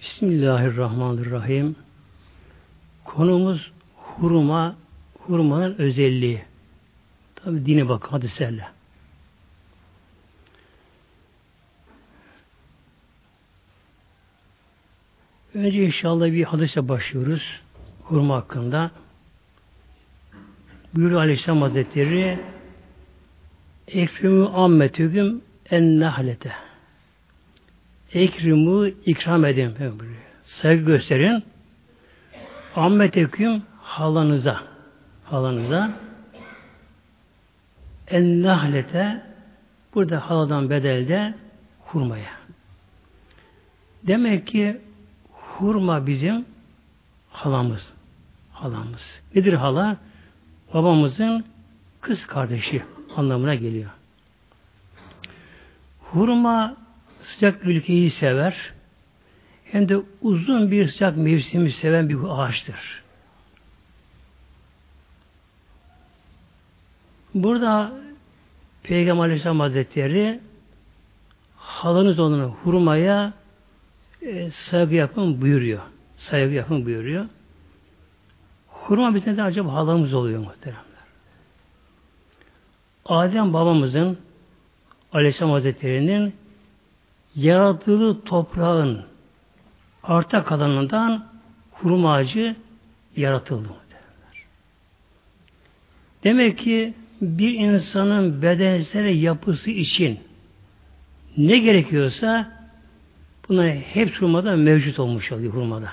Bismillahirrahmanirrahim. 0.00 1.76
Konumuz 3.04 3.72
hurma, 3.96 4.76
hurmanın 5.18 5.74
özelliği. 5.78 6.42
Tabi 7.34 7.66
dine 7.66 7.88
bak 7.88 8.12
hadislerle. 8.12 8.68
Önce 15.54 15.84
inşallah 15.84 16.26
bir 16.26 16.44
hadise 16.44 16.88
başlıyoruz. 16.88 17.60
Hurma 18.04 18.36
hakkında. 18.36 18.90
Buyuruyor 20.94 21.20
Aleyhisselam 21.20 21.62
Hazretleri 21.62 22.40
Ekrimü 23.88 24.48
ammetügüm 24.48 25.42
en 25.70 26.00
nahlete. 26.00 26.69
Ekrimü 28.14 28.94
ikram 29.06 29.44
edin. 29.44 29.74
Saygı 30.44 30.84
gösterin. 30.84 31.44
Ammeteküm 32.76 33.62
halanıza. 33.82 34.62
Halanıza. 35.24 35.90
En 38.08 38.42
nahlete 38.42 39.22
burada 39.94 40.30
haladan 40.30 40.70
bedelde 40.70 41.34
hurmaya. 41.80 42.30
Demek 44.06 44.46
ki 44.46 44.80
hurma 45.30 46.06
bizim 46.06 46.44
halamız. 47.30 47.92
Halamız. 48.52 49.20
Nedir 49.34 49.52
hala? 49.52 49.96
Babamızın 50.74 51.44
kız 52.00 52.26
kardeşi 52.26 52.82
anlamına 53.16 53.54
geliyor. 53.54 53.90
Hurma 56.00 56.76
sıcak 57.22 57.66
ülkeyi 57.66 58.10
sever. 58.10 58.72
Hem 59.64 59.88
de 59.88 59.96
uzun 60.22 60.70
bir 60.70 60.86
sıcak 60.86 61.16
mevsimi 61.16 61.72
seven 61.72 62.08
bir 62.08 62.18
ağaçtır. 62.28 63.02
Burada 67.34 67.92
Peygamber 68.82 69.24
Aleyhisselam 69.24 69.60
Hazretleri 69.60 70.40
halınız 71.56 72.18
olan 72.18 72.48
hurmaya 72.48 73.32
e, 74.22 74.50
saygı 74.50 74.94
yapın 74.94 75.40
buyuruyor. 75.40 75.80
Saygı 76.18 76.54
yapın 76.54 76.86
buyuruyor. 76.86 77.26
Hurma 78.68 79.14
bizim 79.14 79.36
de 79.36 79.42
acaba 79.42 79.72
halamız 79.72 80.14
oluyor 80.14 80.40
muhteremler. 80.40 80.84
Adem 83.04 83.52
babamızın 83.52 84.18
Aleyhisselam 85.12 85.52
Hazretleri'nin 85.52 86.34
yarattığı 87.42 88.24
toprağın 88.24 89.02
arta 90.02 90.44
kalanından 90.44 91.26
hurma 91.70 92.14
ağacı 92.14 92.56
yaratıldı. 93.16 93.68
Demek 96.24 96.58
ki 96.58 96.94
bir 97.20 97.54
insanın 97.54 98.42
bedensel 98.42 99.22
yapısı 99.22 99.70
için 99.70 100.20
ne 101.36 101.58
gerekiyorsa 101.58 102.52
bunlar 103.48 103.70
hep 103.70 104.20
hurmada 104.20 104.56
mevcut 104.56 104.98
olmuş 104.98 105.32
oluyor 105.32 105.54
hurmada. 105.54 105.90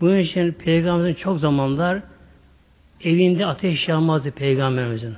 Bunun 0.00 0.18
için 0.18 0.52
Peygamberimizin 0.52 1.22
çok 1.22 1.40
zamanlar 1.40 2.02
evinde 3.00 3.46
ateş 3.46 3.88
yanmazdı 3.88 4.30
Peygamberimizin. 4.30 5.14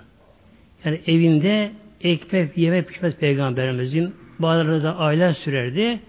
Yani 0.84 1.00
evinde 1.06 1.72
ekmek 2.00 2.56
yemek 2.56 2.88
pişmez 2.88 3.16
Peygamberimizin. 3.16 4.14
Bazıları 4.38 4.82
da 4.82 4.96
aylar 4.96 5.32
sürerdi. 5.32 6.00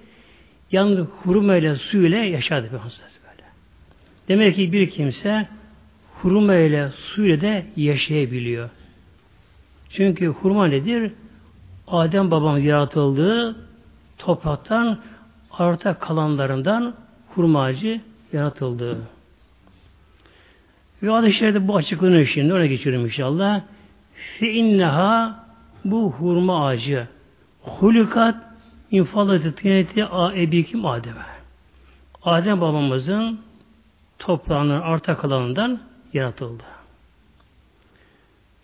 Yalnız 0.72 1.08
hurma 1.24 1.56
ile 1.56 1.76
su 1.76 1.98
ile 1.98 2.18
yaşardı 2.18 2.70
Peygamberimiz 2.70 3.02
böyle. 3.24 3.48
Demek 4.28 4.56
ki 4.56 4.72
bir 4.72 4.90
kimse 4.90 5.48
hurma 6.22 6.56
ile 6.56 6.90
su 6.90 7.26
ile 7.26 7.42
de 7.42 7.66
yaşayabiliyor. 7.76 8.70
Çünkü 9.90 10.28
hurma 10.28 10.68
nedir? 10.68 11.12
Adem 11.88 12.32
babamız 12.32 12.64
yaratıldığı 12.64 13.56
topraktan 14.18 15.00
arta 15.52 15.94
kalanlarından 15.94 16.94
hurma 17.36 17.64
ağacı 17.64 18.02
yaratıldı. 18.34 18.98
Ve 21.04 21.10
hadis-i 21.10 21.68
bu 21.68 21.76
açıklanıyor 21.76 22.26
şimdi. 22.26 22.54
Ona 22.54 22.66
geçiyorum 22.66 23.06
inşallah. 23.06 23.62
Fe 24.40 24.52
inneha 24.52 25.46
bu 25.86 26.12
hurma 26.12 26.68
ağacı 26.68 27.08
hulikat 27.66 28.36
infalatı 28.92 29.56
tîneti 29.56 30.06
ebikim 30.36 30.86
Adem'e. 30.86 31.26
Adem 32.24 32.62
babamızın 32.62 33.40
toprağının 34.20 34.82
arta 34.82 35.18
kalanından 35.18 35.80
yaratıldı. 36.14 36.64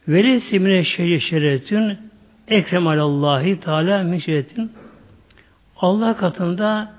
Veli 0.08 0.42
simine 0.42 0.84
şeretün 1.20 1.98
ekrem 2.48 2.88
alallahi 2.88 3.60
teala 3.60 4.04
min 4.04 4.72
Allah 5.78 6.18
katında 6.18 6.94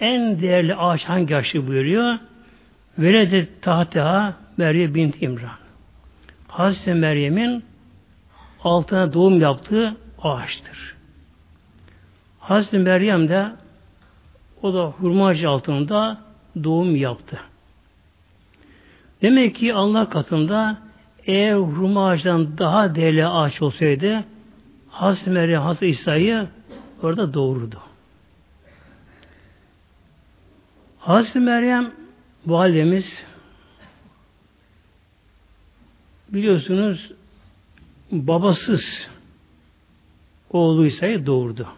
en 0.00 0.40
değerli 0.42 0.74
ağaç 0.74 1.04
hangi 1.04 1.36
ağaçı 1.36 1.66
buyuruyor? 1.66 2.18
Velede 2.98 3.48
tahteha 3.62 4.34
Meryem 4.56 4.94
bint 4.94 5.22
İmran. 5.22 5.50
Hazreti 6.48 6.94
Meryem'in 6.94 7.64
altına 8.64 9.12
doğum 9.12 9.40
yaptığı 9.40 9.96
ağaçtır. 10.22 10.95
Hazreti 12.46 12.78
Meryem 12.78 13.28
de 13.28 13.52
o 14.62 14.74
da 14.74 14.86
hurma 14.86 15.26
ağacı 15.26 15.48
altında 15.48 16.20
doğum 16.64 16.96
yaptı. 16.96 17.40
Demek 19.22 19.54
ki 19.54 19.74
Allah 19.74 20.08
katında 20.08 20.78
eğer 21.24 21.54
hurma 21.54 22.08
ağacından 22.08 22.58
daha 22.58 22.94
değerli 22.94 23.26
ağaç 23.26 23.62
olsaydı 23.62 24.24
Hazreti 24.88 25.30
Meryem, 25.30 25.62
Hazreti 25.62 25.86
İsa'yı 25.86 26.48
orada 27.02 27.34
doğurdu. 27.34 27.80
Hazreti 30.98 31.40
Meryem 31.40 31.92
validemiz 32.46 33.26
biliyorsunuz 36.28 37.12
babasız 38.10 39.08
oğlu 40.50 40.86
İsa'yı 40.86 41.26
doğurdu. 41.26 41.68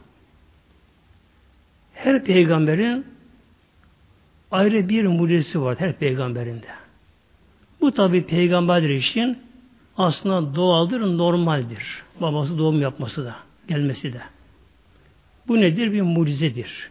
Her 1.99 2.25
peygamberin 2.25 3.07
ayrı 4.51 4.89
bir 4.89 5.07
mucizesi 5.07 5.63
var 5.63 5.81
her 5.81 5.93
peygamberinde. 5.93 6.67
Bu 7.81 7.93
tabi 7.93 8.27
peygamberler 8.27 8.89
için 8.89 9.39
aslında 9.97 10.55
doğaldır, 10.55 11.01
normaldir. 11.01 12.03
Babası 12.21 12.59
doğum 12.59 12.81
yapması 12.81 13.25
da, 13.25 13.37
gelmesi 13.69 14.13
de. 14.13 14.21
Bu 15.49 15.61
nedir? 15.61 15.93
Bir 15.93 16.03
mucizedir. 16.03 16.91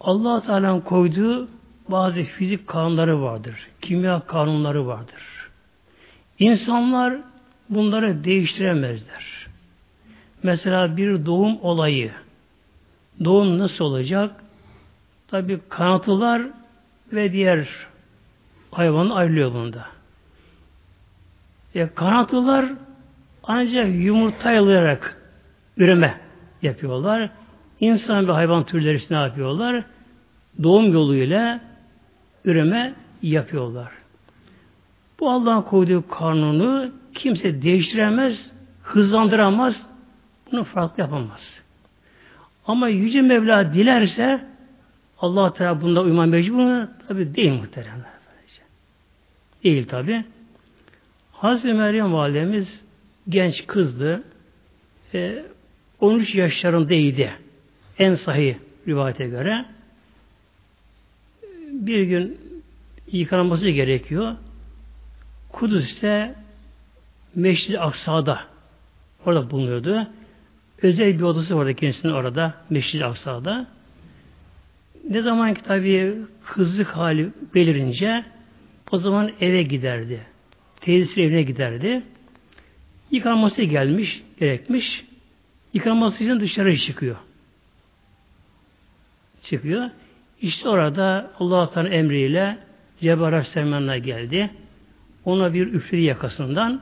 allah 0.00 0.40
Teala'nın 0.40 0.80
koyduğu 0.80 1.48
bazı 1.88 2.22
fizik 2.22 2.66
kanunları 2.66 3.22
vardır. 3.22 3.68
Kimya 3.80 4.20
kanunları 4.20 4.86
vardır. 4.86 5.50
İnsanlar 6.38 7.16
bunları 7.68 8.24
değiştiremezler. 8.24 9.46
Mesela 10.42 10.96
bir 10.96 11.26
doğum 11.26 11.58
olayı. 11.62 12.12
Doğum 13.24 13.58
nasıl 13.58 13.84
olacak? 13.84 14.44
Tabi 15.28 15.60
kanatlılar 15.68 16.42
ve 17.12 17.32
diğer 17.32 17.68
hayvan 18.70 19.10
ayrılıyor 19.10 19.54
bunda. 19.54 19.86
E, 21.74 21.88
kanatlılar 21.94 22.66
ancak 23.42 23.88
yumurtaylayarak 23.94 25.16
üreme 25.76 26.20
yapıyorlar. 26.62 27.30
İnsan 27.80 28.28
ve 28.28 28.32
hayvan 28.32 28.64
türleri 28.64 29.02
ne 29.10 29.16
yapıyorlar? 29.16 29.84
Doğum 30.62 30.92
yoluyla 30.92 31.60
üreme 32.44 32.94
yapıyorlar. 33.22 33.92
Bu 35.20 35.30
Allah'ın 35.30 35.62
koyduğu 35.62 36.08
kanunu 36.08 36.90
kimse 37.14 37.62
değiştiremez, 37.62 38.50
hızlandıramaz, 38.82 39.74
bunu 40.52 40.64
farklı 40.64 41.02
yapamaz. 41.02 41.59
Ama 42.66 42.88
Yüce 42.88 43.22
Mevla 43.22 43.74
dilerse 43.74 44.46
Allah 45.18 45.52
Teala 45.54 45.80
bunda 45.80 46.02
uyman 46.02 46.28
mecbur 46.28 46.86
tabi 47.08 47.34
değil 47.34 47.52
muhteremler. 47.52 48.20
Değil 49.64 49.88
tabi. 49.88 50.24
Hazreti 51.32 51.74
Meryem 51.74 52.12
validemiz 52.12 52.84
genç 53.28 53.66
kızdı. 53.66 54.22
E, 55.14 55.44
13 56.00 56.34
yaşlarındaydı. 56.34 57.30
En 57.98 58.14
sahih 58.14 58.54
rivayete 58.88 59.26
göre. 59.26 59.64
Bir 61.70 62.02
gün 62.02 62.38
yıkanması 63.12 63.68
gerekiyor. 63.68 64.36
Kudüs'te 65.52 66.34
Meşrid-i 67.34 67.80
Aksa'da 67.80 68.40
orada 69.26 69.50
bulunuyordu. 69.50 70.06
Özel 70.82 71.18
bir 71.18 71.22
odası 71.22 71.56
vardı 71.56 71.74
kendisinin 71.74 72.12
orada 72.12 72.54
Meşrid-i 72.70 73.04
Aksa'da. 73.04 73.66
Ne 75.10 75.22
zaman 75.22 75.54
ki 75.54 75.62
tabii 75.62 76.14
kızlık 76.44 76.88
hali 76.88 77.30
belirince 77.54 78.24
o 78.90 78.98
zaman 78.98 79.32
eve 79.40 79.62
giderdi. 79.62 80.20
Teyzesi 80.80 81.22
evine 81.22 81.42
giderdi. 81.42 82.02
Yıkanması 83.10 83.62
gelmiş, 83.62 84.22
gerekmiş. 84.40 85.04
Yıkanması 85.74 86.24
için 86.24 86.40
dışarı 86.40 86.76
çıkıyor. 86.76 87.16
Çıkıyor. 89.42 89.90
İşte 90.40 90.68
orada 90.68 91.30
Allah 91.38 91.70
Teala 91.70 91.88
emriyle 91.88 92.58
Cebrail 93.00 93.22
Aleyhisselam'a 93.22 93.98
geldi. 93.98 94.50
Ona 95.24 95.54
bir 95.54 95.66
üfledi 95.66 96.02
yakasından. 96.02 96.80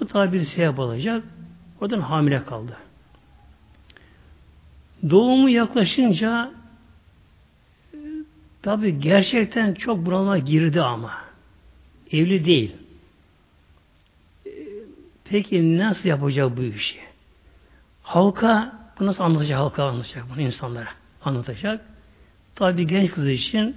Bu 0.00 0.06
tabi 0.06 0.38
bir 0.38 0.44
sebep 0.44 0.78
olacak. 0.78 1.24
Oradan 1.80 2.00
hamile 2.00 2.44
kaldı. 2.44 2.76
Doğumu 5.10 5.48
yaklaşınca 5.48 6.50
tabi 8.62 9.00
gerçekten 9.00 9.74
çok 9.74 10.06
bunalıma 10.06 10.38
girdi 10.38 10.82
ama. 10.82 11.12
Evli 12.12 12.44
değil. 12.44 12.76
Peki 15.24 15.78
nasıl 15.78 16.08
yapacak 16.08 16.56
bu 16.56 16.62
işi? 16.62 16.98
Halka, 18.02 18.78
bu 19.00 19.06
nasıl 19.06 19.24
anlatacak 19.24 19.58
halka 19.58 19.84
anlatacak 19.84 20.24
bunu 20.34 20.40
insanlara 20.40 20.88
anlatacak. 21.24 21.84
Tabi 22.54 22.86
genç 22.86 23.10
kız 23.10 23.28
için 23.28 23.76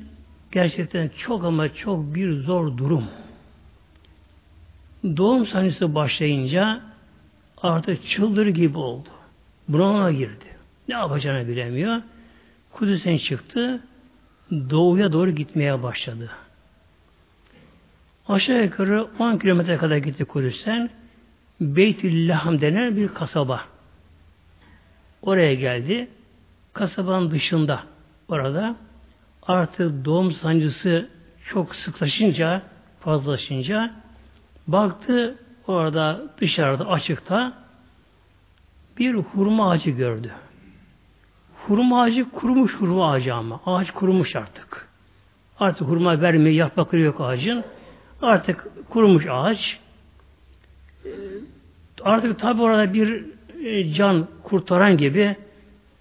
gerçekten 0.51 1.11
çok 1.17 1.43
ama 1.43 1.73
çok 1.73 2.15
bir 2.15 2.33
zor 2.33 2.77
durum. 2.77 3.05
Doğum 5.03 5.47
sancısı 5.47 5.95
başlayınca 5.95 6.81
artık 7.57 8.07
çıldır 8.07 8.47
gibi 8.47 8.77
oldu. 8.77 9.09
Bunalıma 9.67 10.11
girdi. 10.11 10.50
Ne 10.91 10.97
yapacağını 10.97 11.47
bilemiyor. 11.47 12.01
Kudüs'ten 12.71 13.17
çıktı. 13.17 13.83
Doğuya 14.51 15.11
doğru 15.11 15.31
gitmeye 15.31 15.83
başladı. 15.83 16.31
Aşağı 18.27 18.63
yukarı 18.63 19.07
10 19.19 19.37
kilometre 19.37 19.77
kadar 19.77 19.97
gitti 19.97 20.25
Kudüs'ten. 20.25 20.89
Beytüllaham 21.61 22.61
denen 22.61 22.95
bir 22.95 23.07
kasaba. 23.07 23.65
Oraya 25.21 25.53
geldi. 25.53 26.07
Kasabanın 26.73 27.31
dışında 27.31 27.83
orada 28.27 28.75
artık 29.43 30.05
doğum 30.05 30.31
sancısı 30.31 31.09
çok 31.45 31.75
sıklaşınca, 31.75 32.61
fazlaşınca 32.99 33.93
baktı 34.67 35.35
orada 35.67 36.21
dışarıda 36.37 36.87
açıkta 36.87 37.53
bir 38.97 39.13
hurma 39.13 39.71
ağacı 39.71 39.89
gördü. 39.89 40.31
Hurma 41.67 42.01
ağacı 42.01 42.29
kurumuş 42.29 42.75
hurma 42.75 43.11
ağacı 43.11 43.33
ama. 43.33 43.59
Ağaç 43.65 43.91
kurumuş 43.91 44.35
artık. 44.35 44.87
Artık 45.59 45.87
hurma 45.87 46.21
vermiyor, 46.21 46.55
yaprakları 46.55 47.01
yok 47.01 47.21
ağacın. 47.21 47.63
Artık 48.21 48.67
kurumuş 48.89 49.25
ağaç. 49.29 49.79
Artık 52.03 52.39
tabi 52.39 52.61
orada 52.61 52.93
bir 52.93 53.25
e, 53.65 53.93
can 53.93 54.27
kurtaran 54.43 54.97
gibi 54.97 55.35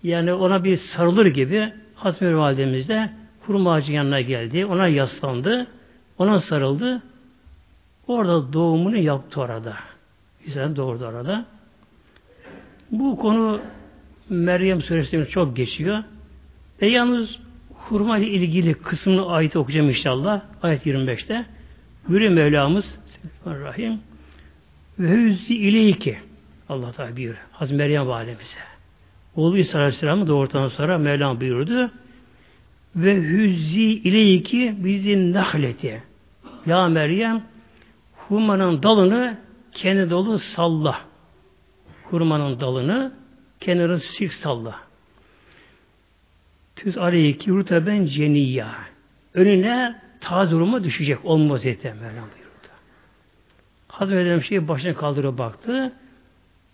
yani 0.03 0.33
ona 0.33 0.65
bir 0.65 0.77
sarılır 0.77 1.27
gibi 1.27 1.73
Hazreti 1.95 2.37
Validemiz 2.37 2.89
de 2.89 3.11
hurma 3.47 3.75
ağacın 3.75 3.93
yanına 3.93 4.21
geldi. 4.21 4.67
Ona 4.67 4.89
yaslandı. 4.89 5.67
Ona 6.19 6.41
sarıldı. 6.41 7.03
Orada 8.07 8.53
doğumunu 8.53 8.97
yaptı 8.97 9.41
orada. 9.41 9.75
Güzel 10.45 10.77
doğurdu 10.77 11.07
orada. 11.07 11.45
Bu 12.91 13.17
konu 13.17 13.61
Meryem 14.31 14.83
suresinde 14.83 15.27
çok 15.27 15.57
geçiyor. 15.57 16.05
Ve 16.83 16.87
yalnız 16.87 17.39
hurma 17.75 18.19
ile 18.19 18.27
ilgili 18.27 18.75
kısmını 18.75 19.27
ayet 19.27 19.57
okuyacağım 19.57 19.91
inşallah. 19.91 20.43
Ayet 20.63 20.87
25'te. 20.87 21.47
Buyuruyor 22.09 22.33
Mevlamız 22.33 22.85
Bismillahirrahmanirrahim. 23.07 24.01
Ve 24.99 25.11
hüzzi 25.11 25.57
ileyki 25.57 26.19
Allah 26.69 26.93
Teala 26.93 27.17
buyuruyor. 27.17 27.45
Hazreti 27.53 27.77
Meryem 27.77 28.07
validemize. 28.07 28.59
Oğlu 29.37 29.59
İsa 29.59 29.79
Aleyhisselam'ı 29.79 30.27
doğurtan 30.27 30.69
sonra 30.69 30.99
Mevlam 30.99 31.41
buyurdu. 31.41 31.91
Ve 32.97 33.17
hüzzi 33.17 33.83
ileyki 33.83 34.75
bizim 34.79 35.33
nahleti. 35.33 36.03
Ya 36.67 36.89
Meryem 36.89 37.43
hurmanın 38.29 38.83
dalını 38.83 39.39
kendi 39.73 40.11
dolu 40.11 40.39
salla. 40.39 41.01
Hurmanın 42.05 42.61
dalını 42.61 43.20
kenarı 43.61 44.01
sik 44.01 44.33
salla. 44.33 44.81
Tüz 46.77 46.99
aleyki 46.99 47.51
ruteben 47.51 48.07
ceniyya. 48.07 48.75
Önüne 49.35 50.01
taze 50.21 50.55
hurma 50.55 50.85
düşecek. 50.85 51.25
Olmaz 51.25 51.65
yeter 51.65 51.93
Mevlam 51.93 52.15
buyurdu. 52.15 52.69
Hazreti 53.89 54.47
şeyi 54.47 54.69
başına 54.69 54.95
kaldırıp 54.95 55.39
baktı. 55.39 55.93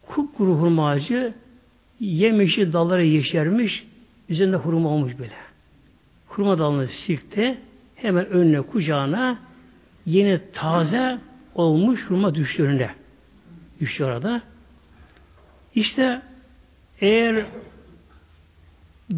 Kupkuru 0.07 0.55
hurma 0.55 0.91
ağacı 0.91 1.35
yemişi 2.01 2.73
dalları 2.73 3.05
yeşermiş. 3.05 3.85
Üzerinde 4.29 4.57
hurma 4.57 4.89
olmuş 4.89 5.19
böyle. 5.19 5.35
Hurma 6.29 6.59
dalını 6.59 6.89
sikti. 7.07 7.59
Hemen 7.97 8.27
önüne 8.27 8.61
kucağına 8.61 9.39
yeni 10.07 10.41
taze 10.53 11.19
olmuş 11.55 12.01
hurma 12.09 12.35
düştü 12.35 12.63
önüne. 12.63 12.91
Düştü 13.81 14.05
orada. 14.05 14.43
İşte 15.75 16.23
eğer 17.01 17.45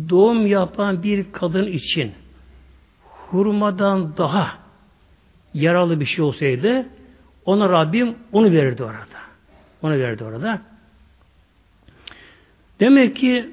doğum 0.08 0.46
yapan 0.46 1.02
bir 1.02 1.32
kadın 1.32 1.66
için 1.66 2.12
hurmadan 3.02 4.16
daha 4.16 4.58
yaralı 5.54 6.00
bir 6.00 6.06
şey 6.06 6.24
olsaydı 6.24 6.86
ona 7.44 7.68
Rabbim 7.68 8.14
onu 8.32 8.50
verirdi 8.52 8.82
orada. 8.82 9.18
Onu 9.82 9.92
verirdi 9.92 10.24
orada. 10.24 10.62
Demek 12.80 13.16
ki 13.16 13.50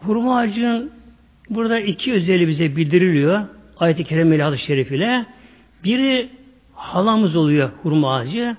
hurma 0.00 0.38
ağacının 0.38 0.92
burada 1.50 1.80
iki 1.80 2.12
özelliği 2.12 2.48
bize 2.48 2.76
bildiriliyor. 2.76 3.46
Ayet-i 3.78 4.04
Kerime 4.04 4.36
ile 4.36 4.42
hadis-i 4.42 4.64
şerif 4.64 4.92
ile. 4.92 5.26
Biri 5.84 6.30
halamız 6.74 7.36
oluyor 7.36 7.70
hurma 7.82 8.16
ağacı. 8.16 8.56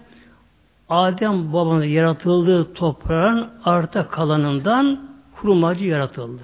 Adem 0.89 1.53
babamız 1.53 1.85
yaratıldığı 1.85 2.73
toprağın 2.73 3.49
arta 3.65 4.07
kalanından 4.07 5.09
hurma 5.33 5.67
ağacı 5.67 5.85
yaratıldı. 5.85 6.41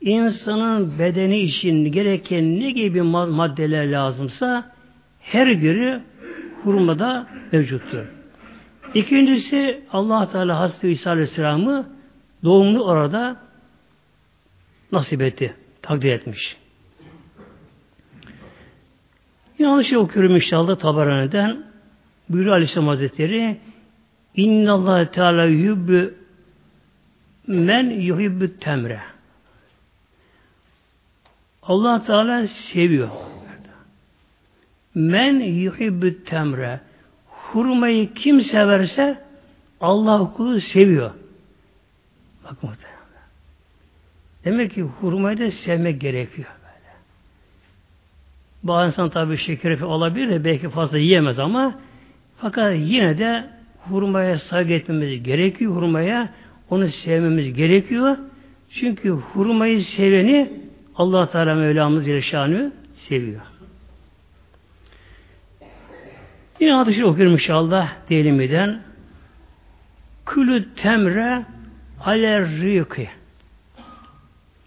İnsanın 0.00 0.98
bedeni 0.98 1.38
için 1.38 1.92
gereken 1.92 2.60
ne 2.60 2.70
gibi 2.70 3.02
maddeler 3.02 3.92
lazımsa 3.92 4.72
her 5.20 5.48
biri 5.62 6.00
hurmada 6.64 7.26
mevcuttur. 7.52 8.06
İkincisi 8.94 9.84
Allah 9.92 10.28
Teala 10.28 10.58
Hazreti 10.60 10.88
İsa 10.88 11.10
Aleyhisselam'ı 11.10 11.86
doğumunu 12.44 12.82
orada 12.82 13.36
nasip 14.92 15.22
etti, 15.22 15.54
takdir 15.82 16.12
etmiş. 16.12 16.56
Yanlış 19.58 19.92
okuyorum 19.92 20.36
inşallah 20.36 20.78
Tabarani'den. 20.78 21.71
Buyuruyor 22.32 22.54
Aleyhisselam 22.54 22.88
Hazretleri 22.88 23.58
İnnallâhe 24.36 25.10
Teala 25.10 25.44
yuhibbü 25.44 26.14
men 27.46 27.90
yuhibbü 27.90 28.58
temre. 28.58 29.00
Allah 31.62 32.04
Teala 32.04 32.46
seviyor. 32.48 33.08
Men 34.94 35.40
yuhibbü 35.40 36.24
temre. 36.24 36.80
Hurmayı 37.26 38.14
kim 38.14 38.40
severse 38.40 39.24
Allah 39.80 40.32
kulu 40.32 40.60
seviyor. 40.60 41.10
Bak 42.44 42.62
muhtemelen. 42.62 42.98
Demek 44.44 44.74
ki 44.74 44.82
hurmayı 44.82 45.38
da 45.38 45.50
sevmek 45.50 46.00
gerekiyor. 46.00 46.48
Böyle. 46.62 46.94
Bazı 48.62 48.86
insan 48.86 49.10
tabi 49.10 49.38
şeker 49.38 49.80
olabilir 49.80 50.30
de 50.30 50.44
belki 50.44 50.68
fazla 50.68 50.98
yiyemez 50.98 51.38
ama 51.38 51.78
fakat 52.42 52.76
yine 52.78 53.18
de 53.18 53.44
hurmaya 53.88 54.38
saygı 54.38 54.72
etmemiz 54.72 55.22
gerekiyor. 55.22 55.74
Hurmaya 55.74 56.28
onu 56.70 56.88
sevmemiz 56.88 57.54
gerekiyor. 57.54 58.16
Çünkü 58.70 59.10
hurmayı 59.10 59.84
seveni 59.84 60.52
Allah 60.96 61.30
Teala 61.30 61.54
Mevlamız 61.54 62.06
Yerşanı 62.06 62.72
seviyor. 62.94 63.40
Yine 66.60 66.74
atışı 66.74 67.06
okuyorum 67.06 67.32
inşallah 67.32 67.92
diyelim 68.08 68.40
eden. 68.40 68.80
Külü 70.26 70.74
temre 70.74 71.42
aler 72.00 72.42
rıkı. 72.44 73.02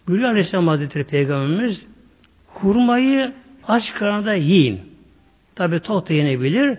Bülü 0.08 0.28
Aleyhisselam 0.28 0.68
Hazretleri 0.68 1.04
Peygamberimiz 1.04 1.86
hurmayı 2.48 3.34
aç 3.68 3.94
karnında 3.94 4.34
yiyin. 4.34 4.82
Tabi 5.56 5.80
tok 5.80 6.10
da 6.10 6.14
yenebilir. 6.14 6.78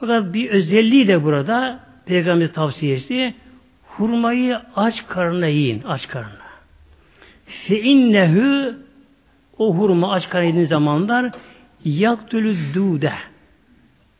Fakat 0.00 0.34
bir 0.34 0.50
özelliği 0.50 1.08
de 1.08 1.24
burada 1.24 1.80
Peygamber 2.06 2.52
tavsiyesi 2.52 3.34
hurmayı 3.88 4.60
aç 4.76 5.06
karnına 5.08 5.46
yiyin. 5.46 5.82
Aç 5.82 6.08
karnına. 6.08 6.50
Fe 7.46 7.80
innehu 7.80 8.74
o 9.58 9.74
hurma 9.74 10.12
aç 10.12 10.28
karnı 10.28 10.66
zamanlar 10.66 11.30
yaktülü 11.84 12.74
dude 12.74 13.12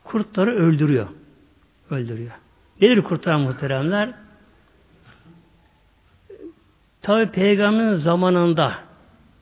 kurtları 0.03 0.55
öldürüyor. 0.55 1.07
Öldürüyor. 1.89 2.31
Nedir 2.81 3.01
kurtlar 3.01 3.35
muhteremler? 3.35 4.09
Tabi 7.01 7.25
peygamberin 7.25 7.95
zamanında 7.95 8.73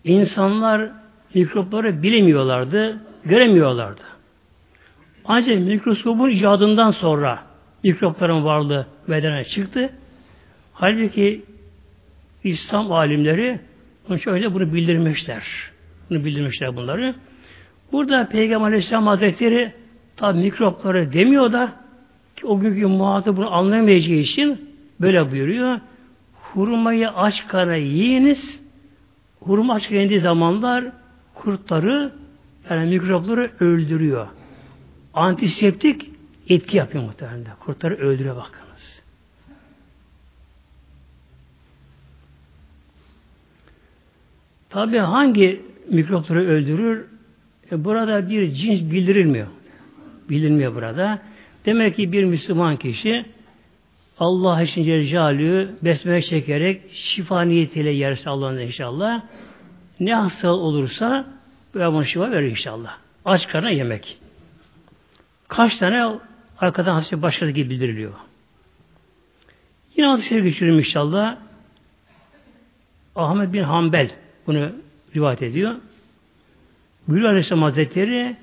insanlar 0.04 0.92
mikropları 1.34 2.04
bilemiyorlardı, 2.04 3.00
göremiyorlardı. 3.26 4.02
Ancak 5.26 5.60
mikroskopun 5.60 6.30
icadından 6.30 6.92
sonra 6.92 7.40
mikropların 7.84 8.46
varlığı 8.46 8.88
bedene 9.08 9.44
çıktı. 9.44 9.90
Halbuki 10.74 11.42
İslam 12.44 12.92
alimleri 12.92 13.60
şöyle 14.24 14.54
bunu 14.54 14.74
bildirmişler. 14.74 15.44
Bunu 16.10 16.26
bildirmişler 16.26 16.76
bunları. 16.76 17.16
Burada 17.92 18.30
Peygamber 18.30 18.68
Aleyhisselam 18.68 19.08
Hazretleri 19.08 19.72
tabi 20.16 20.40
mikropları 20.40 21.14
demiyor 21.14 21.52
da 21.52 21.74
ki 22.36 22.48
o 22.48 22.60
günkü 22.60 22.86
muhatı 22.86 23.38
bunu 23.38 23.54
anlamayacağı 23.54 24.18
için 24.18 24.70
böyle 25.02 25.32
buyuruyor. 25.32 25.80
Hurmayı 26.34 27.10
aç 27.10 27.48
kara 27.48 27.76
yiyiniz. 27.76 28.60
Hurma 29.40 29.74
aç 29.74 29.90
zamanlar 30.20 30.86
kurtları 31.34 32.12
yani 32.70 32.90
mikropları 32.90 33.52
öldürüyor. 33.60 34.28
Antiseptik 35.14 36.10
etki 36.50 36.78
yapıyor 36.78 37.04
muhtemelen. 37.04 37.46
Kurtları 37.60 37.96
öldürüyor 37.96 38.36
bakınız. 38.36 39.02
Tabi 44.70 44.98
hangi 44.98 45.62
mikropları 45.90 46.48
öldürür? 46.48 47.06
E 47.72 47.86
burada 47.86 48.30
bir 48.30 48.54
cins 48.54 48.92
bildirilmiyor. 48.92 49.48
Bilinmiyor 50.30 50.76
burada. 50.76 51.20
Demek 51.66 51.96
ki 51.96 52.12
bir 52.12 52.24
Müslüman 52.24 52.78
kişi 52.78 53.26
Allah 54.20 54.62
için 54.62 54.84
Celle 54.84 55.68
besmele 55.82 56.22
çekerek 56.22 56.82
şifa 56.92 57.42
niyetiyle 57.42 57.90
yerse 57.90 58.30
Allah'ın 58.30 58.58
inşallah 58.58 59.22
ne 60.00 60.16
hastalık 60.16 60.62
olursa 60.62 61.26
bu 61.76 62.06
şifa 62.06 62.32
verir 62.32 62.50
inşallah. 62.50 62.98
Aç 63.26 63.48
karnına 63.48 63.70
yemek. 63.70 64.19
Kaç 65.50 65.78
tane 65.78 66.20
arkadan 66.60 66.94
hasta 66.94 67.22
başladı 67.22 67.50
gibi 67.50 67.70
bildiriliyor. 67.70 68.14
Yine 69.96 70.08
hadisleri 70.08 70.44
geçiyorum 70.44 70.80
inşallah. 70.80 71.38
Ahmet 73.16 73.54
bin 73.54 73.64
Hanbel 73.64 74.12
bunu 74.48 74.72
rivayet 75.16 75.42
ediyor. 75.42 75.76
Buyuruyor 77.08 77.30
Aleyhisselam 77.30 77.64
Hazretleri 77.64 78.36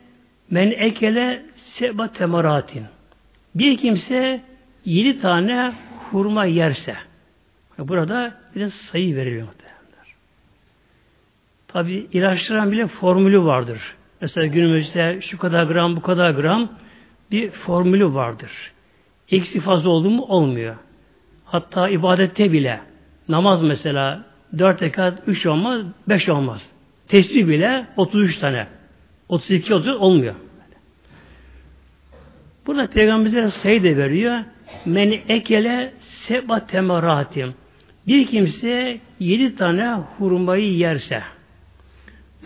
men 0.50 0.70
ekele 0.70 1.42
seba 1.56 2.12
temaratin. 2.12 2.84
Bir 3.54 3.76
kimse 3.76 4.40
yedi 4.84 5.20
tane 5.20 5.72
hurma 6.10 6.44
yerse 6.44 6.96
burada 7.78 8.34
bir 8.54 8.60
de 8.60 8.70
sayı 8.70 9.16
veriliyor. 9.16 9.48
Tabi 11.68 11.92
ilaçların 12.12 12.72
bile 12.72 12.86
formülü 12.86 13.44
vardır. 13.44 13.94
Mesela 14.20 14.46
günümüzde 14.46 15.18
şu 15.20 15.38
kadar 15.38 15.64
gram 15.64 15.96
bu 15.96 16.02
kadar 16.02 16.30
gram 16.30 16.70
bir 17.30 17.50
formülü 17.50 18.14
vardır. 18.14 18.50
Eksi 19.30 19.60
fazla 19.60 19.90
oldu 19.90 20.10
mu 20.10 20.22
olmuyor. 20.22 20.76
Hatta 21.44 21.88
ibadette 21.88 22.52
bile 22.52 22.80
namaz 23.28 23.62
mesela 23.62 24.24
dört 24.58 24.82
rekat 24.82 25.22
üç 25.26 25.46
olmaz, 25.46 25.82
beş 26.08 26.28
olmaz. 26.28 26.70
Tesbih 27.08 27.48
bile 27.48 27.86
33 27.96 28.38
tane. 28.38 28.66
32 29.28 29.74
30 29.74 29.96
olmuyor. 29.96 30.34
Burada 32.66 32.86
Peygamberimize 32.86 33.50
sayı 33.50 33.84
da 33.84 34.02
veriyor. 34.02 34.38
Men 34.86 35.14
ekele 35.28 35.92
seba 36.00 36.66
temeratim. 36.66 37.54
Bir 38.06 38.26
kimse 38.26 39.00
yedi 39.20 39.56
tane 39.56 39.94
hurmayı 40.18 40.72
yerse 40.72 41.22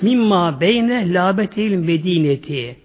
mimma 0.02 0.60
beyne 0.60 1.12
labetil 1.12 1.75
medineti 1.75 2.76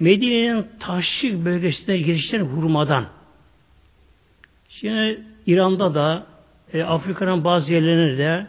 Medine'nin 0.00 0.66
taşlık 0.80 1.44
bölgesine 1.44 1.98
girişten 1.98 2.40
hurmadan. 2.40 3.06
Şimdi 4.68 5.20
İran'da 5.46 5.94
da 5.94 6.26
e, 6.72 6.82
Afrika'nın 6.82 7.44
bazı 7.44 7.72
yerlerinde 7.72 8.18
de 8.18 8.46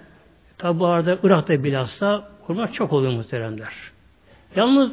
tabi 0.57 0.85
arada 0.85 1.19
Irak'ta 1.23 1.63
bilhassa 1.63 2.29
hurma 2.41 2.71
çok 2.71 2.93
oluyor 2.93 3.11
muhteremler. 3.11 3.73
Yalnız 4.55 4.91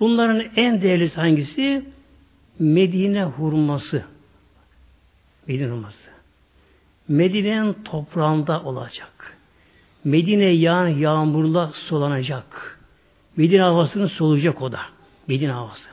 bunların 0.00 0.44
en 0.56 0.82
değerlisi 0.82 1.16
hangisi? 1.16 1.84
Medine 2.58 3.24
hurması. 3.24 4.04
Medine 5.46 5.70
hurması. 5.70 6.08
Medine'nin 7.08 7.72
toprağında 7.72 8.62
olacak. 8.62 9.36
Medine 10.04 10.44
yağan 10.44 10.88
yağmurla 10.88 11.66
sulanacak. 11.66 12.78
Medine 13.36 13.62
havasını 13.62 14.08
solacak 14.08 14.62
o 14.62 14.72
da. 14.72 14.80
Medine 15.28 15.52
havasını. 15.52 15.92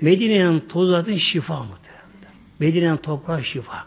Medine'nin 0.00 0.60
tozatın 0.60 1.16
şifa 1.16 1.62
mı? 1.62 1.78
Medine'nin 2.58 2.96
toprağı 2.96 3.44
şifa. 3.44 3.86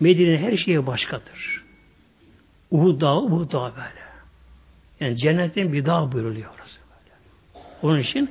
Medine'nin 0.00 0.38
her 0.38 0.56
şeyi 0.56 0.86
başkadır. 0.86 1.64
Uhud 2.70 3.00
dağı, 3.00 3.22
Uhud 3.22 3.52
dağı 3.52 3.72
böyle. 3.76 4.00
Yani 5.00 5.16
cennetin 5.16 5.72
bir 5.72 5.86
dağ 5.86 6.12
buyuruluyor 6.12 6.50
orası 6.54 6.78
böyle. 6.90 7.16
Onun 7.82 7.98
için 7.98 8.30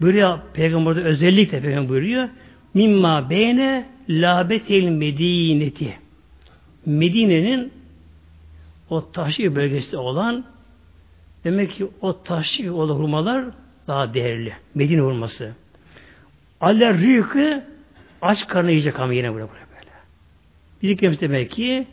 buraya 0.00 0.42
Peygamber'de 0.52 1.02
özellikle 1.02 1.60
Peygamber 1.60 1.88
buyuruyor. 1.88 2.28
Mimma 2.74 3.30
beyne 3.30 3.88
labetel 4.08 4.84
medineti. 4.84 5.98
Medine'nin 6.86 7.72
o 8.90 9.10
taşlı 9.12 9.56
bölgesi 9.56 9.96
olan 9.96 10.44
demek 11.44 11.70
ki 11.70 11.88
o 12.00 12.22
taşlı 12.22 12.74
olan 12.74 12.94
hurmalar 12.94 13.44
daha 13.90 14.14
değerli. 14.14 14.52
Medine 14.74 15.00
hurması. 15.00 15.52
Aller 16.60 16.98
rüyükü 16.98 17.62
aç 18.22 18.46
karnı 18.46 18.70
yiyecek 18.70 19.00
ama 19.00 19.12
yine 19.12 19.32
buraya, 19.32 19.48
buraya 19.48 19.66
böyle. 19.74 19.90
Bir 20.82 20.96
kimse 20.96 21.20
demek 21.20 21.50
ki 21.50 21.86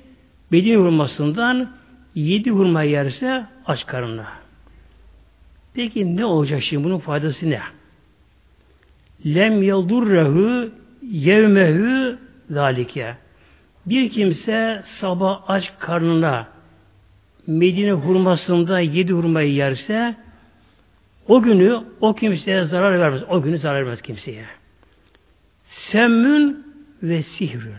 Medine 0.52 0.78
hurmasından 0.78 1.72
yedi 2.16 2.52
hurma 2.52 2.84
yerse 2.84 3.46
aç 3.66 3.86
karnına. 3.86 4.28
Peki 5.74 6.16
ne 6.16 6.26
olacak 6.26 6.64
şimdi? 6.64 6.84
Bunun 6.84 7.00
faydası 7.00 7.50
ne? 7.50 7.62
Lem 9.26 9.64
yaldurrehu 9.64 10.70
yevmehu 11.02 12.18
zalike. 12.50 13.16
Bir 13.86 14.10
kimse 14.10 14.84
sabah 15.00 15.44
aç 15.48 15.74
karnına 15.80 16.48
Medine 17.48 17.92
hurmasında 17.92 18.80
yedi 18.80 19.14
hurmayı 19.14 19.54
yerse 19.54 20.16
o 21.28 21.42
günü 21.42 21.84
o 22.02 22.16
kimseye 22.16 22.66
zarar 22.66 23.00
vermez. 23.00 23.22
O 23.30 23.42
günü 23.42 23.58
zarar 23.58 23.76
vermez 23.76 24.02
kimseye. 24.02 24.46
Semmün 25.64 26.66
ve 27.04 27.24
sihrün. 27.24 27.74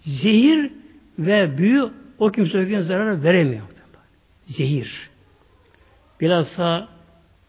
Zehir 0.00 0.70
ve 1.18 1.58
büyü 1.58 1.88
o 2.18 2.28
kimse 2.28 2.58
o 2.58 2.64
gün 2.64 2.80
zarar 2.80 3.22
veremiyor. 3.22 3.62
Zehir. 4.46 5.08
Bilhassa 6.20 6.88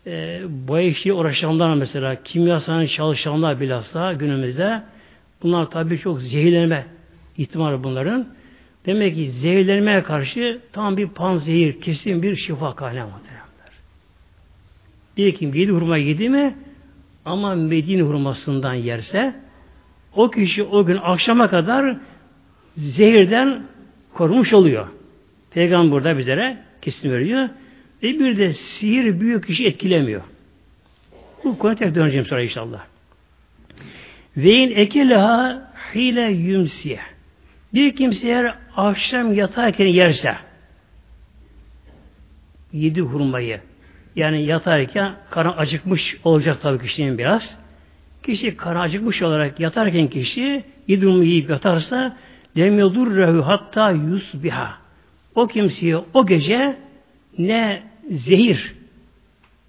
e, 0.08 0.42
bu 0.50 0.80
işi 0.80 1.14
uğraşanlar 1.14 1.74
mesela 1.74 2.24
kimyasanın 2.24 2.86
çalışanlar 2.86 3.60
bilhassa 3.60 4.14
günümüzde 4.14 4.84
bunlar 5.44 5.70
tabii 5.70 6.00
çok 6.00 6.22
zehirlenme 6.22 6.86
ihtimali 7.38 7.84
bunların. 7.84 8.28
Demek 8.86 9.16
ki 9.16 9.32
zehirlenmeye 9.32 10.04
karşı 10.04 10.62
tam 10.74 10.98
bir 10.98 11.08
panzehir, 11.08 11.82
kesin 11.82 12.24
bir 12.24 12.36
şifa 12.36 12.76
kaynağı 12.76 13.08
bir 15.20 15.36
kim 15.36 15.54
yedi 15.54 15.72
hurma 15.72 15.98
yedi 15.98 16.30
mi 16.30 16.56
ama 17.26 17.56
Medine 17.56 18.02
hurmasından 18.02 18.74
yerse 18.74 19.36
o 20.16 20.32
kişi 20.32 20.64
o 20.64 20.86
gün 20.86 20.98
akşama 20.98 21.50
kadar 21.50 21.98
zehirden 22.78 23.64
korumuş 24.14 24.54
oluyor. 24.54 24.88
Peygamber 25.52 25.92
burada 25.92 26.18
bizlere 26.18 26.58
kesin 26.82 27.12
veriyor. 27.12 27.50
Ve 28.04 28.20
bir 28.20 28.38
de 28.38 28.54
sihir 28.54 29.20
büyük 29.20 29.48
kişi 29.48 29.68
etkilemiyor. 29.68 30.22
Bu 31.44 31.58
konuya 31.58 31.76
tek 31.76 31.96
döneceğim 31.96 32.26
sonra 32.26 32.42
inşallah. 32.42 32.86
Ve 34.38 34.52
in 34.52 34.72
ekeleha 34.72 35.72
hile 35.96 36.32
yumsiye. 36.32 37.00
Bir 37.74 37.96
kimse 37.96 38.28
eğer 38.28 38.56
akşam 38.76 39.34
yatarken 39.34 39.86
yerse 39.86 40.36
yedi 42.74 43.02
hurmayı 43.02 43.62
yani 44.16 44.46
yatarken 44.46 45.14
karın 45.30 45.54
acıkmış 45.58 46.18
olacak 46.24 46.58
tabii 46.62 46.80
kişinin 46.80 47.18
biraz. 47.18 47.56
Kişi 48.24 48.58
karın 48.58 48.80
acıkmış 48.80 49.22
olarak 49.22 49.60
yatarken 49.60 50.08
kişi 50.08 50.64
yedrumu 50.88 51.24
yiyip 51.24 51.50
yatarsa 51.50 52.18
lem 52.58 52.78
rehu 52.78 53.48
hatta 53.48 53.92
yusbiha. 53.92 54.78
O 55.36 55.48
kimseye 55.48 55.98
o 56.14 56.26
gece 56.26 56.78
ne 57.38 57.84
zehir 58.12 58.76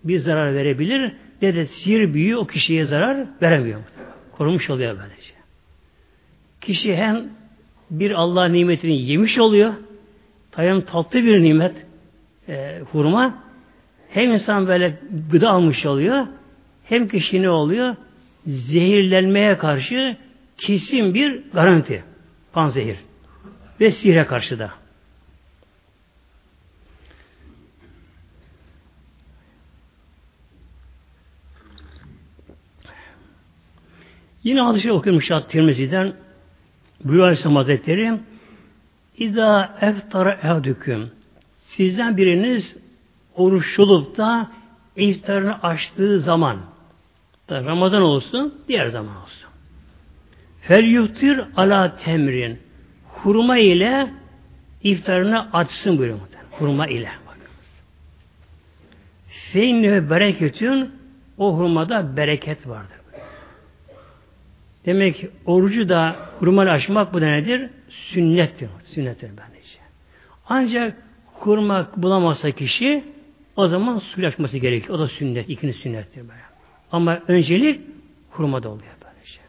bir 0.04 0.18
zarar 0.18 0.54
verebilir 0.54 1.12
ne 1.42 1.54
de 1.54 1.66
sihir 1.66 2.14
büyü 2.14 2.36
o 2.36 2.46
kişiye 2.46 2.84
zarar 2.84 3.26
veremiyor. 3.42 3.80
Korumuş 4.32 4.70
oluyor 4.70 4.98
böylece. 4.98 5.32
Kişi 6.60 6.96
hem 6.96 7.24
bir 7.90 8.10
Allah 8.10 8.44
nimetini 8.48 9.02
yemiş 9.02 9.38
oluyor. 9.38 9.74
Tayyam 10.50 10.80
tatlı 10.80 11.24
bir 11.24 11.42
nimet 11.42 11.86
e, 12.48 12.80
hurma. 12.92 13.49
Hem 14.10 14.32
insan 14.32 14.66
böyle 14.66 14.98
gıda 15.30 15.50
almış 15.50 15.86
oluyor. 15.86 16.26
Hem 16.84 17.08
kişi 17.08 17.42
ne 17.42 17.50
oluyor? 17.50 17.96
Zehirlenmeye 18.46 19.58
karşı 19.58 20.16
kesin 20.58 21.14
bir 21.14 21.42
garanti. 21.52 22.04
Panzehir. 22.52 22.96
Ve 23.80 23.90
sihre 23.90 24.26
karşı 24.26 24.58
da. 24.58 24.70
Yine 34.44 34.60
hadisi 34.60 35.22
Şahat 35.22 35.50
Tirmizi'den 35.50 36.12
Buyuruyor 37.04 37.26
Aleyhisselam 37.26 37.56
Hazretleri 37.56 38.18
İza 39.18 39.78
eftara 39.80 40.32
ehadüküm 40.32 41.10
Sizden 41.76 42.16
biriniz 42.16 42.76
oruç 43.40 43.78
olup 43.78 44.16
da 44.16 44.50
iftarını 44.96 45.62
açtığı 45.62 46.20
zaman 46.20 46.56
Ramazan 47.50 48.02
olsun, 48.02 48.54
diğer 48.68 48.88
zaman 48.88 49.16
olsun. 49.16 49.48
Fel 50.60 50.84
yuftir 50.84 51.40
ala 51.56 51.96
temrin 51.96 52.58
hurma 53.08 53.58
ile 53.58 54.10
iftarını 54.82 55.52
açsın 55.52 55.98
buyuruyor. 55.98 56.20
Hurma 56.50 56.86
ile. 56.86 57.10
Feyne 59.52 60.10
bereketün 60.10 60.90
o 61.38 61.56
hurmada 61.58 62.16
bereket 62.16 62.68
vardır. 62.68 62.96
Demek 64.86 65.16
ki 65.16 65.30
orucu 65.46 65.88
da 65.88 66.16
hurma 66.38 66.62
açmak 66.62 67.12
bu 67.12 67.20
da 67.20 67.26
nedir? 67.26 67.70
Sünnettir. 67.88 68.68
Sünnettir 68.84 69.30
bence. 69.30 69.60
Ancak 70.48 70.96
hurma 71.24 71.90
bulamazsa 71.96 72.50
kişi 72.50 73.04
o 73.60 73.68
zaman 73.68 73.98
su 73.98 74.26
açması 74.26 74.58
gerekiyor. 74.58 74.94
O 74.94 74.98
da 74.98 75.08
sünnet. 75.08 75.48
İkinci 75.48 75.78
sünnettir 75.78 76.20
böyle. 76.20 76.40
Ama 76.92 77.20
öncelik 77.28 77.80
hurma 78.30 78.62
da 78.62 78.68
oluyor 78.68 78.92
böylece. 79.04 79.40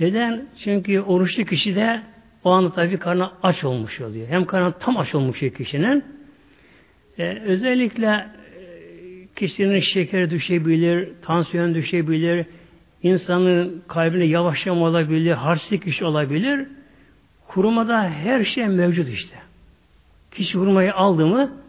Neden? 0.00 0.46
Çünkü 0.64 1.00
oruçlu 1.00 1.44
kişi 1.44 1.76
de 1.76 2.02
o 2.44 2.50
anda 2.50 2.72
tabi 2.72 2.96
karnı 2.96 3.30
aç 3.42 3.64
olmuş 3.64 4.00
oluyor. 4.00 4.28
Hem 4.28 4.44
karnı 4.44 4.72
tam 4.72 4.96
aç 4.96 5.14
olmuş 5.14 5.38
kişinin. 5.38 6.04
Ee, 7.18 7.38
özellikle 7.44 8.06
e, 8.06 8.26
kişinin 9.36 9.80
şekeri 9.80 10.30
düşebilir, 10.30 11.08
tansiyon 11.22 11.74
düşebilir, 11.74 12.46
insanın 13.02 13.82
kalbine 13.88 14.24
yavaşlama 14.24 14.86
olabilir, 14.86 15.32
harsizlik 15.32 15.86
iş 15.86 16.02
olabilir. 16.02 16.66
Kurumada 17.48 18.02
her 18.02 18.44
şey 18.44 18.66
mevcut 18.66 19.08
işte. 19.08 19.36
Kişi 20.30 20.58
hurmayı 20.58 20.94
aldı 20.94 21.26
mı 21.26 21.59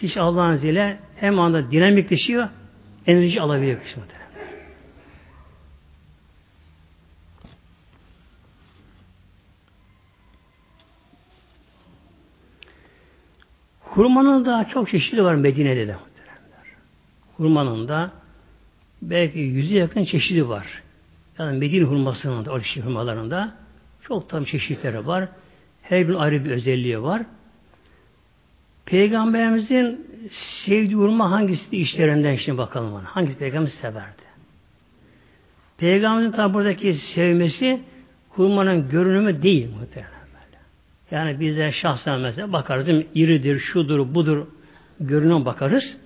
kişi 0.00 0.20
Allah'ın 0.20 0.56
izniyle 0.56 0.98
hem 1.16 1.38
anda 1.38 1.70
dinamikleşiyor, 1.70 2.48
enerji 3.06 3.40
alabiliyor 3.40 3.78
muhtemelen. 3.78 4.20
Hurmanın 13.80 14.44
da 14.44 14.68
çok 14.72 14.88
çeşitli 14.88 15.24
var 15.24 15.34
Medine'de 15.34 15.88
de. 15.88 15.96
Hurmanın 17.36 17.88
da 17.88 18.10
belki 19.02 19.38
yüzü 19.38 19.74
yakın 19.74 20.04
çeşidi 20.04 20.48
var. 20.48 20.82
Yani 21.38 21.58
Medine 21.58 21.84
hurmasının 21.84 22.44
da, 22.44 22.50
orijinal 22.50 22.86
hurmalarında 22.86 23.54
çok 24.02 24.28
tam 24.28 24.44
çeşitleri 24.44 25.06
var. 25.06 25.28
Her 25.82 26.08
birinin 26.08 26.18
ayrı 26.18 26.44
bir 26.44 26.50
özelliği 26.50 27.02
var. 27.02 27.22
Peygamberimizin 28.86 30.06
sevdiği 30.32 30.96
hurma 30.96 31.30
hangisi 31.30 31.76
işlerinden 31.76 32.36
şimdi 32.36 32.58
bakalım 32.58 32.92
ona. 32.92 33.04
Hangisi 33.04 33.38
peygamber 33.38 33.70
severdi? 33.70 34.22
Peygamberin 35.78 36.30
tabi 36.30 36.54
buradaki 36.54 36.94
sevmesi 36.94 37.80
hurmanın 38.28 38.88
görünümü 38.88 39.42
değil 39.42 39.68
muhtemelen. 39.80 40.20
Yani 41.10 41.40
bize 41.40 41.72
şahsen 41.72 42.20
mesela 42.20 42.52
bakarız 42.52 42.86
değil 42.86 42.98
mi? 42.98 43.06
İridir, 43.14 43.58
şudur, 43.58 44.14
budur 44.14 44.46
görünüm 45.00 45.44
bakarız. 45.44 45.96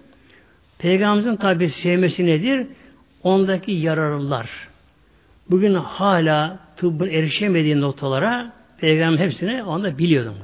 Peygamberimizin 0.78 1.36
tabi 1.36 1.68
sevmesi 1.68 2.26
nedir? 2.26 2.66
ondaki 3.24 3.72
yararlılar. 3.72 4.50
Bugün 5.50 5.74
hala 5.74 6.58
tıbbın 6.76 7.08
erişemediği 7.08 7.80
noktalara 7.80 8.52
peygamber 8.78 9.18
hepsini 9.18 9.62
onda 9.62 9.98
biliyordu 9.98 10.34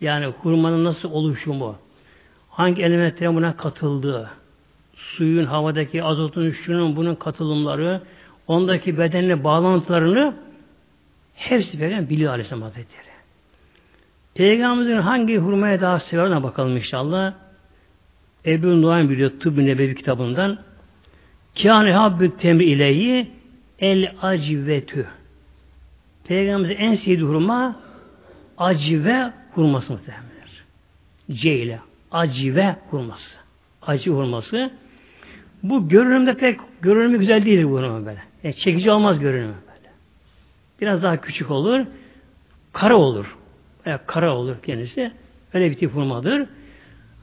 Yani 0.00 0.26
hurmanın 0.26 0.84
nasıl 0.84 1.10
oluşumu, 1.10 1.76
hangi 2.50 2.82
elementlerin 2.82 3.36
buna 3.36 3.56
katıldığı, 3.56 4.30
suyun, 4.94 5.44
havadaki 5.44 6.02
azotun, 6.02 6.50
şunun, 6.50 6.96
bunun 6.96 7.14
katılımları, 7.14 8.00
ondaki 8.46 8.98
bedenle 8.98 9.44
bağlantılarını 9.44 10.34
hepsi 11.34 11.78
peygamber 11.78 12.10
biliyor 12.10 12.32
Aleyhisselam 12.32 12.62
Hazretleri. 12.62 13.06
Peygamberimizin 14.34 15.00
hangi 15.00 15.38
hurmaya 15.38 15.80
daha 15.80 16.00
severine 16.00 16.42
bakalım 16.42 16.76
inşallah. 16.76 17.32
Ebu 18.46 18.82
Nuaym 18.82 19.10
biliyor 19.10 19.30
Tıbb-ı 19.40 19.66
Nebevi 19.66 19.94
kitabından. 19.94 20.58
Kâne 21.62 21.92
habbü 21.92 22.36
temri 22.36 22.64
ileyi 22.64 23.30
el 23.78 24.12
acvetü. 24.22 25.06
Peygamberimizin 26.28 26.82
en 26.82 26.94
sevdiği 26.94 27.22
hurma 27.22 27.76
acive 28.58 29.32
hurması 29.56 29.92
muhtemelendir. 29.92 30.64
C 31.32 31.54
ile 31.54 31.80
acive 32.10 32.76
hurması. 32.90 33.30
Acı 33.82 34.10
hurması. 34.10 34.70
Bu 35.62 35.88
görünümde 35.88 36.36
pek 36.36 36.60
görünümü 36.82 37.18
güzel 37.18 37.44
değil 37.44 37.64
bu 37.64 37.70
hurma 37.70 38.06
böyle. 38.06 38.22
Yani 38.42 38.54
çekici 38.54 38.90
olmaz 38.90 39.20
görünümü 39.20 39.54
böyle. 39.68 39.90
Biraz 40.80 41.02
daha 41.02 41.20
küçük 41.20 41.50
olur. 41.50 41.86
Kara 42.72 42.96
olur. 42.96 43.36
Yani 43.86 44.00
kara 44.06 44.36
olur 44.36 44.56
kendisi. 44.66 45.12
Öyle 45.54 45.70
bir 45.70 45.76
tip 45.76 45.94
hurmadır. 45.94 46.46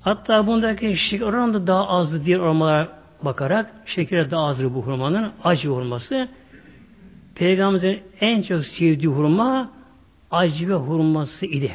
Hatta 0.02 0.48
bundaki 0.48 0.98
şeker 0.98 1.26
oranı 1.26 1.54
da 1.54 1.68
daha 1.68 1.88
azdı 1.88 2.26
diğer 2.26 2.40
hurmalara 2.40 2.90
bakarak 3.22 3.72
şekere 3.86 4.32
daha 4.32 4.46
azdır 4.46 4.74
bu 4.76 4.82
hurmanın 4.82 5.32
acı 5.44 5.70
hurması. 5.70 6.28
Peygamberimizin 7.36 8.04
en 8.22 8.42
çok 8.42 8.66
sevdiği 8.66 9.08
hurma 9.08 9.72
acı 10.32 10.70
ve 10.70 10.74
hurması 10.74 11.46
idi. 11.46 11.72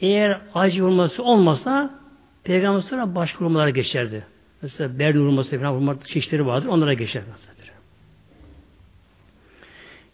Eğer 0.00 0.40
acı 0.54 0.82
hurması 0.82 1.22
olmasa 1.22 2.00
Peygamber 2.44 2.80
sonra 2.80 3.14
başka 3.14 3.40
hurmalara 3.40 3.70
geçerdi. 3.70 4.24
Mesela 4.62 4.98
berli 4.98 5.18
hurması 5.18 5.58
falan 5.58 5.72
hurma 5.72 5.96
çeşitleri 6.06 6.46
vardır. 6.46 6.68
Onlara 6.68 6.94
geçer. 6.94 7.22
Mesela. 7.30 7.50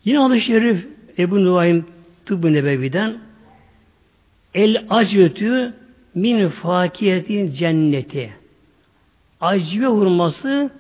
Yine 0.05 0.20
adı 0.20 0.40
şerif 0.40 0.87
Ebu 1.18 1.44
Nuaym 1.44 1.87
Tıbbı 2.27 2.53
Nebevi'den 2.53 3.18
El 4.55 4.87
acıtü 4.90 5.75
min 6.14 6.49
fakiyetin 6.49 7.53
cenneti 7.53 8.33
acve 9.40 9.87
hurması 9.87 10.70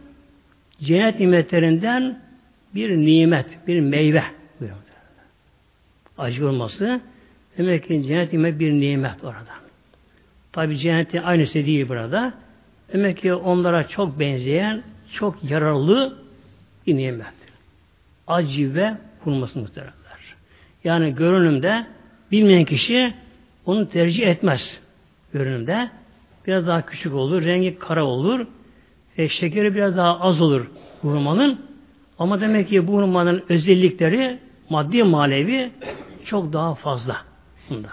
cennet 0.80 1.20
nimetlerinden 1.20 2.20
bir 2.74 2.96
nimet, 2.96 3.46
bir 3.66 3.80
meyve. 3.80 4.24
Acı 6.18 6.42
hurması 6.42 7.00
demek 7.58 7.88
ki 7.88 8.02
cennet 8.02 8.32
nimet 8.32 8.58
bir 8.58 8.72
nimet 8.72 9.24
orada. 9.24 9.56
Tabi 10.52 10.78
cennetin 10.78 11.22
aynısı 11.22 11.54
değil 11.54 11.88
burada. 11.88 12.34
Demek 12.92 13.18
ki 13.18 13.34
onlara 13.34 13.88
çok 13.88 14.20
benzeyen, 14.20 14.82
çok 15.12 15.44
yararlı 15.50 16.18
bir 16.86 16.96
nimettir. 16.96 17.50
Acı 18.26 18.74
ve 18.74 18.94
hurması 19.20 19.58
muhteremler. 19.58 19.94
Yani 20.84 21.14
görünümde 21.14 21.86
bilmeyen 22.32 22.64
kişi 22.64 23.14
onu 23.66 23.88
tercih 23.88 24.26
etmez. 24.26 24.80
Görünümde 25.32 25.90
biraz 26.46 26.66
daha 26.66 26.86
küçük 26.86 27.14
olur, 27.14 27.44
rengi 27.44 27.78
kara 27.78 28.04
olur, 28.04 28.46
e, 29.18 29.28
şekeri 29.28 29.74
biraz 29.74 29.96
daha 29.96 30.20
az 30.20 30.40
olur 30.40 30.66
bu 31.02 31.08
hurmanın. 31.10 31.60
Ama 32.18 32.40
demek 32.40 32.68
ki 32.68 32.86
bu 32.86 32.92
hurmanın 32.92 33.44
özellikleri 33.48 34.38
maddi 34.70 35.02
manevi 35.02 35.70
çok 36.24 36.52
daha 36.52 36.74
fazla 36.74 37.16
bunda. 37.70 37.88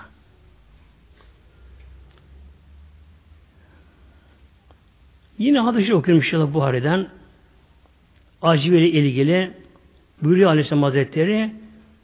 Yine 5.38 5.60
hadisi 5.60 5.94
okuyorum 5.94 6.24
inşallah 6.24 6.54
Buhari'den. 6.54 7.08
İle 8.44 8.90
ilgili 8.90 9.52
buyuruyor 10.22 10.50
Aleyhisselam 10.50 10.84
Hazretleri 10.84 11.52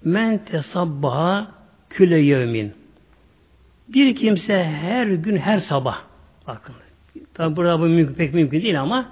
men 0.03 0.45
tesabbaha 0.45 1.51
küle 1.89 2.17
yevmin 2.17 2.73
bir 3.93 4.15
kimse 4.15 4.63
her 4.63 5.07
gün 5.07 5.37
her 5.37 5.59
sabah 5.59 6.09
Bakın. 6.47 6.75
Tabi 7.33 7.55
burada 7.55 7.79
bu 7.79 7.83
mümkün, 7.83 8.13
pek 8.13 8.33
mümkün 8.33 8.61
değil 8.61 8.81
ama 8.81 9.09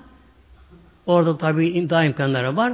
orada 1.06 1.38
tabi 1.38 1.90
daha 1.90 2.04
imkanları 2.04 2.58
var. 2.58 2.74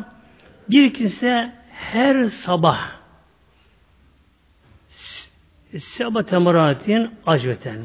Bir 0.69 0.93
kimse 0.93 1.53
her 1.71 2.29
sabah 2.29 3.02
sabah 5.79 6.23
temaratin 6.23 7.11
acveten. 7.25 7.77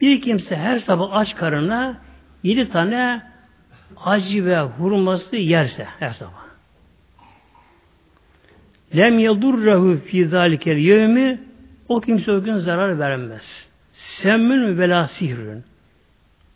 Bir 0.00 0.20
kimse 0.20 0.56
her 0.56 0.78
sabah 0.78 1.12
aç 1.12 1.36
karnına 1.36 2.00
yedi 2.42 2.68
tane 2.68 3.22
acı 3.96 4.46
ve 4.46 4.60
hurması 4.60 5.36
yerse 5.36 5.84
her 5.98 6.10
sabah. 6.10 6.48
Lem 8.96 9.18
yadurrehu 9.18 9.96
fi 9.96 10.26
zalikel 10.26 10.76
yevmi 10.76 11.38
o 11.88 12.00
kimse 12.00 12.32
o 12.32 12.42
gün 12.42 12.58
zarar 12.58 12.98
vermez. 12.98 13.68
Semmün 13.92 14.78
ve 14.78 14.88
la 14.88 15.08
sihrün. 15.08 15.64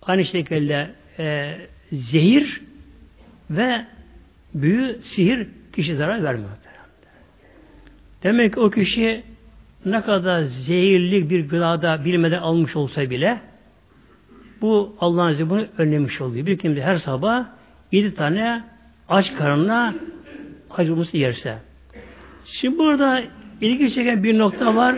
Aynı 0.03 0.25
şekilde 0.25 0.91
e, 1.19 1.57
zehir 1.93 2.61
ve 3.51 3.85
büyü, 4.55 4.99
sihir 5.03 5.49
kişi 5.73 5.97
zarar 5.97 6.23
vermiyor. 6.23 6.51
Demek 8.23 8.59
o 8.59 8.71
kişi 8.71 9.25
ne 9.85 10.03
kadar 10.03 10.43
zehirli 10.43 11.31
bir 11.31 11.49
gıdada 11.49 12.05
bilmeden 12.05 12.39
almış 12.39 12.77
olsa 12.77 13.11
bile 13.11 13.41
bu 14.61 14.97
Allah'ın 15.01 15.33
izniyle 15.33 15.51
bunu 15.51 15.67
önlemiş 15.79 16.21
oluyor. 16.21 16.47
Bir 16.47 16.59
kimse 16.59 16.83
her 16.83 16.97
sabah 16.97 17.47
yedi 17.93 18.15
tane 18.15 18.65
aç 19.09 19.35
karnına 19.35 19.95
acımızı 20.71 21.17
yerse. 21.17 21.59
Şimdi 22.45 22.79
burada 22.79 23.23
ilgi 23.61 23.95
çeken 23.95 24.25
bir 24.25 24.39
nokta 24.39 24.77
var. 24.77 24.97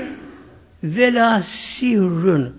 Vela 0.85 1.42
sihrün. 1.42 2.53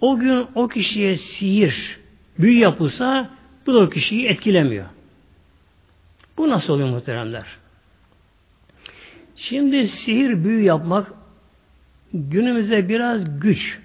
O 0.00 0.18
gün 0.18 0.46
o 0.54 0.68
kişiye 0.68 1.16
sihir, 1.16 1.98
büyü 2.38 2.58
yapılsa 2.58 3.30
bu 3.66 3.74
da 3.74 3.78
o 3.78 3.90
kişiyi 3.90 4.26
etkilemiyor. 4.26 4.86
Bu 6.38 6.48
nasıl 6.48 6.72
oluyor 6.72 6.88
muhteremler? 6.88 7.46
Şimdi 9.36 9.88
sihir, 9.88 10.44
büyü 10.44 10.62
yapmak 10.62 11.21
günümüzde 12.14 12.88
biraz 12.88 13.40
güç. 13.40 13.78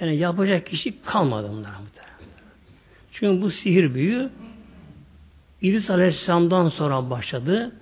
Yani 0.00 0.16
yapacak 0.16 0.66
kişi 0.66 1.02
kalmadı 1.02 1.48
bunlar. 1.52 1.70
Çünkü 3.12 3.42
bu 3.42 3.50
sihir 3.50 3.94
büyü 3.94 4.30
İdris 5.62 5.90
Aleyhisselam'dan 5.90 6.68
sonra 6.68 7.10
başladı. 7.10 7.72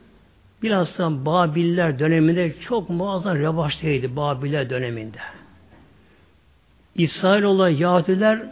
Bilhassa 0.62 1.24
Babiller 1.26 1.98
döneminde 1.98 2.54
çok 2.60 2.90
muazzam 2.90 3.36
revaçtaydı 3.36 4.16
Babiller 4.16 4.70
döneminde. 4.70 5.18
İsrailoğlu 6.94 7.68
Yahudiler 7.68 8.46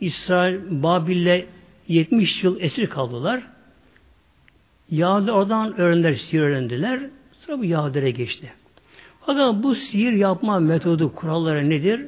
İsrail 0.00 0.60
Babil'le 0.82 1.44
70 1.88 2.44
yıl 2.44 2.60
esir 2.60 2.86
kaldılar. 2.86 3.42
Yahudi 4.90 5.32
oradan 5.32 5.80
öğrendiler, 5.80 6.14
sihir 6.14 6.40
öğrendiler. 6.40 7.00
Sonra 7.32 7.58
bu 7.58 7.64
Yahudilere 7.64 8.10
geçti. 8.10 8.52
Fakat 9.26 9.62
bu 9.62 9.74
sihir 9.74 10.12
yapma 10.12 10.60
metodu, 10.60 11.14
kuralları 11.14 11.70
nedir? 11.70 12.06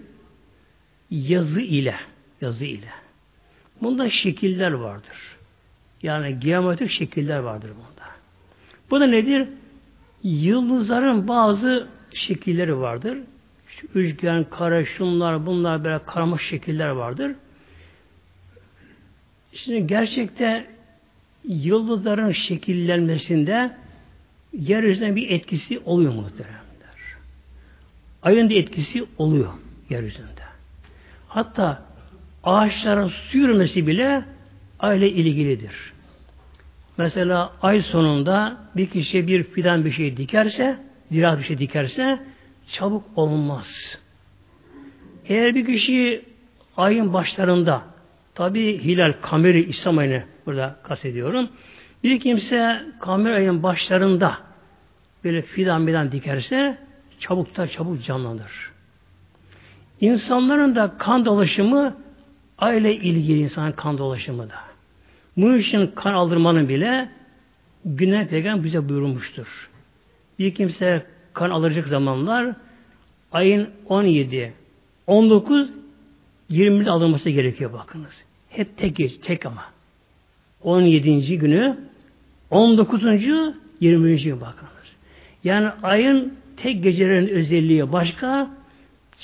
Yazı 1.11 1.61
ile. 1.61 1.94
Yazı 2.40 2.64
ile. 2.64 2.88
Bunda 3.83 4.11
şekiller 4.11 4.72
vardır. 4.72 5.37
Yani 6.02 6.40
geometrik 6.40 6.90
şekiller 6.90 7.38
vardır 7.38 7.70
bunda. 7.70 8.07
Bu 8.90 9.00
da 9.00 9.07
nedir? 9.07 9.48
Yıldızların 10.22 11.29
bazı 11.29 11.88
şekilleri 12.14 12.79
vardır. 12.79 13.18
Şu 13.68 13.87
üçgen, 13.94 14.44
kare, 14.44 14.85
şunlar, 14.85 15.46
bunlar 15.46 15.85
böyle 15.85 16.05
karmaş 16.05 16.42
şekiller 16.42 16.88
vardır. 16.88 17.33
Şimdi 19.52 19.87
gerçekte 19.87 20.66
yıldızların 21.44 22.33
şekillenmesinde 22.33 23.76
yeryüzüne 24.52 25.16
bir 25.16 25.31
etkisi 25.31 25.79
oluyor 25.79 26.12
muhteremler. 26.12 26.65
Ayın 28.26 28.50
da 28.50 28.54
etkisi 28.54 29.04
oluyor 29.18 29.52
yeryüzünde. 29.90 30.42
Hatta 31.28 31.82
ağaçların 32.44 33.08
su 33.08 33.38
yürümesi 33.38 33.86
bile 33.86 34.24
aile 34.80 35.10
ilgilidir. 35.10 35.92
Mesela 36.98 37.52
ay 37.62 37.82
sonunda 37.82 38.56
bir 38.76 38.86
kişi 38.86 39.26
bir 39.26 39.42
fidan 39.42 39.84
bir 39.84 39.92
şey 39.92 40.16
dikerse, 40.16 40.78
ziraat 41.10 41.38
bir 41.38 41.44
şey 41.44 41.58
dikerse 41.58 42.18
çabuk 42.72 43.04
olmaz. 43.16 43.98
Eğer 45.28 45.54
bir 45.54 45.66
kişi 45.66 46.24
ayın 46.76 47.12
başlarında 47.12 47.82
tabi 48.34 48.84
hilal 48.84 49.12
kameri 49.22 49.68
İslam 49.68 49.98
ayını 49.98 50.22
burada 50.46 50.76
kastediyorum. 50.82 51.48
Bir 52.04 52.20
kimse 52.20 52.84
kamer 53.00 53.32
ayın 53.32 53.62
başlarında 53.62 54.38
böyle 55.24 55.42
fidan 55.42 55.86
fidan 55.86 56.12
dikerse 56.12 56.86
çabuk 57.20 57.57
da 57.57 57.68
çabuk 57.68 58.05
canlanır. 58.05 58.70
İnsanların 60.00 60.74
da 60.74 60.98
kan 60.98 61.24
dolaşımı 61.24 61.96
aile 62.59 62.96
ilgili 62.96 63.38
insan 63.38 63.72
kan 63.72 63.98
dolaşımı 63.98 64.50
da. 64.50 64.59
Bunun 65.37 65.59
için 65.59 65.87
kan 65.87 66.14
aldırmanın 66.14 66.68
bile 66.68 67.09
güne 67.85 68.29
peygamber 68.29 68.64
bize 68.64 68.88
buyurmuştur. 68.88 69.68
Bir 70.38 70.55
kimse 70.55 71.07
kan 71.33 71.50
alacak 71.50 71.88
zamanlar 71.88 72.55
ayın 73.33 73.70
17, 73.88 74.52
19, 75.07 75.70
20'de 76.50 76.90
alınması 76.90 77.31
gerekiyor 77.31 77.72
bakınız. 77.72 78.24
Hep 78.50 78.76
tek 78.76 79.22
tek 79.22 79.46
ama. 79.46 79.64
17. 80.62 81.38
günü 81.38 81.76
19. 82.50 83.02
20. 83.81 84.22
gün 84.22 84.40
bakınız. 84.40 84.72
Yani 85.44 85.68
ayın 85.83 86.35
tek 86.56 86.82
gecelerin 86.82 87.28
özelliği 87.28 87.92
başka, 87.92 88.50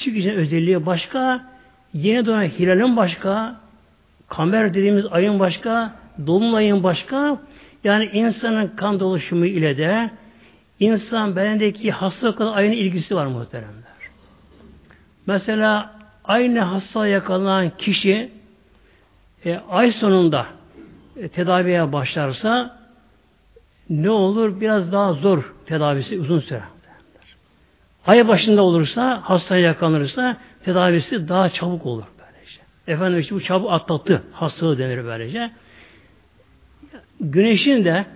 gecenin 0.04 0.36
özelliği 0.36 0.86
başka, 0.86 1.44
yeni 1.94 2.26
doğan 2.26 2.42
hilalin 2.42 2.96
başka, 2.96 3.56
kamer 4.28 4.74
dediğimiz 4.74 5.06
ayın 5.10 5.38
başka, 5.38 5.94
dolunayın 6.26 6.82
başka, 6.82 7.38
yani 7.84 8.04
insanın 8.12 8.68
kan 8.76 9.00
dolaşımı 9.00 9.46
ile 9.46 9.76
de 9.76 10.10
insan 10.80 11.36
bedendeki 11.36 11.90
hastalıkla 11.90 12.52
aynı 12.52 12.74
ilgisi 12.74 13.16
var 13.16 13.26
muhteremler. 13.26 13.82
Mesela 15.26 15.92
aynı 16.24 16.60
hasta 16.60 17.06
yakalanan 17.06 17.70
kişi 17.78 18.30
e, 19.44 19.60
ay 19.70 19.92
sonunda 19.92 20.46
e, 21.16 21.28
tedaviye 21.28 21.92
başlarsa 21.92 22.78
ne 23.90 24.10
olur? 24.10 24.60
Biraz 24.60 24.92
daha 24.92 25.12
zor 25.12 25.54
tedavisi 25.66 26.20
uzun 26.20 26.40
süre. 26.40 26.62
Ay 28.06 28.28
başında 28.28 28.62
olursa, 28.62 29.20
hastaya 29.24 29.62
yakalanırsa 29.62 30.36
tedavisi 30.64 31.28
daha 31.28 31.48
çabuk 31.48 31.86
olur 31.86 32.04
böylece. 32.18 32.60
Efendim 32.86 33.20
işte 33.20 33.34
bu 33.34 33.40
çabuk 33.40 33.72
atlattı 33.72 34.22
hastalığı 34.32 34.78
denir 34.78 35.04
böylece. 35.04 35.50
Güneşin 37.20 37.84
de 37.84 38.06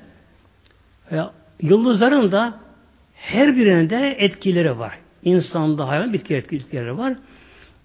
e, 1.12 1.16
yıldızların 1.62 2.32
da 2.32 2.60
her 3.14 3.56
birinde 3.56 4.16
etkileri 4.18 4.78
var. 4.78 4.98
İnsanda, 5.22 5.88
hayvan, 5.88 6.12
bitki 6.12 6.34
etkileri 6.34 6.98
var. 6.98 7.14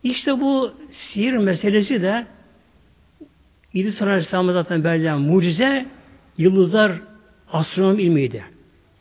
İşte 0.03 0.41
bu 0.41 0.73
sihir 0.91 1.33
meselesi 1.33 2.01
de 2.01 2.25
İdris 3.73 4.01
Aleyhisselam'a 4.01 4.53
zaten 4.53 4.83
verilen 4.83 5.19
mucize 5.19 5.85
yıldızlar 6.37 6.91
astronomi 7.51 8.03
ilmiydi. 8.03 8.43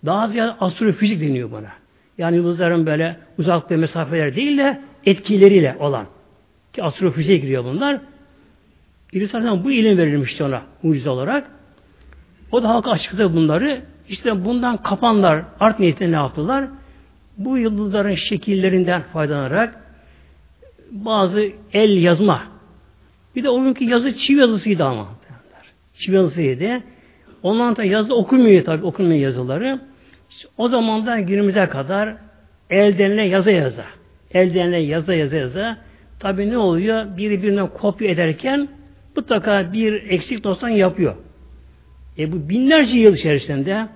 Daha 0.07 0.29
ziyade 0.29 0.53
astrofizik 0.61 1.21
deniyor 1.21 1.53
bana. 1.53 1.80
Yani 2.21 2.37
yıldızların 2.37 2.87
böyle 2.87 3.17
uzaklığı 3.39 3.79
mesafeler 3.79 4.37
değil 4.37 4.59
de 4.59 4.81
etkileriyle 5.07 5.77
olan. 5.79 6.07
Ki 6.73 6.83
astrofiziğe 6.83 7.39
giriyor 7.39 7.65
bunlar. 7.65 8.01
Aleyhisselam 9.13 9.65
bu 9.65 9.73
ilim 9.73 9.99
verilmişti 9.99 10.45
ona 10.45 10.63
mucize 10.83 11.11
olarak. 11.11 11.51
O 12.53 12.63
da 12.63 12.69
halka 12.69 12.91
açıkladı 12.91 13.35
bunları. 13.37 13.83
İşte 14.09 14.45
bundan 14.45 14.77
kapanlar 14.77 15.45
art 15.61 15.79
niyetine 15.79 16.13
ne 16.13 16.17
yaptılar? 16.17 16.65
Bu 17.39 17.59
yıldızların 17.59 18.15
şekillerinden 18.15 19.03
faydalanarak 19.03 19.85
bazı 20.91 21.49
el 21.73 22.03
yazma 22.03 22.43
bir 23.37 23.43
de 23.45 23.51
o 23.51 23.63
günkü 23.63 23.85
yazı 23.85 24.17
çivi 24.17 24.41
yazısıydı 24.41 24.85
ama. 24.85 25.09
Çivi 25.95 26.17
yazısıydı. 26.17 26.81
Ondan 27.43 27.77
da 27.77 27.85
yazı 27.85 28.15
okunmuyor 28.15 28.65
tabi 28.65 28.87
okunmuyor 28.87 29.21
yazıları. 29.21 29.90
O 30.59 30.69
zamandan 30.69 31.27
günümüze 31.27 31.67
kadar 31.67 32.17
eldenle 32.71 33.23
yaza 33.23 33.51
yaza. 33.51 33.85
Eldenle 34.35 34.79
yaza 34.79 35.15
yaza 35.15 35.37
yaza. 35.37 35.77
Tabi 36.21 36.51
ne 36.51 36.59
oluyor? 36.59 37.17
Biri 37.17 37.43
birinden 37.43 37.69
kopya 37.69 38.11
ederken 38.11 38.69
mutlaka 39.17 39.73
bir 39.73 39.93
eksik 40.11 40.45
dostan 40.45 40.69
yapıyor. 40.69 41.15
E 42.19 42.33
bu 42.33 42.49
binlerce 42.49 42.99
yıl 42.99 43.15
içerisinde 43.15 43.87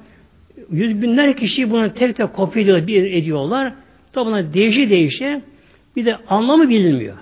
yüz 0.70 1.02
binler 1.02 1.36
kişi 1.36 1.70
bunu 1.70 1.94
tek 1.94 2.16
tek 2.16 2.32
kopya 2.32 2.62
ediyorlar, 2.62 2.86
bir 2.86 3.12
ediyorlar. 3.12 3.72
Tabi 4.12 4.26
buna 4.26 4.54
değişi 4.54 4.90
değişe 4.90 5.42
bir 5.96 6.06
de 6.06 6.16
anlamı 6.28 6.68
bilinmiyor. 6.68 7.16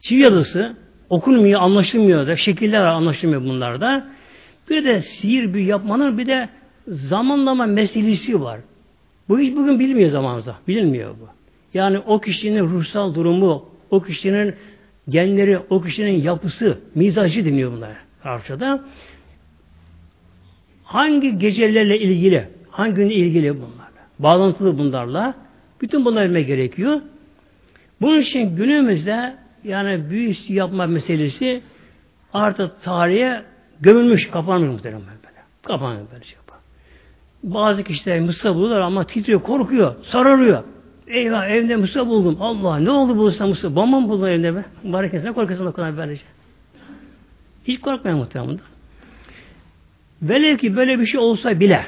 Çivi 0.00 0.20
yazısı 0.20 0.76
okunmuyor, 1.10 1.60
anlaşılmıyor 1.60 2.26
da, 2.26 2.36
şekiller 2.36 2.82
anlaşılmıyor 2.82 3.44
bunlarda. 3.44 4.06
Bir 4.70 4.84
de 4.84 5.00
sihir 5.00 5.54
büyü 5.54 5.66
yapmanın 5.66 6.18
bir 6.18 6.26
de 6.26 6.48
zamanlama 6.86 7.66
meselesi 7.66 8.40
var. 8.40 8.60
Bu 9.28 9.38
hiç 9.38 9.56
bugün 9.56 9.78
bilmiyor 9.78 10.10
zamanımızda. 10.10 10.56
Bilinmiyor 10.68 11.10
bu. 11.10 11.28
Yani 11.74 11.98
o 11.98 12.20
kişinin 12.20 12.64
ruhsal 12.64 13.14
durumu, 13.14 13.68
o 13.90 14.02
kişinin 14.02 14.54
genleri, 15.08 15.58
o 15.58 15.82
kişinin 15.82 16.22
yapısı, 16.22 16.78
mizacı 16.94 17.44
deniyor 17.44 17.72
bunlar 17.72 17.90
Arapçada. 18.24 18.84
Hangi 20.84 21.38
gecelerle 21.38 21.98
ilgili, 21.98 22.48
hangi 22.70 22.94
günle 22.94 23.14
ilgili 23.14 23.54
bunlarla, 23.54 24.02
bağlantılı 24.18 24.78
bunlarla, 24.78 25.34
bütün 25.80 26.04
bunları 26.04 26.28
bilmek 26.28 26.46
gerekiyor. 26.46 27.00
Bunun 28.00 28.18
için 28.18 28.56
günümüzde 28.56 29.36
yani 29.64 30.10
büyü 30.10 30.34
yapma 30.48 30.86
meselesi 30.86 31.62
artık 32.32 32.82
tarihe 32.82 33.42
gömülmüş, 33.80 34.30
kapanmış 34.30 34.68
muhtemelen 34.68 35.02
böyle. 35.02 35.40
Kapanmış 35.62 36.12
böyle 36.12 36.24
şey. 36.24 36.43
Bazı 37.44 37.84
kişiler 37.84 38.20
mısır 38.20 38.54
bulurlar 38.54 38.80
ama 38.80 39.06
titriyor, 39.06 39.42
korkuyor, 39.42 39.94
sararıyor. 40.02 40.62
Eyvah 41.06 41.48
evde 41.48 41.76
mısır 41.76 42.06
buldum. 42.06 42.36
Allah 42.40 42.78
ne 42.78 42.90
oldu 42.90 43.16
bulursa 43.16 43.46
mısır? 43.46 43.76
Bomba 43.76 44.00
mı 44.00 44.08
buldun 44.08 44.26
evde 44.26 44.56
be? 44.56 44.64
Mübarek 44.82 45.12
ne 45.12 45.32
korkuyorsun 45.32 45.66
o 45.66 45.72
kadar 45.72 45.96
böylece. 45.96 46.22
Hiç 47.64 47.80
korkmayın 47.80 48.18
muhtemelen. 48.18 48.58
Velev 50.22 50.56
ki 50.56 50.76
böyle 50.76 51.00
bir 51.00 51.06
şey 51.06 51.20
olsa 51.20 51.60
bile 51.60 51.86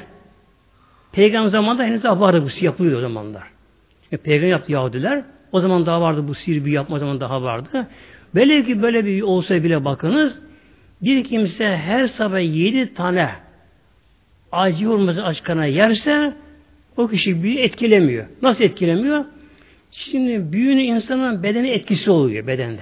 Peygamber 1.11 1.49
zamanında 1.49 1.83
henüz 1.83 2.03
daha 2.03 2.19
vardı 2.19 2.43
bu 2.43 2.65
yapılıyor 2.65 2.97
o 2.97 3.01
zamanlar. 3.01 3.43
Yani 4.11 4.21
Peygamber 4.21 4.51
yaptı 4.51 4.71
Yahudiler. 4.71 5.23
O 5.51 5.59
zaman 5.61 5.85
daha 5.85 6.01
vardı 6.01 6.27
bu 6.27 6.33
sihir 6.33 6.65
bir 6.65 6.71
yapma 6.71 6.99
zaman 6.99 7.19
daha 7.19 7.41
vardı. 7.41 7.87
Velev 8.35 8.65
ki 8.65 8.81
böyle 8.81 9.05
bir 9.05 9.21
olsa 9.21 9.63
bile 9.63 9.85
bakınız 9.85 10.39
bir 11.01 11.23
kimse 11.23 11.77
her 11.77 12.07
sabah 12.07 12.55
yedi 12.55 12.93
tane 12.93 13.29
acı 14.51 14.85
hurması 14.85 15.23
açkana 15.23 15.65
yerse 15.65 16.33
o 16.97 17.07
kişi 17.07 17.43
büyü 17.43 17.59
etkilemiyor. 17.59 18.25
Nasıl 18.41 18.63
etkilemiyor? 18.63 19.25
Şimdi 19.91 20.51
büyünün 20.53 20.83
insanın 20.83 21.43
bedeni 21.43 21.69
etkisi 21.69 22.11
oluyor 22.11 22.47
bedende. 22.47 22.81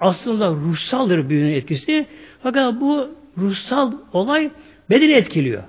Aslında 0.00 0.50
ruhsaldır 0.50 1.28
büyünün 1.28 1.54
etkisi. 1.54 2.06
Fakat 2.42 2.80
bu 2.80 3.08
ruhsal 3.38 3.92
olay 4.12 4.50
bedeni 4.90 5.12
etkiliyor. 5.12 5.62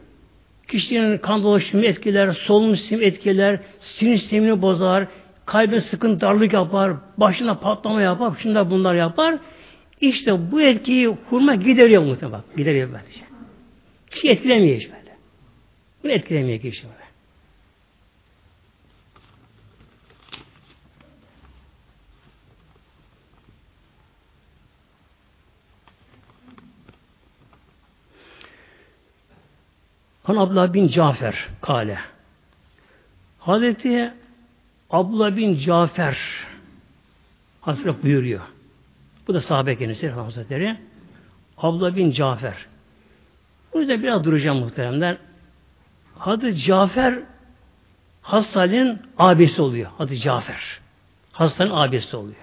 Kişinin 0.67 1.17
kan 1.17 1.43
dolaşımı 1.43 1.85
etkiler, 1.85 2.31
solunum 2.31 2.75
sistemi 2.75 3.05
etkiler, 3.05 3.59
sinir 3.79 4.17
sistemini 4.17 4.61
bozar, 4.61 5.07
kalbe 5.45 5.81
sıkıntı 5.81 6.21
darlık 6.21 6.53
yapar, 6.53 6.93
başına 7.17 7.59
patlama 7.59 8.01
yapar, 8.01 8.33
şunda 8.37 8.69
bunlar 8.69 8.95
yapar. 8.95 9.35
İşte 10.01 10.51
bu 10.51 10.61
etkiyi 10.61 11.07
hurma 11.07 11.55
gideriyor 11.55 12.03
muhtemelen. 12.03 12.41
Gideriyor 12.57 12.89
böylece. 12.93 13.21
Kişi 14.11 14.29
etkilemiyor 14.29 14.75
hiç. 14.77 14.89
Bunu 16.05 16.13
etkilemiyor 16.13 16.59
kişi 16.59 16.83
böyle. 16.83 17.05
Han 30.23 30.35
Abdullah 30.35 30.73
bin 30.73 30.87
Cafer 30.87 31.47
kale. 31.61 31.99
Hazreti 33.39 34.13
Abdullah 34.89 35.35
bin 35.35 35.59
Cafer 35.59 36.17
Hazreti 37.61 38.03
buyuruyor. 38.03 38.41
Bu 39.27 39.33
da 39.33 39.41
sahabe 39.41 39.77
kendisi 39.77 40.09
Hazretleri. 40.09 40.77
Abdullah 41.57 41.95
bin 41.95 42.11
Cafer. 42.11 42.65
Bu 43.73 43.79
yüzden 43.79 44.03
biraz 44.03 44.23
duracağım 44.23 44.57
muhteremler. 44.57 45.17
Hazreti 46.17 46.61
Cafer 46.61 47.23
Hastanın 48.25 49.01
abisi 49.17 49.61
oluyor. 49.61 49.91
Adı 49.99 50.15
Cafer. 50.15 50.79
Hastanın 51.31 51.71
abisi 51.71 52.15
oluyor. 52.15 52.35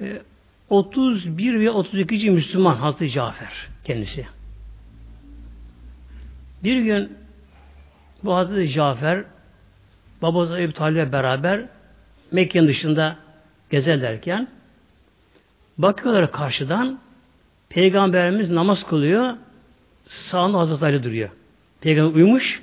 E, 0.00 0.22
31 0.70 1.60
ve 1.60 1.70
32. 1.70 2.30
Müslüman 2.30 2.74
Hazreti 2.74 3.10
Cafer 3.10 3.68
kendisi. 3.84 4.26
Bir 6.64 6.82
gün 6.82 7.16
bu 8.24 8.34
Hazreti 8.34 8.72
Cafer 8.72 9.24
babası 10.22 10.58
Ebu 10.58 10.72
Talib'le 10.72 11.12
beraber 11.12 11.64
Mekke'nin 12.32 12.68
dışında 12.68 13.16
gezerlerken 13.70 14.48
bakıyorlar 15.78 16.32
karşıdan 16.32 16.98
Peygamberimiz 17.68 18.50
namaz 18.50 18.86
kılıyor 18.86 19.36
sağında 20.06 20.58
Hazreti 20.58 20.84
Ali 20.84 21.04
duruyor. 21.04 21.30
Peygamber 21.82 22.14
uyumuş 22.14 22.62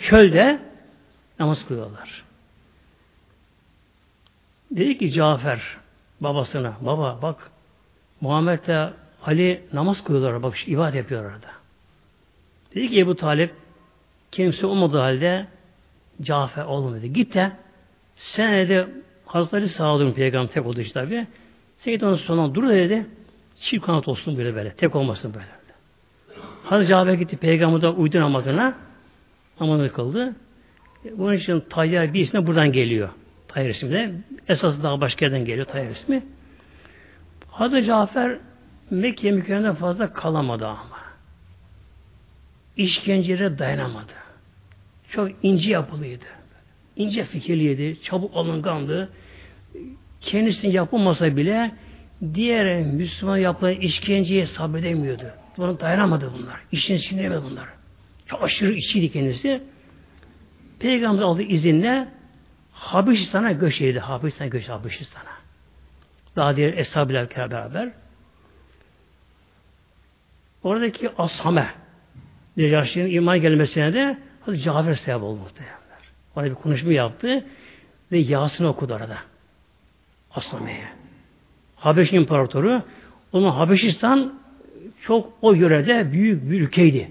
çölde 0.00 0.60
namaz 1.38 1.66
kılıyorlar. 1.68 2.24
Dedi 4.70 4.98
ki 4.98 5.12
Cafer 5.12 5.60
babasına 6.20 6.76
baba 6.80 7.18
bak 7.22 7.50
Muhammed'le 8.20 8.92
Ali 9.26 9.62
namaz 9.72 10.04
kılıyorlar 10.04 10.42
bak 10.42 10.54
ibadet 10.66 10.94
yapıyor 10.94 11.24
orada. 11.24 11.50
Dedi 12.74 12.88
ki 12.88 13.00
Ebu 13.00 13.16
Talip 13.16 13.54
kimse 14.30 14.66
olmadığı 14.66 14.98
halde 14.98 15.46
Cafer 16.22 16.64
oğlum 16.64 16.94
dedi. 16.94 17.12
Git 17.12 17.34
de 17.34 17.52
sen 18.16 18.68
de 18.68 18.88
Hazreti 19.26 19.68
sağladın 19.68 20.12
peygamber 20.12 20.52
tek 20.52 20.66
olduğu 20.66 20.80
için 20.80 20.92
tabi. 20.92 21.26
Sen 21.78 21.92
git 21.92 22.02
onun 22.02 22.16
sonuna 22.16 22.54
dur 22.54 22.68
dedi. 22.68 23.06
Çift 23.60 23.86
kanat 23.86 24.08
olsun 24.08 24.38
böyle 24.38 24.54
böyle. 24.54 24.72
Tek 24.72 24.96
olmasın 24.96 25.34
böyle. 25.34 25.57
Hazreti 26.68 26.88
Cafer 26.88 27.14
gitti 27.14 27.36
peygamberden 27.36 27.92
uydu 27.92 28.20
namazına. 28.20 28.74
Namazını 29.60 29.92
kıldı. 29.92 30.34
Bunun 31.16 31.34
için 31.34 31.60
Tayyar 31.70 32.14
bir 32.14 32.20
ismi 32.20 32.46
buradan 32.46 32.72
geliyor. 32.72 33.08
Tayyar 33.48 33.70
ismi 33.70 33.90
de. 33.90 34.12
Esas 34.48 34.82
daha 34.82 35.00
başka 35.00 35.24
yerden 35.24 35.44
geliyor 35.44 35.66
Tayyar 35.66 35.90
ismi. 35.90 36.22
Hazreti 37.50 37.86
Cafer 37.86 38.38
Mekke 38.90 39.30
mükerremden 39.30 39.74
fazla 39.74 40.12
kalamadı 40.12 40.66
ama 40.66 40.98
işkencelere 42.76 43.58
dayanamadı. 43.58 44.12
Çok 45.10 45.30
ince 45.42 45.70
yapılıydı. 45.70 46.24
İnce 46.96 47.24
fikirliydi, 47.24 48.02
çabuk 48.02 48.36
alıngandı. 48.36 49.08
Kendisinin 50.20 50.72
yapılmasa 50.72 51.36
bile 51.36 51.72
diğer 52.34 52.82
Müslüman 52.82 53.36
yapılan 53.36 53.72
işkenceye 53.72 54.46
sabredemiyordu. 54.46 55.24
Buna 55.58 55.80
dayanamadı 55.80 56.32
bunlar. 56.38 56.60
İşin 56.72 56.94
içinde 56.94 57.42
bunlar. 57.42 57.68
Çok 58.26 58.42
aşırı 58.42 58.72
içiydi 58.72 59.12
kendisi. 59.12 59.62
Peygamber 60.78 61.22
aldığı 61.22 61.42
izinle 61.42 62.08
Habeşistan'a 62.72 63.52
göç 63.52 63.80
edildi. 63.80 63.98
Habeşistan'a 63.98 64.48
göç 64.48 64.68
Habeşistan'a. 64.68 65.38
Daha 66.36 66.56
diğer 66.56 66.72
eshab 66.76 67.10
beraber. 67.10 67.90
Oradaki 70.62 71.10
Ashame 71.18 71.70
Necaşi'nin 72.56 73.10
iman 73.10 73.40
gelmesine 73.40 73.92
de 73.92 74.18
Hazreti 74.40 74.64
Cafer 74.64 74.94
sebep 74.94 75.22
oldu 75.22 75.40
muhtemelenler. 75.40 75.78
Orada 76.36 76.50
bir 76.50 76.54
konuşma 76.54 76.92
yaptı 76.92 77.44
ve 78.12 78.18
Yasin 78.18 78.64
okudu 78.64 78.94
arada. 78.94 79.18
Aslame'ye. 80.34 80.88
Habeş 81.76 82.12
İmparatoru 82.12 82.82
onun 83.32 83.50
Habeşistan 83.50 84.37
çok 85.02 85.32
o 85.42 85.52
yörede 85.52 86.12
büyük 86.12 86.50
bir 86.50 86.60
ülkeydi. 86.60 87.10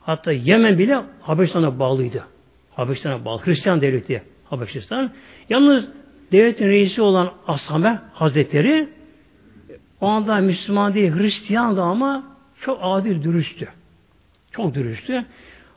Hatta 0.00 0.32
Yemen 0.32 0.78
bile 0.78 1.00
Habeşistan'a 1.20 1.78
bağlıydı. 1.78 2.24
Habeşistan'a 2.70 3.24
bağlı. 3.24 3.40
Hristiyan 3.44 3.80
devleti 3.80 4.22
Habeşistan. 4.44 5.10
Yalnız 5.48 5.88
devletin 6.32 6.68
reisi 6.68 7.02
olan 7.02 7.32
Asame 7.46 8.00
Hazretleri 8.12 8.88
o 10.00 10.06
anda 10.06 10.36
Müslüman 10.36 10.94
değil 10.94 11.12
Hristiyandı 11.12 11.82
ama 11.82 12.24
çok 12.60 12.78
adil 12.82 13.22
dürüsttü. 13.22 13.68
Çok 14.50 14.74
dürüsttü. 14.74 15.24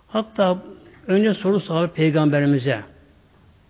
Hatta 0.08 0.64
önce 1.08 1.34
soru 1.34 1.60
sahabe 1.60 1.92
peygamberimize 1.92 2.82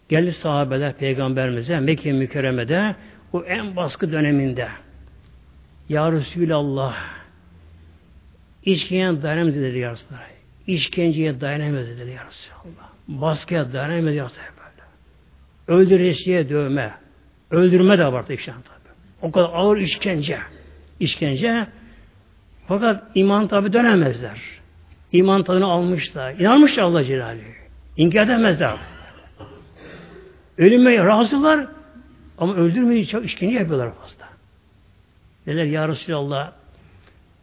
geldi 0.10 0.32
sahabeler 0.32 0.94
peygamberimize 0.94 1.80
Mekke 1.80 2.12
mükerremede 2.12 2.96
o 3.34 3.44
en 3.44 3.76
baskı 3.76 4.12
döneminde 4.12 4.68
Ya 5.90 6.12
Resulallah 6.12 7.17
işkenceye 8.72 9.22
dayanamaz 9.22 9.56
dedi 9.56 9.78
ya 9.78 9.92
Resulallah. 9.92 10.22
İşkenceye 10.68 11.42
dayanamaz 11.42 11.88
dedi 11.88 12.12
ya 12.12 12.26
Resulallah. 12.26 12.90
Baskıya 13.08 13.74
dayanamaz 13.74 14.16
ya 14.16 14.26
Resulallah. 14.26 14.58
Öldüresiye 15.68 16.50
dövme. 16.50 16.94
Öldürme 17.52 17.98
de 17.98 18.06
abartı 18.06 18.34
işte. 18.34 18.54
O 19.22 19.32
kadar 19.32 19.50
ağır 19.54 19.78
işkence. 19.78 20.40
İşkence. 21.00 21.68
Fakat 22.68 23.04
iman 23.16 23.48
tabi 23.48 23.74
dönemezler. 23.74 24.42
İman 25.12 25.44
tadını 25.44 25.66
almışlar. 25.66 26.34
İnanmışlar 26.34 26.84
Allah 26.84 27.04
Celaluhu. 27.04 27.42
İnkar 27.98 28.24
edemezler. 28.24 28.78
Ölüme 30.58 31.06
razılar 31.06 31.68
ama 32.38 32.56
öldürmeyi 32.56 33.08
çok 33.08 33.26
işkence 33.26 33.58
yapıyorlar 33.58 33.92
fazla. 33.96 34.28
Dediler 35.46 35.66
Ya 35.66 35.88
Resulallah 35.88 36.52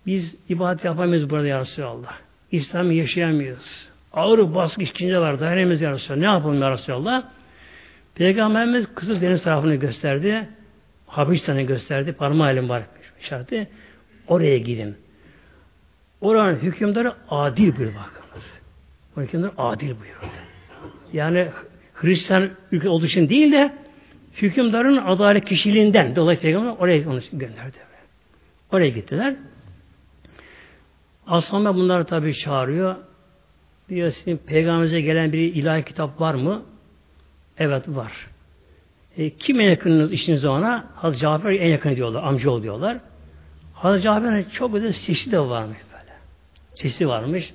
biz 0.06 0.36
ibadet 0.48 0.84
yapamayız 0.84 1.30
burada 1.30 1.46
Ya 1.46 1.60
Resulallah. 1.60 2.18
İslam'ı 2.52 2.92
yaşayamıyoruz. 2.92 3.88
Ağır 4.12 4.54
baskı 4.54 4.82
işkence 4.82 5.18
var. 5.18 5.40
Dayanamıyoruz 5.40 5.80
Ya 5.80 5.92
Resulallah. 5.92 6.20
Ne 6.20 6.26
yapalım 6.26 6.62
Ya 6.62 6.70
Resulallah? 6.70 7.24
Peygamberimiz 8.14 8.94
Kızıl 8.94 9.20
Deniz 9.20 9.42
tarafını 9.42 9.74
gösterdi. 9.74 10.48
Habeşistan'ı 11.06 11.62
gösterdi. 11.62 12.12
Parmağı 12.12 12.52
elim 12.52 12.68
var 12.68 12.82
işareti. 13.20 13.68
Oraya 14.28 14.58
gidin. 14.58 14.96
Oranın 16.20 16.56
hükümdarı 16.56 17.12
adil 17.30 17.72
bir 17.72 17.86
bakınız. 17.86 18.44
O 19.16 19.20
hükümdar 19.20 19.50
adil 19.58 19.86
buyurdu. 19.86 20.34
Yani 21.12 21.48
Hristiyan 21.94 22.50
ülke 22.72 22.88
olduğu 22.88 23.06
için 23.06 23.28
değil 23.28 23.52
de 23.52 23.72
hükümdarın 24.42 24.96
adalet 24.96 25.44
kişiliğinden 25.44 26.16
dolayı 26.16 26.40
peygamber 26.40 26.70
oraya 26.70 27.10
onu 27.10 27.20
gönderdi. 27.32 27.76
Oraya 28.72 28.88
gittiler. 28.88 29.34
Aslanlar 31.26 31.74
bunları 31.74 32.04
tabi 32.04 32.38
çağırıyor. 32.38 32.96
Diyor 33.88 34.12
sizin 34.12 34.36
peygamberimize 34.36 35.00
gelen 35.00 35.32
bir 35.32 35.54
ilahi 35.54 35.84
kitap 35.84 36.20
var 36.20 36.34
mı? 36.34 36.62
Evet 37.58 37.88
var. 37.88 38.12
E, 39.16 39.30
kim 39.30 39.60
en 39.60 39.70
yakınınız 39.70 40.12
işiniz 40.12 40.44
ona? 40.44 40.84
Hazreti 40.94 41.22
Cafer 41.22 41.50
en 41.50 41.68
yakın 41.68 41.96
diyorlar. 41.96 42.22
Amca 42.22 42.62
diyorlar. 42.62 42.98
Hazreti 43.74 44.04
Cafer'in 44.04 44.50
çok 44.50 44.74
güzel 44.74 44.92
sesi 44.92 45.32
de 45.32 45.38
varmış 45.40 45.78
böyle. 45.92 46.12
Sesi 46.74 47.08
varmış. 47.08 47.54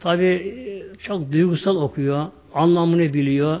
Tabi 0.00 0.24
e, 0.24 0.82
çok 0.98 1.32
duygusal 1.32 1.76
okuyor. 1.76 2.26
Anlamını 2.54 3.14
biliyor. 3.14 3.60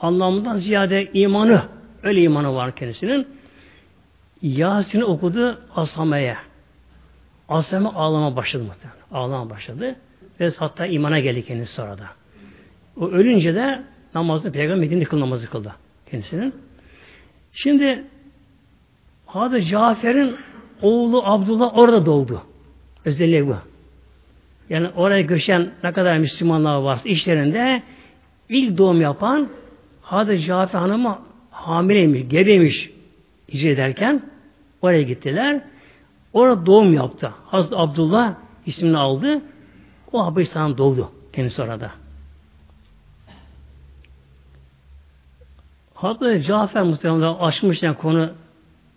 Anlamından 0.00 0.56
ziyade 0.58 1.10
imanı 1.12 1.62
öyle 2.02 2.22
imanı 2.22 2.54
var 2.54 2.74
kendisinin. 2.74 3.26
Yasin'i 4.42 5.04
okudu 5.04 5.58
Asame'ye. 5.76 6.36
Asame 7.48 7.88
ağlama 7.88 8.36
başladı 8.36 8.64
muhtemelen. 8.64 9.00
Ağlama 9.12 9.50
başladı. 9.50 9.96
Ve 10.40 10.52
hatta 10.56 10.86
imana 10.86 11.20
geldi 11.20 11.46
kendisi 11.46 11.72
sonra 11.72 11.98
da. 11.98 12.04
O 13.00 13.08
ölünce 13.08 13.54
de 13.54 13.82
namazını 14.14 14.52
Peygamber 14.52 14.80
Medine'de 14.80 15.04
kıl 15.04 15.20
namazı 15.20 15.50
kıldı 15.50 15.74
kendisinin. 16.10 16.54
Şimdi 17.52 18.04
Hazreti 19.26 19.66
Cafer'in 19.66 20.36
oğlu 20.82 21.22
Abdullah 21.24 21.78
orada 21.78 22.06
doğdu. 22.06 22.42
Özelliği 23.04 23.46
bu. 23.46 23.56
Yani 24.70 24.88
oraya 24.96 25.20
göçen 25.20 25.70
ne 25.84 25.92
kadar 25.92 26.18
Müslümanlar 26.18 26.76
varsa 26.76 27.08
işlerinde 27.08 27.82
ilk 28.48 28.78
doğum 28.78 29.00
yapan 29.00 29.48
Hazreti 30.02 30.44
Cafer 30.44 30.78
Hanım'ı 30.78 31.18
hamileymiş, 31.50 32.22
gebeymiş 32.28 32.90
hicret 33.52 33.72
ederken 33.78 34.22
oraya 34.82 35.02
gittiler. 35.02 35.60
Orada 36.32 36.66
doğum 36.66 36.94
yaptı. 36.94 37.32
Hazreti 37.46 37.76
Abdullah 37.76 38.34
ismini 38.66 38.98
aldı. 38.98 39.42
O 40.12 40.26
Habeşistan'dan 40.26 40.78
doğdu 40.78 41.12
kendisi 41.32 41.62
orada. 41.62 41.90
Hazreti 45.94 46.46
Cafer 46.46 46.82
muhtemelen 46.82 47.34
açmışken 47.34 47.94
konu 47.94 48.30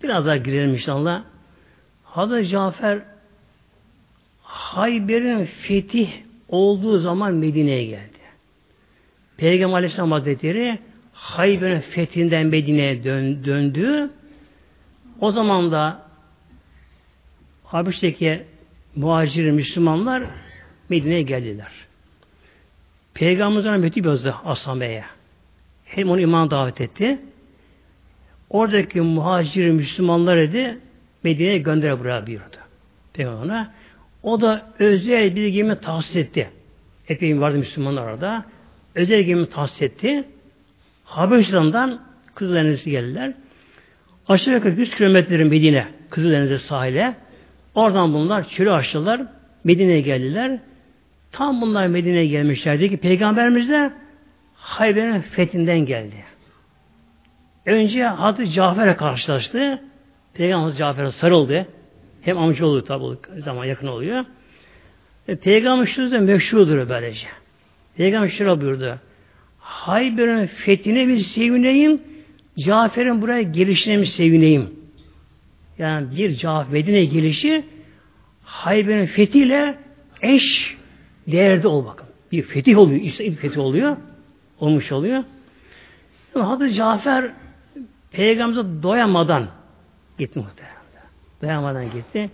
biraz 0.04 0.26
daha 0.26 0.38
girelim 0.38 0.74
inşallah. 0.74 1.24
Hazreti 2.04 2.50
Cafer 2.50 3.02
Hayber'in 4.43 5.45
fetih 5.45 6.10
olduğu 6.50 7.00
zaman 7.00 7.34
Medine'ye 7.34 7.86
geldi. 7.86 8.12
Peygamber 9.38 9.78
Aleyhisselam 9.78 10.12
Hazretleri 10.12 10.80
Hayber'in 11.13 11.80
fethinden 11.80 12.48
Medine'ye 12.48 13.04
dön, 13.04 13.45
döndü. 13.45 14.10
O 15.21 15.32
zaman 15.32 15.71
da 15.71 16.05
Habeş'teki 17.65 18.43
muhacir 18.95 19.51
Müslümanlar 19.51 20.23
Medine'ye 20.89 21.21
geldiler. 21.21 21.71
Peygamberimizden 23.13 23.80
mektup 23.80 24.06
yazdı 24.06 24.36
Aslan 24.45 24.82
Bey'e. 24.82 25.04
Hem 25.86 26.10
onu 26.10 26.21
iman 26.21 26.51
davet 26.51 26.82
etti. 26.82 27.19
Oradaki 28.49 29.01
muhacir 29.01 29.69
Müslümanlar 29.69 30.38
dedi 30.38 30.78
Medine'ye 31.23 31.58
gönder 31.58 31.99
buraya 31.99 32.28
buyurdu. 32.28 32.58
Peygamber'e. 33.13 33.67
O 34.23 34.41
da 34.41 34.73
özel 34.80 35.36
bir 35.36 35.47
gemi 35.47 35.80
tahsis 35.80 36.15
etti. 36.15 36.49
Epey 37.10 37.41
vardı 37.41 37.58
Müslümanlar 37.58 38.04
orada. 38.13 38.45
Özel 38.95 39.21
gemi 39.21 39.49
tahsis 39.49 39.82
etti. 39.82 40.23
Habeşistan'dan 41.04 42.01
Kızıldeniz'e 42.36 42.89
geldiler. 42.89 43.34
Aşağı 44.28 44.54
yukarı 44.54 44.73
100 44.73 44.95
kilometrenin 44.95 45.47
Medine, 45.47 45.88
Kızıldeniz'e 46.10 46.60
sahile. 46.60 47.15
Oradan 47.76 48.14
bunlar 48.14 48.50
çölü 48.50 48.72
açtılar. 48.72 49.22
Medine'ye 49.64 50.02
geldiler. 50.02 50.60
Tam 51.32 51.62
bunlar 51.62 51.88
Medine'ye 51.88 52.28
gelmişlerdi 52.28 52.90
ki 52.90 52.98
Peygamberimiz 52.98 53.70
de 53.70 53.92
Hayber'in 54.56 55.22
fethinden 55.22 55.80
geldi. 55.80 56.16
Önce 57.66 58.04
Hazreti 58.04 58.52
Cafer'e 58.52 58.96
karşılaştı. 58.96 59.82
Peygamber 60.34 60.76
Cafer'e 60.76 61.12
sarıldı. 61.12 61.68
Hem 62.22 62.38
amca 62.38 62.66
oluyor 62.66 62.86
tabi 62.86 63.04
zaman 63.38 63.66
yakın 63.66 63.88
oluyor. 63.88 64.26
E, 65.28 65.36
Peygamber 65.36 65.86
şu 65.86 66.12
da 66.12 66.20
meşhurdur 66.20 66.90
böylece. 66.90 67.28
Peygamber 67.98 68.30
şöyle 68.30 68.62
buyurdu. 68.62 69.00
Hayber'in 69.60 70.46
fethine 70.46 71.08
bir 71.08 71.18
sevineyim. 71.18 72.02
Cafer'in 72.58 73.22
buraya 73.22 73.42
gelişine 73.42 73.98
mi 73.98 74.08
sevineyim? 74.08 74.85
Yani 75.78 76.18
bir 76.18 76.36
Cafer 76.36 76.74
Medine 76.74 77.06
gelişi 77.06 77.66
Hayber'in 78.44 79.06
fethiyle 79.06 79.78
eş 80.22 80.78
değerde 81.28 81.68
ol 81.68 81.86
bakın. 81.86 82.08
Bir 82.32 82.42
fetih 82.42 82.78
oluyor. 82.78 83.02
İşte 83.02 83.24
bir 83.24 83.36
fetih 83.36 83.60
oluyor. 83.60 83.98
Olmuş 84.60 84.92
oluyor. 84.92 85.24
Hazreti 86.34 86.74
Cafer 86.74 87.32
Peygamber'e 88.12 88.84
doyamadan 88.84 89.48
gitti 90.20 90.40
muhtemelen. 90.40 90.76
Doyamadan 91.42 91.92
gitti. 91.92 92.30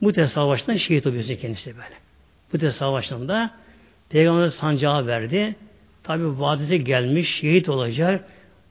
Mute 0.00 0.26
Savaşı'ndan 0.26 0.76
şehit 0.76 1.06
oluyor 1.06 1.24
kendisi 1.24 1.74
böyle. 1.76 1.94
Mute 2.52 2.70
Savaşı'nda 2.70 3.50
Peygamber 4.08 4.48
sancağı 4.48 5.06
verdi. 5.06 5.56
Tabi 6.02 6.40
vadise 6.40 6.76
gelmiş, 6.76 7.34
şehit 7.40 7.68
olacak. 7.68 8.24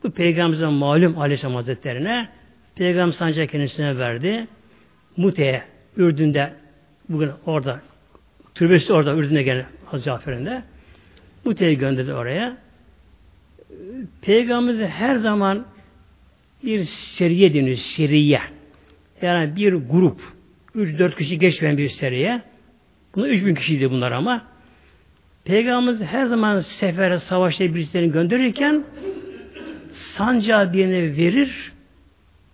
Bu 0.04 0.12
Peygamberimizin 0.12 0.74
malum 0.74 1.18
Aleyhisselam 1.18 1.56
Hazretlerine 1.56 2.30
Peygamber 2.76 3.14
sancağı 3.14 3.48
kendisine 3.48 3.98
verdi. 3.98 4.48
Mute'ye, 5.18 5.64
Ürdün'de 5.98 6.54
bugün 7.10 7.32
orada 7.46 7.82
türbesi 8.56 8.94
orada 8.94 9.16
Ürdün'de 9.16 9.44
gene 9.44 9.66
Hazreti 9.86 10.06
Cafer'in 10.06 10.46
de 10.46 10.64
Mute'yi 11.46 11.78
gönderdi 11.78 12.14
oraya. 12.14 12.58
Peygamberimiz 14.22 14.90
her 14.90 15.16
zaman 15.16 15.66
bir 16.64 16.84
seriye 16.84 17.54
deniyor, 17.54 17.78
seriye. 17.78 18.42
Yani 19.22 19.56
bir 19.56 19.74
grup, 19.74 20.22
3-4 20.76 21.18
kişi 21.18 21.40
geçmeyen 21.40 21.78
bir 21.78 21.90
seriye. 21.90 22.42
Bunlar 23.16 23.30
3000 23.30 23.56
kişiydi 23.56 23.92
bunlar 23.92 24.12
ama. 24.12 24.46
Peygamberimiz 25.46 26.02
her 26.02 26.26
zaman 26.26 26.60
sefere, 26.60 27.20
savaşta 27.20 27.76
birisini 27.76 28.12
gönderirken 28.12 28.84
sancağı 29.94 30.74
birine 30.74 31.18
verir, 31.18 31.73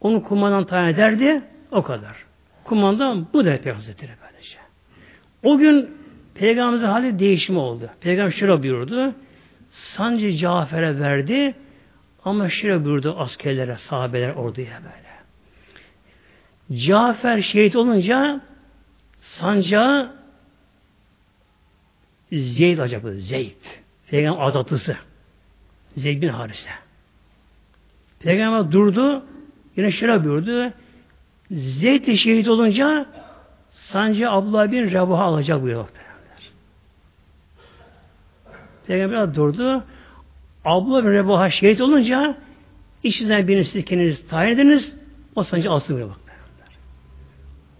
onu 0.01 0.23
kumandan 0.23 0.63
tayin 0.63 0.93
ederdi, 0.93 1.41
o 1.71 1.83
kadar. 1.83 2.25
Kumandan 2.63 3.27
bu 3.33 3.45
da 3.45 3.61
Peygamber 3.61 3.95
böylece. 3.99 4.57
O 5.43 5.57
gün 5.57 5.97
Peygamberimizin 6.35 6.87
hali 6.87 7.19
değişimi 7.19 7.59
oldu. 7.59 7.89
Peygamber 8.01 8.31
şöyle 8.31 8.63
buyurdu, 8.63 9.13
sancı 9.71 10.31
Cafer'e 10.31 10.99
verdi, 10.99 11.55
ama 12.25 12.49
şöyle 12.49 12.85
buyurdu 12.85 13.15
askerlere, 13.19 13.77
sahabeler 13.89 14.29
orduya 14.29 14.79
böyle. 14.83 15.09
Cafer 16.81 17.41
şehit 17.41 17.75
olunca 17.75 18.41
sancağı 19.19 20.19
Zeyd 22.31 22.77
alacak 22.77 23.03
bu. 23.03 23.11
Zeyd. 23.11 23.55
Peygamber 24.07 24.41
azatlısı. 24.41 24.97
Zeyd 25.97 26.21
bin 26.21 26.27
Harise. 26.27 26.69
Peygamber 28.19 28.71
durdu. 28.71 29.25
Yine 29.79 29.91
şöyle 29.91 30.23
buyurdu. 30.23 30.73
Zeyd 31.51 32.13
şehit 32.13 32.47
olunca 32.47 33.05
sancı 33.71 34.29
Abdullah 34.29 34.71
bin 34.71 34.91
Rebuh'a 34.91 35.23
alacak 35.23 35.61
buyuruyor. 35.61 35.89
Peygamber 38.87 39.35
durdu. 39.35 39.83
Abdullah 40.65 41.03
bin 41.03 41.09
Rebuh'a 41.09 41.49
şehit 41.49 41.81
olunca 41.81 42.37
içinden 43.03 43.47
birini 43.47 43.65
siz 43.65 43.85
kendiniz 43.85 44.27
tayin 44.27 44.55
ediniz. 44.55 44.95
O 45.35 45.43
sancı 45.43 45.71
alsın 45.71 45.95
buyuruyor. 45.95 46.15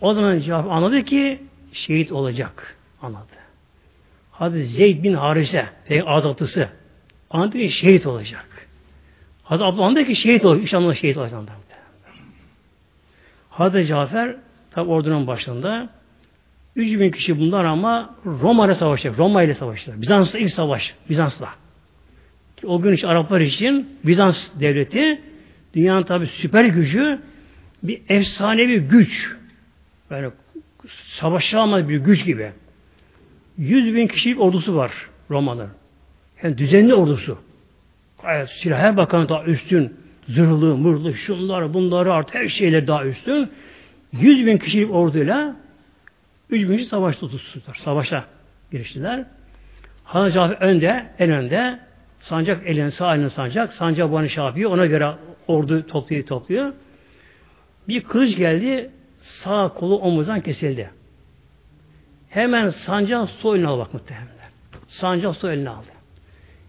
O 0.02 0.14
zaman 0.14 0.40
cevap 0.40 0.72
anladı 0.72 1.04
ki 1.04 1.44
şehit 1.74 2.12
olacak. 2.12 2.78
Anladı. 3.02 3.26
Hadi 4.32 4.64
Zeyd 4.64 5.04
bin 5.04 5.14
Harise, 5.14 5.70
azatlısı. 6.06 6.70
Anladı 7.30 7.58
ki 7.58 7.70
şehit 7.70 8.06
olacak. 8.06 8.68
Hadi 9.44 9.64
Abdullah 9.64 9.86
anladı 9.86 10.06
ki 10.06 10.16
şehit 10.16 10.46
olacak. 10.46 10.64
İnşallah 10.64 10.96
şehit 10.96 11.18
olacak. 11.18 11.69
Hadi 13.60 13.88
Cafer 13.88 14.36
Tabi 14.72 14.90
ordunun 14.90 15.28
başında. 15.28 15.90
3000 16.76 17.12
kişi 17.12 17.40
bunlar 17.40 17.66
ama 17.66 18.16
Roma 18.26 18.66
ile 18.66 18.76
savaşacak. 18.76 19.20
Roma 19.20 19.44
ile 19.44 19.56
savaşacak. 19.56 20.02
Bizans'la 20.02 20.40
ilk 20.40 20.54
savaş. 20.54 20.96
Bizans'la. 21.10 21.50
O 22.64 22.82
gün 22.82 22.94
için 22.94 23.08
Araplar 23.08 23.42
için 23.42 23.90
Bizans 24.04 24.48
devleti 24.60 25.22
dünyanın 25.74 26.04
tabi 26.04 26.28
süper 26.28 26.66
gücü 26.66 27.20
bir 27.84 28.02
efsanevi 28.10 28.80
güç. 28.80 29.36
Böyle 30.10 30.32
savaşamaz 31.20 31.90
bir 31.90 31.98
güç 31.98 32.26
gibi. 32.26 32.52
100 33.58 33.96
bin 33.96 34.08
kişilik 34.08 34.42
ordusu 34.42 34.76
var 34.76 34.92
Roma'nın. 35.30 35.70
Yani 36.44 36.58
düzenli 36.58 36.94
ordusu. 36.94 37.38
Gayet 38.22 38.50
silah 38.50 38.80
her 38.80 38.98
bakan 38.98 39.30
daha 39.30 39.44
üstün. 39.44 39.99
Zırhlı, 40.30 40.78
mırhlı, 40.78 41.14
şunlar, 41.14 41.74
bunları 41.74 42.14
artık 42.14 42.36
her 42.36 42.48
şeyler 42.48 42.88
daha 42.88 43.06
üstün. 43.06 43.50
100 44.12 44.46
bin 44.46 44.58
kişilik 44.58 44.92
orduyla 44.92 45.56
3 46.50 46.70
bin 46.70 46.78
kişi 46.78 46.90
savaşta 46.90 47.28
tutuştular. 47.28 47.80
Savaşa 47.84 48.26
giriştiler. 48.72 49.26
Hazreti 50.04 50.36
Cafer 50.36 50.58
önde, 50.62 51.06
en 51.20 51.32
önde. 51.32 51.80
Sancak 52.22 52.68
elini 52.68 52.92
sağ 52.92 53.16
elini 53.16 53.30
sancak. 53.30 53.74
Sancak 53.74 54.12
bana 54.12 54.30
şey 54.30 54.44
yapıyor. 54.44 54.72
Ona 54.72 54.86
göre 54.86 55.12
ordu 55.48 55.88
topluyor 55.88 56.26
topluyor. 56.26 56.74
Bir 57.88 58.04
kılıç 58.04 58.38
geldi. 58.38 58.92
Sağ 59.44 59.70
kolu 59.70 59.98
omuzdan 59.98 60.42
kesildi. 60.42 60.90
Hemen 62.30 62.70
sancağın 62.70 63.26
sol 63.26 63.56
eline 63.56 63.68
al 63.68 63.80
bak 63.80 63.94
muhtemelen. 63.94 64.28
Sancak 64.88 65.36
sol 65.36 65.50
eline 65.50 65.70
aldı. 65.70 65.88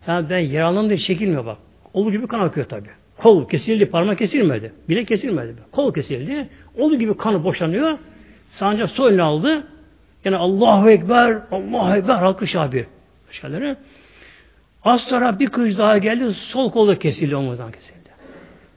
Yani 0.06 0.30
ben 0.30 0.38
yaralandım 0.38 0.88
diye 0.88 0.98
çekilmiyor 0.98 1.46
bak. 1.46 1.58
Olu 1.94 2.12
gibi 2.12 2.26
kan 2.26 2.40
akıyor 2.40 2.66
tabi. 2.66 2.88
Kol 3.22 3.48
kesildi, 3.48 3.86
parmak 3.86 4.18
kesilmedi. 4.18 4.72
Bile 4.88 5.04
kesilmedi. 5.04 5.54
Kol 5.72 5.94
kesildi. 5.94 6.48
Olu 6.78 6.98
gibi 6.98 7.16
kanı 7.16 7.44
boşanıyor. 7.44 7.98
Sancak 8.50 8.90
sol 8.90 9.10
eline 9.10 9.22
aldı. 9.22 9.66
Yani 10.24 10.36
Allahu 10.36 10.90
Ekber, 10.90 11.38
Allahu 11.50 11.96
Ekber 11.96 12.14
halkı 12.14 12.46
şabi. 12.46 12.86
Şeyleri. 13.30 13.76
Az 14.84 15.00
sonra 15.00 15.38
bir 15.38 15.46
kılıç 15.46 15.78
daha 15.78 15.98
geldi. 15.98 16.34
Sol 16.34 16.70
kolda 16.70 16.98
kesildi, 16.98 17.36
omuzdan 17.36 17.72
kesildi. 17.72 18.10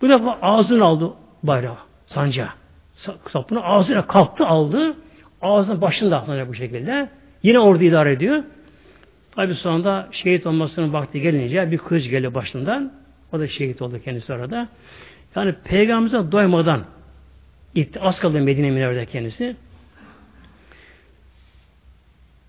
Bu 0.01 0.09
defa 0.09 0.37
ağzını 0.41 0.85
aldı 0.85 1.13
bayrağı, 1.43 1.77
sancağı. 2.05 2.49
Sapını 3.31 3.63
ağzına 3.63 4.07
kalktı 4.07 4.45
aldı. 4.45 4.95
Ağzının 5.41 5.81
başında 5.81 6.17
atlanacak 6.17 6.49
bu 6.49 6.53
şekilde. 6.53 7.09
Yine 7.43 7.59
ordu 7.59 7.83
idare 7.83 8.11
ediyor. 8.11 8.43
Tabi 9.35 9.53
sonunda 9.53 10.07
şehit 10.11 10.47
olmasının 10.47 10.93
vakti 10.93 11.21
gelince 11.21 11.71
bir 11.71 11.77
kız 11.77 12.07
geldi 12.07 12.33
başından. 12.33 13.02
O 13.33 13.39
da 13.39 13.47
şehit 13.47 13.81
oldu 13.81 14.01
kendisi 14.05 14.33
arada. 14.33 14.67
Yani 15.35 15.55
peygamberimize 15.63 16.31
doymadan. 16.31 16.85
Az 17.99 18.19
kaldı 18.19 18.41
Medine 18.41 18.71
Münevver'de 18.71 19.05
kendisi. 19.05 19.55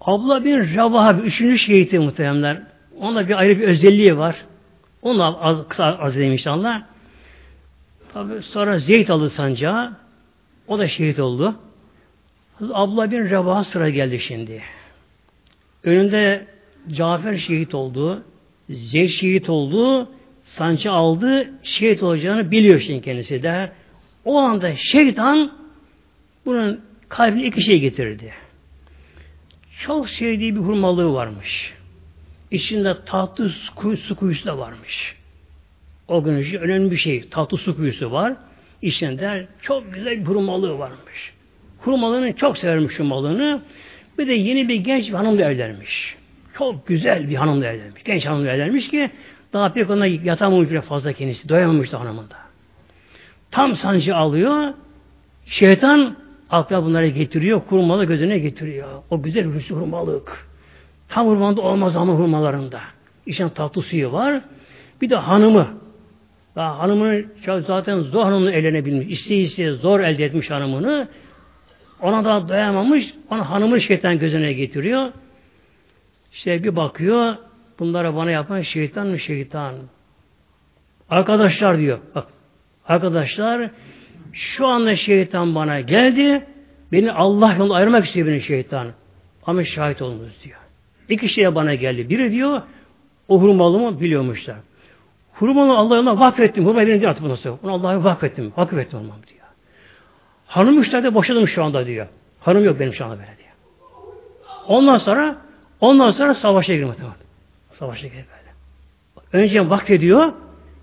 Abla 0.00 0.44
bin 0.44 0.76
Ravaha 0.76 1.18
bir 1.18 1.22
üçüncü 1.22 1.58
şehiti 1.58 1.98
muhtemelenler. 1.98 2.62
Onda 3.00 3.28
bir 3.28 3.38
ayrı 3.38 3.58
bir 3.58 3.68
özelliği 3.68 4.18
var. 4.18 4.36
Onu 5.02 5.46
az, 5.46 5.68
kısa 5.68 5.84
az 5.84 6.16
inşallah. 6.16 6.82
Tabi 8.12 8.42
sonra 8.42 8.78
Zeyd 8.78 9.08
aldı 9.08 9.30
sancağı. 9.30 9.92
O 10.68 10.78
da 10.78 10.88
şehit 10.88 11.20
oldu. 11.20 11.54
Abla 12.72 13.10
bin 13.10 13.30
Ravaha 13.30 13.64
sıra 13.64 13.90
geldi 13.90 14.20
şimdi. 14.20 14.62
Önünde 15.84 16.46
Cafer 16.92 17.36
şehit 17.36 17.74
oldu. 17.74 18.24
Zeyd 18.70 19.08
şehit 19.08 19.48
oldu. 19.48 20.08
Sancı 20.56 20.90
aldı. 20.92 21.50
Şehit 21.62 22.02
olacağını 22.02 22.50
biliyor 22.50 22.80
şimdi 22.80 23.02
kendisi 23.02 23.42
de. 23.42 23.72
O 24.24 24.38
anda 24.38 24.76
şeytan 24.76 25.52
bunun 26.46 26.80
kalbine 27.08 27.46
iki 27.46 27.62
şey 27.62 27.80
getirdi. 27.80 28.32
Çok 29.80 30.10
sevdiği 30.10 30.54
bir 30.54 30.60
hurmalığı 30.60 31.12
varmış. 31.12 31.74
İçinde 32.50 32.96
tatlı 33.06 33.48
su, 33.48 33.96
su 33.96 34.16
kuyusu 34.16 34.46
da 34.46 34.58
varmış. 34.58 35.16
O 36.08 36.24
gün 36.24 36.38
için 36.38 36.58
önemli 36.58 36.90
bir 36.90 36.96
şey. 36.96 37.28
Tatlı 37.28 37.58
su 37.58 37.76
kuyusu 37.76 38.10
var. 38.10 38.36
İçinde 38.82 39.48
çok 39.62 39.94
güzel 39.94 40.20
bir 40.20 40.26
hurmalığı 40.26 40.78
varmış. 40.78 41.32
Hurmalığını 41.78 42.36
çok 42.36 42.58
severmiş 42.58 42.98
hurmalığını. 42.98 43.62
Bir 44.18 44.26
de 44.26 44.32
yeni 44.32 44.68
bir 44.68 44.74
genç 44.74 45.08
bir 45.08 45.14
hanımla 45.14 45.50
evlenmiş. 45.50 46.16
Çok 46.58 46.86
güzel 46.86 47.30
bir 47.30 47.34
hanımla 47.34 47.66
evlenmiş. 47.66 48.04
Genç 48.04 48.26
hanımla 48.26 48.50
evlenmiş 48.50 48.88
ki 48.88 49.10
daha 49.54 49.72
pek 49.72 49.90
ona 49.90 50.06
yatamamış 50.06 50.70
bile 50.70 50.80
fazla 50.80 51.12
kendisi. 51.12 51.48
Doyamamış 51.48 51.92
da 51.92 52.00
hanımında. 52.00 52.36
Tam 53.50 53.76
sancı 53.76 54.16
alıyor. 54.16 54.72
Şeytan 55.46 56.16
akla 56.50 56.84
bunları 56.84 57.06
getiriyor. 57.06 57.60
Hurmalı 57.68 58.04
gözüne 58.04 58.38
getiriyor. 58.38 58.88
O 59.10 59.22
güzel 59.22 59.54
hüsnü 59.54 59.76
hurmalık. 59.76 60.46
Tam 61.08 61.26
hurmanda 61.26 61.60
olmaz 61.60 61.96
ama 61.96 62.12
hurmalarında. 62.12 62.80
İçin 63.26 63.48
tatlı 63.48 63.82
suyu 63.82 64.12
var. 64.12 64.40
Bir 65.02 65.10
de 65.10 65.16
hanımı. 65.16 65.68
Daha 66.56 66.78
hanımını 66.78 67.24
zaten 67.66 68.00
zor 68.00 68.24
hanımını 68.24 68.52
evlenebilmiş. 68.52 69.20
İsteye 69.20 69.40
isteye 69.40 69.72
zor 69.72 70.00
elde 70.00 70.24
etmiş 70.24 70.50
hanımını. 70.50 71.08
Ona 72.00 72.24
da 72.24 72.48
dayanamamış. 72.48 73.14
Ona 73.30 73.50
hanımı 73.50 73.80
şeytan 73.80 74.18
gözüne 74.18 74.52
getiriyor. 74.52 75.12
İşte 76.32 76.64
bir 76.64 76.76
bakıyor. 76.76 77.36
Bunlara 77.78 78.16
bana 78.16 78.30
yapan 78.30 78.62
şeytan 78.62 79.06
mı 79.06 79.18
şeytan? 79.18 79.74
Arkadaşlar 81.10 81.78
diyor. 81.78 81.98
Bak. 82.14 82.26
Arkadaşlar 82.88 83.70
şu 84.32 84.66
anda 84.66 84.96
şeytan 84.96 85.54
bana 85.54 85.80
geldi. 85.80 86.46
Beni 86.92 87.12
Allah 87.12 87.54
yolunda 87.54 87.74
ayırmak 87.74 88.04
istiyor 88.04 88.26
beni 88.26 88.42
şeytan. 88.42 88.88
Ama 89.46 89.64
şahit 89.64 90.02
olunuz 90.02 90.32
diyor. 90.44 90.58
İki 91.08 91.28
şeye 91.28 91.54
bana 91.54 91.74
geldi. 91.74 92.08
Biri 92.08 92.30
diyor 92.32 92.62
o 93.28 93.40
hurmalımı 93.40 94.00
biliyormuşlar. 94.00 94.56
Hurmalı 95.32 95.76
Allah 95.76 95.96
yoluna 95.96 96.20
vakfettim. 96.20 96.66
Hurmayı 96.66 96.86
birinci 96.86 97.08
artık 97.08 97.22
nasıl? 97.22 97.56
Onu 97.62 97.72
Allah'a 97.72 98.04
vakfettim. 98.04 98.52
Vakfettim 98.56 98.98
olmam 98.98 99.18
diyor. 99.26 99.46
Hanım 100.46 100.74
müşteride 100.78 101.14
boşadım 101.14 101.48
şu 101.48 101.64
anda 101.64 101.86
diyor. 101.86 102.06
Hanım 102.40 102.64
yok 102.64 102.80
benim 102.80 102.94
şu 102.94 103.04
anda 103.04 103.16
böyle 103.16 103.26
diyor. 103.26 103.50
Ondan 104.68 104.96
sonra 104.96 105.36
ondan 105.80 106.10
sonra 106.10 106.34
savaşa 106.34 106.74
girmek 106.74 106.96
tamam. 106.96 107.14
Savaşa 107.78 108.06
girmek 108.06 108.24
böyle. 108.28 109.44
Önce 109.44 109.70
vakfediyor. 109.70 110.32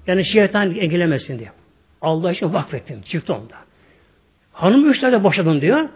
Yani 0.07 0.25
şeytan 0.25 0.75
engellemesin 0.75 1.39
diye. 1.39 1.51
Allah 2.01 2.31
için 2.31 2.53
vakfettim. 2.53 3.01
Çıktı 3.01 3.33
onda. 3.33 3.55
Hanım 4.53 4.89
üç 4.89 4.99
tane 4.99 5.23
boşadım 5.23 5.61
diyor. 5.61 5.89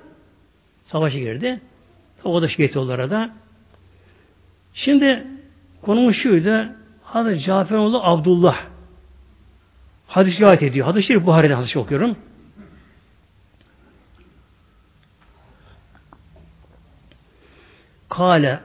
Savaşa 0.88 1.20
girdi. 1.20 1.62
O 2.24 2.42
da 2.42 2.50
şehit 2.50 2.78
oldu 2.78 2.92
arada. 2.92 3.30
Şimdi 4.74 5.28
konumuz 5.82 6.16
şuydu. 6.16 6.70
Hazreti 7.04 7.46
Caferoğlu 7.46 8.04
Abdullah. 8.04 8.66
Hadis 10.08 10.40
rivayet 10.40 10.64
ediyor. 10.64 10.86
Hadis 10.86 11.08
şerif 11.08 11.26
Buhari'den 11.26 11.56
hadis 11.56 11.78
okuyorum. 11.78 12.18
Kale 18.10 18.60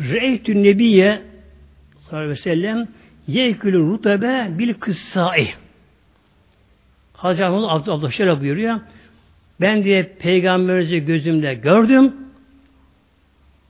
Re'ytü 0.00 0.62
Nebiye 0.62 1.29
sallallahu 2.10 2.30
aleyhi 2.30 2.40
ve 2.40 2.42
sellem 2.42 2.88
yekülü 3.26 3.78
rutebe 3.78 4.58
bil 4.58 4.74
kıssai. 4.74 5.48
Hazreti 7.12 7.44
Abdullah, 7.44 7.72
Abdullah 7.72 8.10
şöyle 8.10 8.40
buyuruyor. 8.40 8.80
Ben 9.60 9.84
diye 9.84 10.02
peygamberimizi 10.02 11.04
gözümle 11.04 11.54
gördüm. 11.54 12.14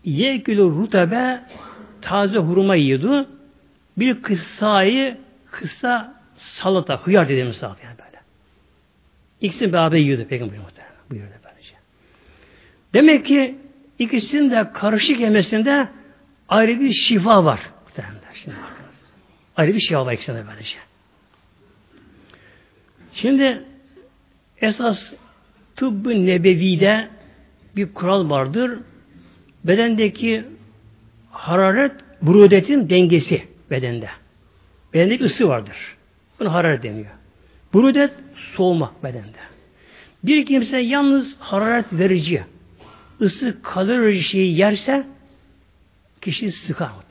Yekülü 0.04 0.62
rutebe 0.62 1.40
taze 2.00 2.38
hurma 2.38 2.74
yiyordu. 2.74 3.28
Bir 3.96 4.22
kıssayı 4.22 5.16
kısa 5.50 6.14
salata, 6.36 6.96
hıyar 6.96 7.28
dediğimiz 7.28 7.56
salata 7.56 7.84
yani 7.84 7.98
böyle. 7.98 8.20
İkisini 9.40 9.72
beraber 9.72 9.98
yiyordu 9.98 10.24
peygamber 10.28 10.58
muhtemelen. 10.58 10.94
Buyurdu 11.10 11.32
böylece. 11.44 11.74
Demek 12.94 13.26
ki 13.26 13.58
ikisinin 13.98 14.50
de 14.50 14.70
karışık 14.74 15.20
yemesinde 15.20 15.88
ayrı 16.48 16.80
bir 16.80 16.92
şifa 16.92 17.44
var. 17.44 17.60
Şimdi 18.34 18.56
bakınız. 18.56 18.94
Ayrı 19.56 19.74
bir 19.74 19.80
şifa 19.80 20.06
var 20.06 20.12
ikisinde 20.12 20.44
böylece. 20.46 20.76
Şimdi 23.12 23.62
esas 24.60 25.12
tıbbı 25.76 26.26
nebevide 26.26 27.08
bir 27.76 27.94
kural 27.94 28.30
vardır. 28.30 28.78
Bedendeki 29.64 30.44
hararet 31.30 31.92
brudetin 32.22 32.90
dengesi 32.90 33.42
bedende. 33.70 34.08
Bedende 34.94 35.24
ısı 35.24 35.48
vardır. 35.48 35.96
Buna 36.40 36.52
hararet 36.52 36.82
deniyor. 36.82 37.10
Brudet 37.74 38.10
soğuma 38.56 38.92
bedende. 39.04 39.38
Bir 40.24 40.46
kimse 40.46 40.78
yalnız 40.78 41.36
hararet 41.38 41.92
verici, 41.92 42.44
ısı 43.20 43.62
kalori 43.62 44.22
şeyi 44.22 44.56
yerse 44.56 45.06
kişi 46.20 46.52
sıkar. 46.52 47.09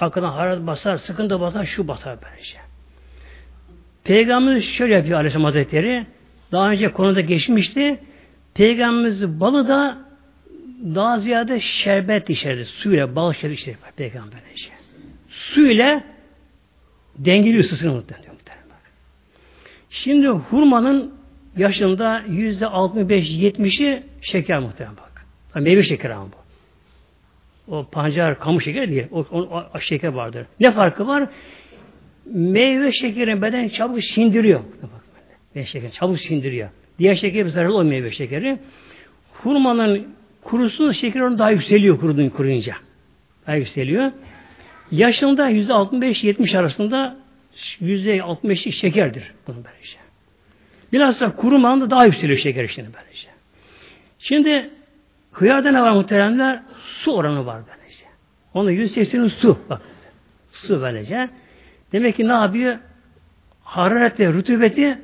Arkadan 0.00 0.32
hararet 0.32 0.66
basar, 0.66 0.98
sıkıntı 0.98 1.40
basar, 1.40 1.64
şu 1.64 1.88
basar 1.88 2.18
böylece. 2.22 2.58
Peygamberimiz 4.04 4.64
şöyle 4.64 4.94
yapıyor 4.94 5.18
Aleyhisselam 5.18 5.44
Hazretleri. 5.44 6.06
Daha 6.52 6.70
önce 6.70 6.92
konuda 6.92 7.20
geçmişti. 7.20 8.00
Peygamberimiz 8.54 9.40
balı 9.40 9.68
da 9.68 9.98
daha 10.94 11.18
ziyade 11.18 11.60
şerbet 11.60 12.30
içerdi. 12.30 12.64
Suyla, 12.64 13.16
bal 13.16 13.32
şerbet 13.32 13.58
içerdi 13.58 13.78
peygamber 13.96 14.38
işte. 14.54 14.72
Su 15.28 15.66
ile 15.66 16.04
dengeli 17.18 17.60
ısısını 17.60 17.92
muhtemelen. 17.92 18.28
Şimdi 19.90 20.28
hurmanın 20.28 21.14
yaşında 21.56 22.22
yüzde 22.28 22.64
65-70'i 22.64 24.02
şeker 24.22 24.58
muhtemelen 24.58 24.96
bak. 24.96 25.26
Meyve 25.54 25.84
şekeri 25.84 26.14
ama 26.14 26.26
bu. 26.26 26.47
O 27.70 27.86
pancar, 27.92 28.38
kamu 28.38 28.60
şekeri 28.60 28.90
değil. 28.90 29.06
O, 29.10 29.26
o, 29.32 29.64
o 29.74 29.80
şeker 29.80 30.08
vardır. 30.08 30.46
Ne 30.60 30.70
farkı 30.70 31.06
var? 31.06 31.28
Meyve 32.26 32.92
şekeri 32.92 33.42
beden 33.42 33.68
çabuk 33.68 34.04
sindiriyor. 34.04 34.60
Meyve 35.54 35.66
şekeri 35.66 35.92
çabuk 35.92 36.20
sindiriyor. 36.20 36.68
Diğer 36.98 37.14
şeker 37.14 37.46
zararlı 37.46 37.76
o 37.76 37.84
meyve 37.84 38.10
şekeri. 38.10 38.58
Hurmanın 39.32 40.08
kurusun 40.42 40.92
şekeri 40.92 41.24
onu 41.24 41.38
daha 41.38 41.50
yükseliyor 41.50 42.00
kurudun 42.00 42.28
kuruyunca. 42.28 42.74
Daha 43.46 43.56
yükseliyor. 43.56 44.12
Yaşında 44.90 45.48
yüzde 45.48 45.72
65-70 45.72 46.58
arasında 46.58 47.16
yüzde 47.80 48.18
65'lik 48.18 48.72
şekerdir. 48.72 49.32
Bunun 49.46 49.64
böylece. 49.64 49.98
Bilhassa 50.92 51.36
kurumanın 51.36 51.90
daha 51.90 52.06
yükseliyor 52.06 52.38
şeker 52.38 52.64
işini 52.64 52.86
böylece. 52.86 53.28
Şimdi 54.18 54.70
hıyarda 55.40 55.70
ne 55.70 55.82
var 55.82 55.92
muhteremler? 55.92 56.62
Su 57.02 57.12
oranı 57.12 57.46
var 57.46 57.62
böylece. 57.66 58.04
Onun 58.54 58.70
%80'i 58.70 59.30
su. 59.30 59.58
Bak. 59.70 59.80
Su 60.52 60.80
böylece. 60.80 61.28
Demek 61.92 62.16
ki 62.16 62.28
ne 62.28 62.32
yapıyor? 62.32 62.76
Hararetle 63.62 64.32
rutubeti 64.32 64.98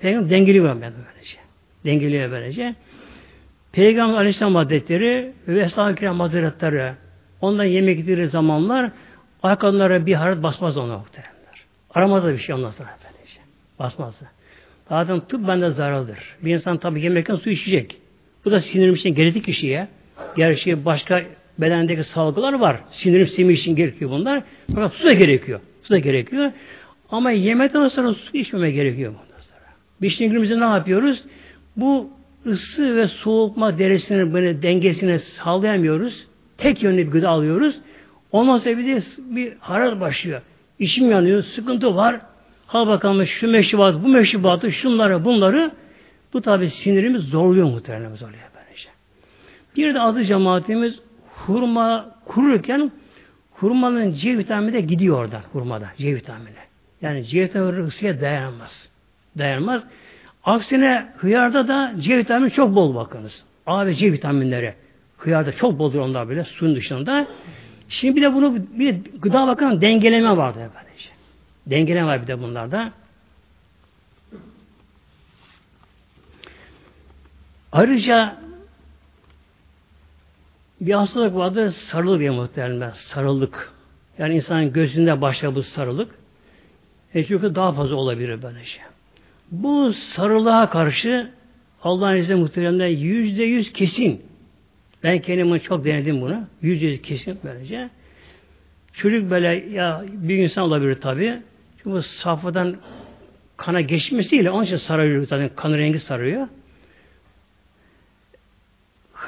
Peygamber 0.00 0.30
dengeliyor 0.30 0.76
böylece. 0.80 1.38
Dengeliyor 1.84 2.30
böylece. 2.30 2.74
Peygamber 3.72 4.16
Aleyhisselam 4.16 4.54
Hazretleri 4.54 5.32
ve 5.48 5.60
Eshab-ı 5.60 5.94
Kiram 5.94 6.20
Hazretleri 6.20 6.92
ondan 7.40 7.64
yemek 7.64 7.98
yedikleri 7.98 8.28
zamanlar 8.28 8.90
arkalarına 9.42 10.06
bir 10.06 10.14
hararet 10.14 10.42
basmaz 10.42 10.76
ona 10.76 10.98
muhteremler. 10.98 11.64
Aramaz 11.94 12.24
da 12.24 12.32
bir 12.32 12.38
şey 12.38 12.54
ondan 12.54 12.70
sonra 12.70 12.88
böylece. 13.04 13.40
Basmaz 13.78 14.20
da. 14.20 14.26
Zaten 14.88 15.20
tıp 15.20 15.48
bende 15.48 15.70
zararlıdır. 15.70 16.36
Bir 16.42 16.54
insan 16.54 16.76
tabi 16.76 17.02
yemekten 17.02 17.36
su 17.36 17.50
içecek. 17.50 18.00
Bu 18.46 18.50
da 18.50 18.60
sinirim 18.60 18.94
için 18.94 19.14
gerekli 19.14 19.42
kişiye. 19.42 19.88
Gerçi 20.36 20.84
başka 20.84 21.22
bedendeki 21.58 22.04
salgılar 22.04 22.52
var. 22.52 22.76
Sinirim 22.90 23.26
simi 23.26 23.52
için 23.52 23.76
gerekiyor 23.76 24.10
bunlar. 24.10 24.42
Fakat 24.74 24.92
su 24.92 25.04
da 25.04 25.12
gerekiyor. 25.12 25.60
Su 25.82 25.90
da 25.90 25.98
gerekiyor. 25.98 26.52
Ama 27.10 27.30
yemekten 27.30 27.88
sonra 27.88 28.12
su 28.12 28.36
içmeme 28.36 28.70
gerekiyor 28.70 29.12
bundan 29.12 29.42
sonra. 29.42 29.60
Biz 30.02 30.18
günümüzde 30.18 30.60
ne 30.60 30.64
yapıyoruz? 30.64 31.22
Bu 31.76 32.10
ısı 32.46 32.96
ve 32.96 33.08
soğukma 33.08 33.78
derecesini 33.78 34.32
böyle 34.32 34.62
dengesini 34.62 35.18
sağlayamıyoruz. 35.18 36.26
Tek 36.58 36.82
yönlü 36.82 37.06
bir 37.06 37.12
gıda 37.12 37.28
alıyoruz. 37.28 37.76
Ondan 38.32 38.58
sonra 38.58 38.78
bir 38.78 38.86
de 38.86 39.02
bir 39.18 39.52
hararet 39.60 40.00
başlıyor. 40.00 40.42
İçim 40.78 41.10
yanıyor, 41.10 41.42
sıkıntı 41.42 41.96
var. 41.96 42.20
Ha 42.66 42.86
bakalım 42.86 43.26
şu 43.26 43.48
meşrubatı, 43.48 44.04
bu 44.04 44.08
meşrubatı, 44.08 44.72
şunları, 44.72 45.24
bunları 45.24 45.70
bu 46.36 46.42
tabi 46.42 46.70
sinirimiz 46.70 47.22
zorluyor 47.22 47.66
muhtemelen 47.66 48.14
zorluyor 48.14 48.42
böylece. 48.54 48.88
Bir 49.76 49.94
de 49.94 50.00
azı 50.00 50.24
cemaatimiz 50.24 51.00
hurma 51.28 52.14
kururken 52.24 52.92
hurmanın 53.50 54.12
C 54.12 54.38
vitamini 54.38 54.72
de 54.72 54.80
gidiyor 54.80 55.18
oradan 55.18 55.42
hurmada 55.52 55.86
C 55.98 56.14
vitamini. 56.14 56.62
Yani 57.02 57.24
C 57.24 57.42
vitamini 57.42 57.86
ısıya 57.86 58.20
dayanmaz. 58.20 58.88
Dayanmaz. 59.38 59.82
Aksine 60.44 61.06
hıyarda 61.16 61.68
da 61.68 61.92
C 61.98 62.18
vitamini 62.18 62.50
çok 62.50 62.74
bol 62.74 62.94
bakınız. 62.94 63.44
A 63.66 63.86
ve 63.86 63.94
C 63.94 64.12
vitaminleri. 64.12 64.74
Hıyarda 65.18 65.52
çok 65.52 65.78
boldur 65.78 65.98
onlar 65.98 66.28
bile 66.28 66.44
suyun 66.44 66.76
dışında. 66.76 67.26
Şimdi 67.88 68.16
bir 68.16 68.22
de 68.22 68.34
bunu 68.34 68.56
bir 68.56 68.94
de 68.94 69.00
gıda 69.18 69.46
bakımından 69.46 69.80
dengeleme 69.80 70.36
vardı 70.36 70.58
böylece. 70.58 71.08
Dengeleme 71.66 72.06
var 72.06 72.22
bir 72.22 72.26
de 72.26 72.42
bunlarda. 72.42 72.92
Ayrıca 77.76 78.36
bir 80.80 80.94
hastalık 80.94 81.34
vardı 81.34 81.72
sarılık 81.72 82.20
diye 82.20 82.30
muhtemelen 82.30 82.90
sarılık. 82.90 83.72
Yani 84.18 84.34
insanın 84.34 84.72
gözünde 84.72 85.20
başlar 85.20 85.54
bu 85.54 85.62
sarılık. 85.62 86.14
E 87.14 87.24
çünkü 87.24 87.54
daha 87.54 87.72
fazla 87.72 87.96
olabilir 87.96 88.42
böylece. 88.42 88.64
Şey. 88.64 88.82
Bu 89.50 89.92
sarılığa 89.92 90.70
karşı 90.70 91.30
Allah'ın 91.82 92.16
izniyle 92.16 92.34
muhteremden 92.34 92.86
yüzde 92.86 93.42
yüz 93.42 93.72
kesin. 93.72 94.22
Ben 95.02 95.18
kendime 95.18 95.58
çok 95.58 95.84
denedim 95.84 96.20
bunu. 96.20 96.40
Yüzde 96.62 96.86
yüz 96.86 97.02
kesin 97.02 97.38
böylece. 97.44 97.90
Çocuk 98.92 99.30
böyle 99.30 99.48
ya 99.70 100.04
bir 100.12 100.36
insan 100.36 100.64
olabilir 100.64 101.00
tabi. 101.00 101.42
Çünkü 101.76 101.90
bu 101.90 102.02
safhadan 102.02 102.76
kana 103.56 103.80
geçmesiyle 103.80 104.50
onun 104.50 104.64
için 104.64 104.76
sarıyor 104.76 105.26
zaten 105.26 105.50
kan 105.56 105.72
rengi 105.72 106.00
sarıyor. 106.00 106.48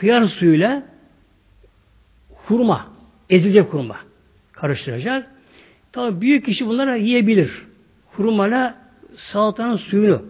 Hıyar 0.00 0.28
suyuyla 0.28 0.82
hurma, 2.46 2.86
ezilecek 3.30 3.72
hurma 3.72 3.96
karıştıracak. 4.52 5.30
Tabi 5.92 6.20
büyük 6.20 6.46
kişi 6.46 6.66
bunlara 6.66 6.96
yiyebilir. 6.96 7.66
Hurmayla 8.12 8.78
salatanın 9.16 9.76
suyunu 9.76 10.22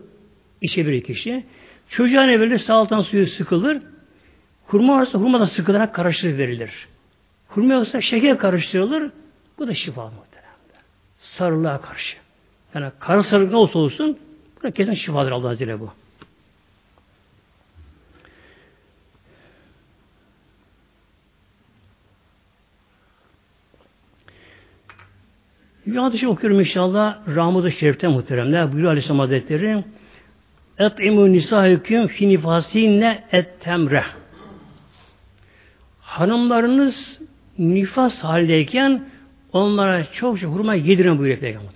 içebilir 0.62 1.02
kişi. 1.02 1.44
Çocuğa 1.88 2.22
ne 2.22 2.40
verilir? 2.40 2.58
Salatanın 2.58 3.02
suyu 3.02 3.26
sıkılır. 3.26 3.82
Hurma 4.66 4.98
varsa 4.98 5.18
hurma 5.18 5.40
da 5.40 5.46
sıkılarak 5.46 5.94
karıştırır 5.94 6.38
verilir. 6.38 6.88
Hurma 7.48 7.74
yoksa 7.74 8.00
şeker 8.00 8.38
karıştırılır. 8.38 9.10
Bu 9.58 9.66
da 9.68 9.74
şifa 9.74 10.04
muhteremde. 10.04 10.78
Sarılığa 11.18 11.80
karşı. 11.80 12.16
Yani 12.74 12.90
karın 13.00 13.22
sarılık 13.22 13.50
ne 13.50 13.56
olsa 13.56 13.78
olsun 13.78 14.18
bu 14.58 14.62
da 14.62 14.70
kesin 14.70 14.94
şifadır 14.94 15.30
Allah 15.30 15.48
Azze 15.48 15.80
bu. 15.80 15.90
Bir 25.88 25.96
hadisi 25.96 26.28
okuyorum 26.28 26.60
inşallah. 26.60 27.18
Ramud-ı 27.34 27.72
Şerif'te 27.72 28.08
muhteremler. 28.08 28.72
Buyuruyor 28.72 28.90
Aleyhisselam 28.90 29.18
Hazretleri 29.18 29.84
Et'imu 30.78 31.32
nisahüküm 31.32 32.06
fi 32.06 32.28
nifasinne 32.28 33.24
et 33.32 33.60
temre. 33.60 34.04
Hanımlarınız 36.00 37.20
nifas 37.58 38.24
haldeyken 38.24 39.04
onlara 39.52 40.04
çok 40.12 40.40
çok 40.40 40.54
hurma 40.54 40.74
yedirin 40.74 41.18
buyuruyor 41.18 41.38
Peygamber. 41.40 41.72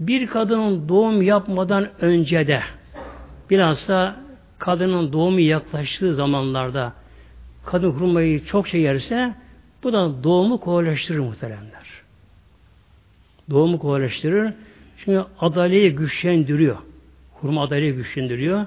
Bir 0.00 0.26
kadının 0.26 0.88
doğum 0.88 1.22
yapmadan 1.22 1.88
önce 2.00 2.46
de 2.46 2.62
bilhassa 3.50 4.16
kadının 4.58 5.12
doğumu 5.12 5.40
yaklaştığı 5.40 6.14
zamanlarda 6.14 6.92
kadın 7.66 7.90
hurmayı 7.90 8.44
çok 8.44 8.68
şey 8.68 8.80
yerse 8.80 9.34
bu 9.82 9.92
da 9.92 10.24
doğumu 10.24 10.60
kolaylaştırır 10.60 11.18
muhteremler. 11.18 11.77
Doğumu 13.50 13.78
kolaylaştırır. 13.78 14.52
Çünkü 14.98 15.24
adaleyi 15.40 15.94
güçlendiriyor. 15.94 16.76
Hurma 17.32 17.62
adaleyi 17.62 17.92
güçlendiriyor. 17.92 18.66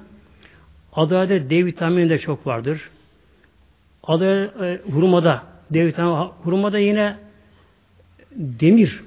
Adalede 0.94 1.50
D 1.50 1.66
vitamini 1.66 2.10
de 2.10 2.20
çok 2.20 2.48
vardır. 2.48 2.90
Adalet, 4.04 4.62
e, 4.62 4.82
hurmada 4.92 5.44
D 5.72 5.86
vitamini, 5.86 6.30
hurmada 6.44 6.80
yine 6.80 7.16
demir 8.36 9.04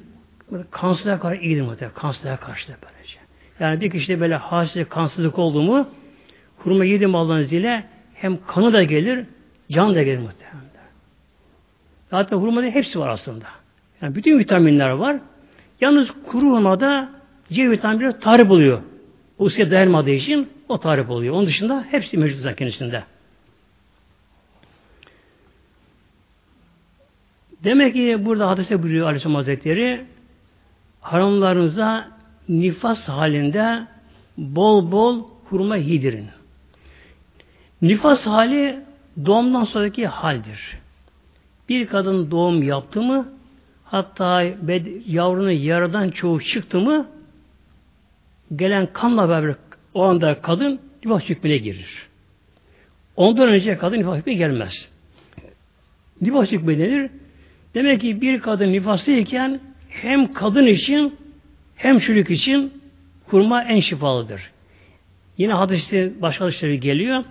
kansızlığa 0.70 1.18
karşı 1.18 1.40
iyidir 1.42 1.62
muhtemelen. 1.62 1.94
Kansızlığa 1.94 2.36
karşı 2.36 2.68
da 2.68 2.76
böylece. 2.82 3.18
Yani 3.60 3.80
bir 3.80 3.90
kişide 3.90 4.20
böyle 4.20 4.36
hastalık, 4.36 4.90
kansızlık 4.90 5.38
oldu 5.38 5.62
mu 5.62 5.88
hurma 6.58 6.84
yedi 6.84 7.06
mi 7.06 7.16
Allah'ın 7.16 7.82
hem 8.14 8.38
kanı 8.46 8.72
da 8.72 8.82
gelir, 8.82 9.26
can 9.70 9.94
da 9.94 10.02
gelir 10.02 10.18
muhtemelen. 10.18 10.64
Zaten 12.10 12.36
hurmada 12.36 12.66
hepsi 12.66 12.98
var 12.98 13.08
aslında. 13.08 13.44
Yani 14.02 14.14
bütün 14.14 14.38
vitaminler 14.38 14.90
var. 14.90 15.16
Yalnız 15.84 16.08
kuru 16.26 16.46
hurmada 16.50 17.08
C 17.52 17.70
vitamini 17.70 18.18
tarif 18.20 18.50
oluyor. 18.50 18.82
O 19.38 19.46
ıskıya 19.46 19.70
dayanmadığı 19.70 20.10
için 20.10 20.48
o 20.68 20.78
tarif 20.78 21.10
oluyor. 21.10 21.34
Onun 21.34 21.46
dışında 21.46 21.84
hepsi 21.90 22.16
mevcut 22.18 22.40
zaten 22.40 22.56
kendisinde. 22.56 23.04
Demek 27.64 27.94
ki 27.94 28.18
burada 28.24 28.48
hadise 28.48 28.82
buyuruyor 28.82 29.06
Aleyhisselam 29.06 29.34
Hazretleri 29.34 30.04
hanımlarınıza 31.00 32.08
nifas 32.48 33.08
halinde 33.08 33.86
bol 34.38 34.92
bol 34.92 35.24
hurma 35.44 35.76
yedirin. 35.76 36.28
Nifas 37.82 38.26
hali 38.26 38.80
doğumdan 39.26 39.64
sonraki 39.64 40.06
haldir. 40.06 40.78
Bir 41.68 41.86
kadın 41.86 42.30
doğum 42.30 42.62
yaptı 42.62 43.02
mı 43.02 43.28
hatta 43.94 44.42
yavrunun 45.06 45.50
yaradan 45.50 46.10
çoğu 46.10 46.40
çıktı 46.40 46.78
mı 46.80 47.06
gelen 48.56 48.88
kanla 48.92 49.28
beraber 49.28 49.54
o 49.94 50.02
anda 50.02 50.40
kadın 50.42 50.80
nifas 51.04 51.22
hükmüne 51.22 51.56
girir. 51.56 52.08
Ondan 53.16 53.48
önce 53.48 53.78
kadın 53.78 53.98
nifas 53.98 54.18
hükmü 54.18 54.32
gelmez. 54.32 54.88
Nifas 56.20 56.50
hükmü 56.50 56.78
denir. 56.78 57.10
Demek 57.74 58.00
ki 58.00 58.20
bir 58.20 58.40
kadın 58.40 58.72
nifastayken 58.72 59.60
hem 59.88 60.32
kadın 60.32 60.66
için 60.66 61.16
hem 61.76 61.98
çocuk 61.98 62.30
için 62.30 62.72
hurma 63.26 63.64
en 63.64 63.80
şifalıdır. 63.80 64.50
Yine 65.38 65.52
hadiste 65.52 66.22
başka 66.22 66.44
hadisleri 66.44 66.80
geliyor. 66.80 67.24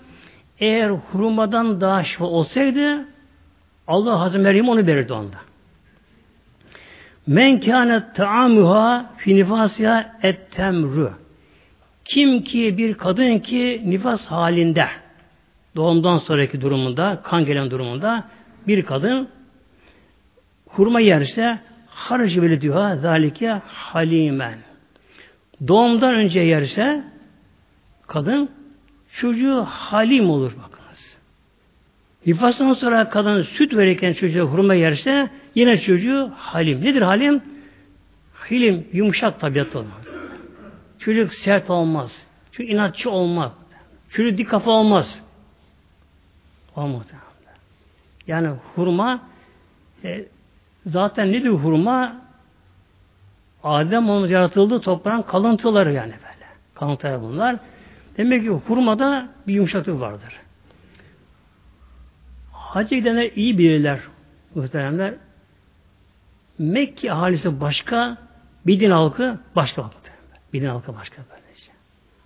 Eğer 0.59 0.89
hurmadan 0.89 1.81
daha 1.81 2.03
şifa 2.03 2.25
olsaydı 2.25 3.05
Allah 3.87 4.19
Hazreti 4.19 4.43
Meryem 4.43 4.69
onu 4.69 4.87
verirdi 4.87 5.13
onda. 5.13 5.52
Men 7.27 7.59
kâne 7.59 8.03
ta'amuha 8.13 9.05
fi 9.17 9.35
nifasiha 9.35 10.05
et 10.23 10.51
temru. 10.51 11.11
Kim 12.05 12.43
ki 12.43 12.77
bir 12.77 12.93
kadın 12.93 13.39
ki 13.39 13.81
nifas 13.85 14.25
halinde 14.25 14.87
doğumdan 15.75 16.17
sonraki 16.17 16.61
durumunda, 16.61 17.21
kan 17.23 17.45
gelen 17.45 17.71
durumunda 17.71 18.23
bir 18.67 18.85
kadın 18.85 19.27
hurma 20.67 20.99
yerse 20.99 21.59
harcı 21.87 22.43
bile 22.43 22.61
diyor 22.61 22.95
zalike 22.95 23.61
halimen. 23.67 24.57
Doğumdan 25.67 26.13
önce 26.13 26.39
yerse 26.39 27.03
kadın 28.07 28.49
çocuğu 29.13 29.63
halim 29.63 30.29
olur 30.29 30.51
bakınız. 30.63 30.82
Nifastan 32.25 32.73
sonra 32.73 33.09
kadın 33.09 33.41
süt 33.41 33.75
verirken 33.75 34.13
çocuğa 34.13 34.45
hurma 34.45 34.73
yerse 34.73 35.29
yine 35.55 35.81
çocuğu 35.81 36.31
halim. 36.35 36.85
Nedir 36.85 37.01
halim? 37.01 37.41
Hilim 38.51 38.87
yumuşak 38.93 39.39
tabiatlı 39.39 39.79
olmaz. 39.79 40.01
Çocuk 40.99 41.33
sert 41.33 41.69
olmaz. 41.69 42.11
Çocuk 42.51 42.71
inatçı 42.71 43.09
olmaz. 43.09 43.51
Çocuk 44.09 44.37
dik 44.37 44.49
kafa 44.49 44.71
olmaz. 44.71 45.19
Olmaz. 46.75 47.03
Yani 48.27 48.49
hurma 48.75 49.21
e, 50.03 50.25
zaten 50.85 51.31
nedir 51.31 51.49
hurma? 51.49 52.15
Adem 53.63 54.09
onun 54.09 54.27
yaratıldığı 54.27 54.81
toprağın 54.81 55.21
kalıntıları 55.21 55.93
yani 55.93 56.11
böyle. 56.11 56.47
Kalıntılar 56.75 57.21
bunlar. 57.21 57.55
Demek 58.17 58.43
ki 58.43 58.49
hurmada 58.49 59.29
bir 59.47 59.53
yumuşaklık 59.53 59.99
vardır. 59.99 60.39
Hacca 62.73 62.97
gidenler 62.97 63.31
iyi 63.35 63.57
bilirler 63.57 63.99
muhteremler. 64.55 65.13
Mekke 66.59 67.11
ahalisi 67.11 67.61
başka, 67.61 68.17
Medine 68.65 68.93
halkı 68.93 69.39
başka. 69.55 69.91
Medine 70.53 70.69
halkı 70.69 70.95
başka 70.95 71.17
böylece. 71.31 71.71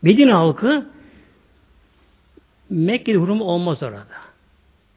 Medine 0.01 0.33
halkı 0.33 0.85
Mekke'de 2.69 3.17
hurma 3.17 3.45
olmaz 3.45 3.83
orada. 3.83 4.05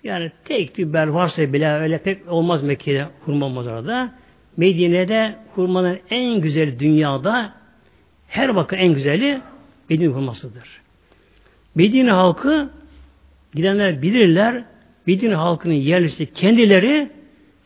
Yani 0.05 0.33
tek 0.45 0.79
bir 0.79 0.93
bel 0.93 1.15
varsa 1.15 1.53
bile 1.53 1.73
öyle 1.73 1.99
pek 1.99 2.29
olmaz 2.29 2.63
Mekke'de 2.63 3.09
hurma 3.25 3.47
olmaz 3.47 3.67
orada. 3.67 4.13
Medine'de 4.57 5.37
hurmanın 5.55 5.99
en 6.11 6.41
güzeli 6.41 6.79
dünyada 6.79 7.55
her 8.29 8.57
bakın 8.57 8.77
en 8.77 8.95
güzeli 8.95 9.41
Medine 9.89 10.09
hurmasıdır. 10.09 10.81
Medine 11.75 12.11
halkı 12.11 12.71
gidenler 13.55 14.03
bilirler 14.03 14.65
Medine 15.11 15.35
halkının 15.35 15.75
yerlisi 15.75 16.33
kendileri 16.33 17.11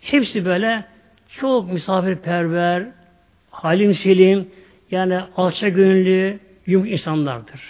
hepsi 0.01 0.45
böyle 0.45 0.84
çok 1.28 1.72
misafirperver, 1.72 2.86
halim 3.51 3.95
selim, 3.95 4.49
yani 4.90 5.20
alçak 5.36 5.76
gönüllü, 5.76 6.38
yumuşak 6.66 6.92
insanlardır. 6.92 7.61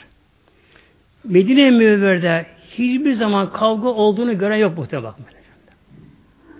Medine 1.24 1.70
Münevver'de 1.70 2.46
hiçbir 2.70 3.14
zaman 3.14 3.52
kavga 3.52 3.88
olduğunu 3.88 4.38
gören 4.38 4.56
yok 4.56 4.78
muhtemelen 4.78 5.10
bakmayın. 5.10 5.38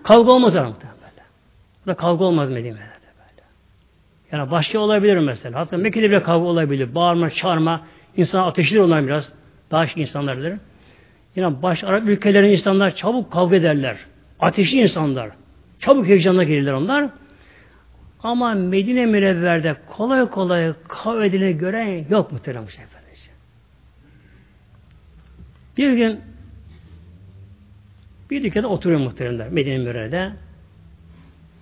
Kavga 0.03 0.33
olmaz 0.33 0.57
ara 0.57 0.69
muhtemelen 0.69 1.01
böyle. 1.01 1.23
Burada 1.87 1.97
kavga 1.97 2.25
olmaz 2.25 2.51
Medine'de 2.51 2.79
böyle. 2.79 3.45
Yani 4.33 4.51
başka 4.51 4.79
olabilir 4.79 5.17
mesela. 5.19 5.61
Hatta 5.61 5.77
Mekke'de 5.77 6.11
bile 6.11 6.23
kavga 6.23 6.47
olabilir. 6.47 6.95
Bağırma, 6.95 7.31
çağırma, 7.31 7.81
insan 8.17 8.47
ateşli 8.47 8.83
onlar 8.83 9.07
biraz. 9.07 9.29
Daha 9.71 9.87
şık 9.87 9.99
insanlardır. 9.99 10.59
Yine 11.37 11.63
baş 11.63 11.85
Arap 11.85 12.09
ülkelerin 12.09 12.53
insanlar 12.53 12.97
çabuk 12.97 13.33
kavga 13.33 13.57
ederler. 13.57 13.97
Ateşli 14.41 14.77
insanlar. 14.77 15.31
Çabuk 15.81 16.07
heyecanla 16.07 16.45
gelirler 16.45 16.73
onlar. 16.73 17.11
Ama 18.23 18.55
Medine 18.55 19.07
Münevver'de 19.07 19.77
kolay 19.87 20.31
kolay 20.31 20.73
kavga 20.89 21.25
edileni 21.25 21.59
gören 21.59 22.05
yok 22.11 22.33
muhterem 22.33 22.69
seferler. 22.69 23.05
Bir 25.77 25.93
gün 25.93 26.21
bir 28.31 28.43
dükkanda 28.43 28.69
oturuyor 28.69 29.01
muhteremler 29.01 29.49
Medine 29.49 29.79
Münevver'de. 29.79 30.33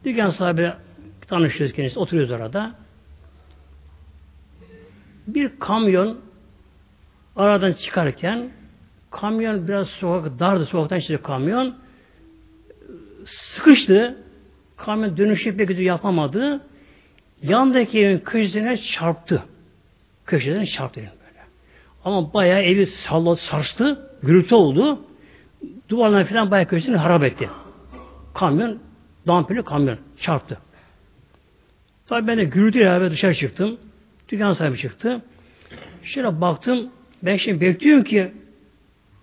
Dükkan 0.04 0.30
sahibi 0.30 0.72
tanışıyoruz 1.28 1.76
kendisi. 1.76 1.98
Oturuyoruz 1.98 2.30
orada. 2.30 2.74
Bir 5.26 5.58
kamyon 5.58 6.20
aradan 7.36 7.72
çıkarken 7.72 8.50
kamyon 9.12 9.68
biraz 9.68 9.88
sokak 9.88 10.38
dardı 10.38 10.66
sokaktan 10.66 11.00
çıktı 11.00 11.22
kamyon. 11.22 11.74
Sıkıştı. 13.26 14.16
Kamyon 14.76 15.16
dönüşü 15.16 15.56
pek 15.56 15.68
kötü 15.68 15.82
yapamadı. 15.82 16.60
Yandaki 17.42 17.98
evin 17.98 18.18
köşesine 18.18 18.76
çarptı. 18.76 19.42
Köşeden 20.26 20.64
çarptı 20.64 21.00
böyle. 21.00 21.40
ama 22.04 22.34
bayağı 22.34 22.60
evi 22.60 22.86
salladı 22.86 23.40
sarstı 23.50 24.10
gürültü 24.22 24.54
oldu. 24.54 25.00
Duvarlarına 25.88 26.26
falan 26.26 26.50
bayağı 26.50 26.68
köşesini 26.68 26.96
harap 26.96 27.22
etti. 27.22 27.48
Kamyon 28.34 28.78
dampili 29.26 29.62
kamyon 29.62 29.98
çarptı. 30.20 30.58
Tabi 32.08 32.26
ben 32.26 32.38
de 32.38 32.44
gürültüyle 32.44 32.84
beraber 32.84 33.10
dışarı 33.10 33.34
çıktım. 33.34 33.78
Dükkan 34.28 34.52
sahibi 34.52 34.78
çıktı. 34.78 35.22
Şöyle 36.02 36.40
baktım 36.40 36.90
ben 37.22 37.36
şimdi 37.36 37.60
bekliyorum 37.60 38.04
ki 38.04 38.32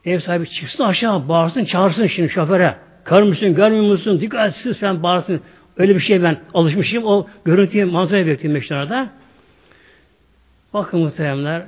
Ev 0.06 0.20
sahibi 0.20 0.50
çıksın 0.50 0.84
aşağı 0.84 1.28
bağırsın 1.30 1.64
çağırsın 1.66 2.08
şimdi 2.08 2.30
şoföre. 2.30 2.78
Kör 3.06 3.24
müsün 3.24 3.56
görmüyor 3.56 3.84
musun 3.84 4.22
dikkatsiz 4.22 4.78
sen 4.78 5.04
bağırsın. 5.04 5.42
Öyle 5.78 5.96
bir 5.96 6.00
şey 6.00 6.24
ben 6.24 6.40
alışmışım. 6.54 7.06
O 7.06 7.28
görüntüyü 7.46 7.86
manzaraya 7.86 8.28
bekliyorum 8.28 8.60
meşrada. 8.60 9.10
Bakın 10.74 11.00
muhteremler 11.00 11.66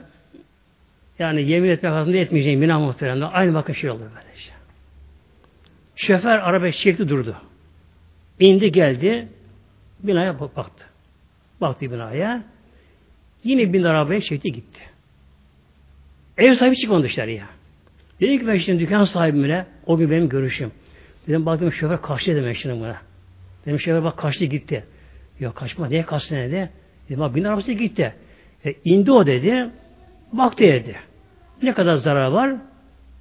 yani 1.20 1.42
yemin 1.50 1.70
etmek 1.70 1.92
hakkında 1.92 2.18
etmeyeceğim 2.18 2.62
bina 2.62 2.80
muhteremler. 2.80 3.30
Aynı 3.34 3.54
bakın 3.54 3.74
şey 3.74 3.90
olur 3.90 4.00
böylece. 4.00 4.52
Şoför 5.96 6.40
araba 6.40 6.72
çekti 6.72 7.10
durdu. 7.10 7.36
İndi 8.40 8.72
geldi. 8.72 9.28
Binaya 10.04 10.40
baktı. 10.40 10.86
Baktı 11.62 11.92
binaya. 11.92 12.44
Yine 13.44 13.74
bin 13.74 13.84
arabaya 13.84 14.22
çekti 14.22 14.52
gitti. 14.52 14.82
Ev 16.38 16.56
sahibi 16.56 16.78
çıkmadı 16.78 17.04
dışarıya. 17.04 17.46
Dedim 18.22 18.40
ki 18.40 18.48
ben 18.48 18.58
şimdi 18.58 18.80
dükkan 18.80 19.06
sahibimle 19.06 19.66
o 19.86 19.98
gün 19.98 20.12
benim 20.12 20.30
görüşüm. 20.30 20.72
Dedim 21.28 21.46
baktım 21.46 21.72
şoför 21.72 21.98
kaçtı 21.98 22.36
dedim 22.36 22.56
şimdi 22.56 22.76
buna. 22.76 22.98
Dedim 23.66 23.80
şoför 23.80 24.04
bak 24.04 24.18
kaçtı 24.18 24.46
gitti. 24.46 24.84
Yok 25.40 25.56
kaçma 25.56 25.88
niye 25.88 26.06
kaçtı 26.06 26.36
dedi. 26.36 26.70
Dedim 27.10 27.20
bak 27.20 27.36
bin 27.36 27.44
arabası 27.44 27.72
gitti. 27.72 28.14
E, 28.66 28.74
indi 28.86 29.12
o 29.12 29.26
dedi. 29.26 29.70
Baktı 30.34 30.64
dedi. 30.64 30.96
Ne 31.64 31.74
kadar 31.74 31.96
zarar 31.96 32.32
var? 32.32 32.56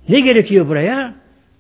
Ne 0.09 0.21
gerekiyor 0.21 0.69
buraya? 0.69 1.15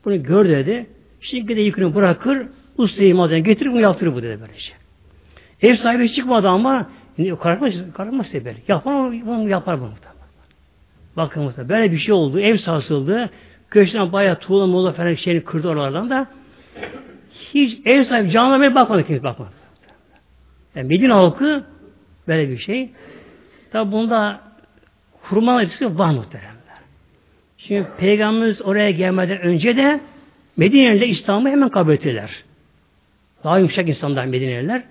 Bunu 0.04 0.22
gör 0.22 0.48
dedi. 0.48 0.86
Şimdi 1.20 1.56
de 1.56 1.60
yükünü 1.60 1.94
bırakır, 1.94 2.46
ustayı 2.76 3.14
malzeme 3.14 3.40
getirir 3.40 3.70
bunu 3.70 3.80
yaptırır 3.80 4.14
bu 4.14 4.22
dedi 4.22 4.38
böylece. 4.40 4.72
Ev 5.62 5.76
sahibi 5.76 6.12
çıkmadı 6.12 6.48
ama 6.48 6.90
kararmaz, 7.40 7.74
kararmaz 7.94 8.32
dedi. 8.32 8.56
Yapar 8.68 9.12
bunu 9.26 9.48
yapar 9.48 9.80
bunu. 9.80 10.09
Bakın 11.16 11.52
böyle 11.68 11.92
bir 11.92 11.98
şey 11.98 12.14
oldu. 12.14 12.40
Ev 12.40 12.56
sarsıldı. 12.56 13.30
Köşeden 13.70 14.12
bayağı 14.12 14.38
tuğla 14.38 14.66
muğla 14.66 14.92
falan 14.92 15.14
şeyini 15.14 15.44
kırdı 15.44 15.68
oralardan 15.68 16.10
da 16.10 16.26
hiç 17.54 17.78
ev 17.84 18.04
sahibi 18.04 18.30
canına 18.30 18.60
bile 18.60 18.74
bakmadı 18.74 19.06
kimse 19.06 19.22
bakmadı. 19.22 19.50
Yani 20.74 20.88
Medine 20.88 21.12
halkı 21.12 21.64
böyle 22.28 22.50
bir 22.50 22.58
şey. 22.58 22.90
Tabi 23.72 23.92
bunda 23.92 24.40
hurma 25.22 25.62
etkisi 25.62 25.98
var 25.98 26.10
muhteremler. 26.10 26.50
Şimdi 27.58 27.86
Peygamberimiz 27.98 28.62
oraya 28.62 28.90
gelmeden 28.90 29.40
önce 29.40 29.76
de 29.76 30.00
Medine'liler 30.56 31.06
İslam'ı 31.06 31.48
hemen 31.50 31.68
kabul 31.68 31.92
ettiler. 31.92 32.44
Daha 33.44 33.58
yumuşak 33.58 33.88
insanlar 33.88 34.24
Medineliler. 34.24 34.82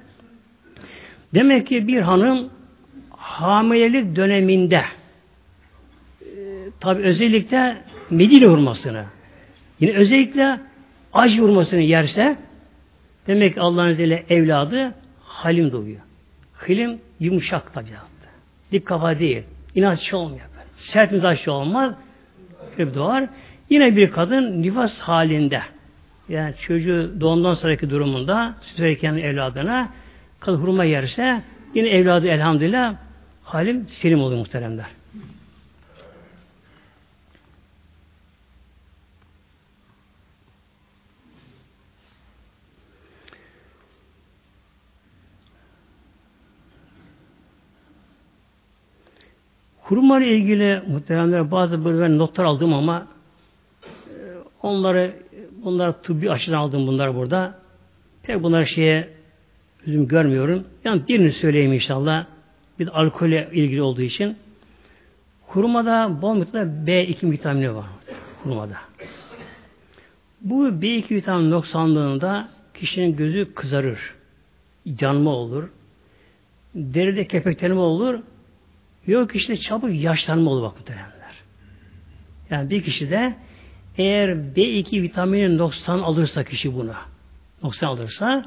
Demek 1.34 1.68
ki 1.68 1.88
bir 1.88 2.02
hanım 2.02 2.50
hamilelik 3.10 4.16
döneminde 4.16 4.82
Tabi 6.80 7.04
özellikle 7.04 7.78
Medine 8.10 8.46
hurmasını 8.46 9.06
yine 9.80 9.92
özellikle 9.94 10.60
acı 11.14 11.42
hurmasını 11.42 11.82
yerse 11.82 12.38
demek 13.28 13.54
ki 13.54 13.62
Allah'ın 13.62 13.90
izniyle 13.90 14.26
evladı 14.30 14.94
halim 15.24 15.72
doğuyor. 15.72 16.00
Halim 16.54 17.00
yumuşak 17.20 17.74
tabiatlı. 17.74 18.28
Dik 18.72 18.86
kafa 18.86 19.20
değil. 19.20 19.44
İnatçı 19.76 20.18
olmuyor. 20.18 20.46
Sert 20.78 21.12
mizaçlı 21.12 21.52
olmaz. 21.52 21.94
Hep 22.78 22.96
doğar. 22.96 23.30
Yine 23.70 23.96
bir 23.96 24.12
kadın 24.12 24.62
nifas 24.62 25.00
halinde 25.00 25.62
yani 26.30 26.54
çocuğu 26.68 27.12
doğumdan 27.20 27.54
sonraki 27.54 27.90
durumunda 27.90 28.54
süt 28.62 29.04
evladına 29.04 29.90
kadın 30.40 30.58
hurma 30.58 30.84
yerse 30.84 31.42
yine 31.74 31.90
evladı 31.90 32.28
elhamdülillah 32.28 32.96
halim 33.44 33.88
selim 33.90 34.22
oluyor 34.22 34.40
muhteremler. 34.40 34.99
Hurma 49.90 50.20
ile 50.20 50.38
ilgili 50.38 50.82
muhteremler 50.88 51.52
bazı 51.52 51.86
böyle 51.86 52.18
notlar 52.18 52.44
aldım 52.44 52.74
ama 52.74 53.08
e, 53.84 54.14
onları 54.62 55.16
bunlar 55.64 55.92
tıbbi 55.92 56.32
açıdan 56.32 56.58
aldım 56.58 56.88
bunlar 56.88 57.16
burada. 57.16 57.60
Pek 58.24 58.44
bunlar 58.44 58.66
şeye 58.66 59.10
üzüm 59.86 60.08
görmüyorum. 60.08 60.64
Yani 60.84 61.08
birini 61.08 61.32
söyleyeyim 61.32 61.74
inşallah. 61.74 62.26
Bir 62.80 62.86
de 62.86 62.92
alkole 62.92 63.50
ilgili 63.54 63.82
olduğu 63.82 64.02
için. 64.02 64.38
Hurmada 65.48 66.22
bol 66.22 66.36
miktarda 66.36 66.92
B2 66.92 67.32
vitamini 67.32 67.76
var. 67.76 67.86
Hurmada. 68.44 68.78
Bu 70.42 70.68
B2 70.68 71.16
vitamini 71.16 71.50
noksanlığında 71.50 72.50
kişinin 72.74 73.16
gözü 73.16 73.54
kızarır. 73.54 74.00
Canma 74.96 75.32
olur. 75.32 75.70
Deride 76.76 77.28
kepeklenme 77.28 77.80
olur. 77.80 78.20
Yok 79.10 79.36
işte 79.36 79.58
çabuk 79.58 79.94
yaşlanma 79.94 80.52
olur 80.52 80.64
bak 80.64 80.78
muhtemelenler. 80.78 81.36
Yani 82.50 82.70
bir 82.70 82.84
kişi 82.84 83.10
de 83.10 83.36
eğer 83.98 84.30
B2 84.30 85.02
vitamini 85.02 85.58
noksan 85.58 86.00
alırsa 86.00 86.44
kişi 86.44 86.76
buna, 86.76 86.96
noksan 87.64 87.88
alırsa 87.88 88.46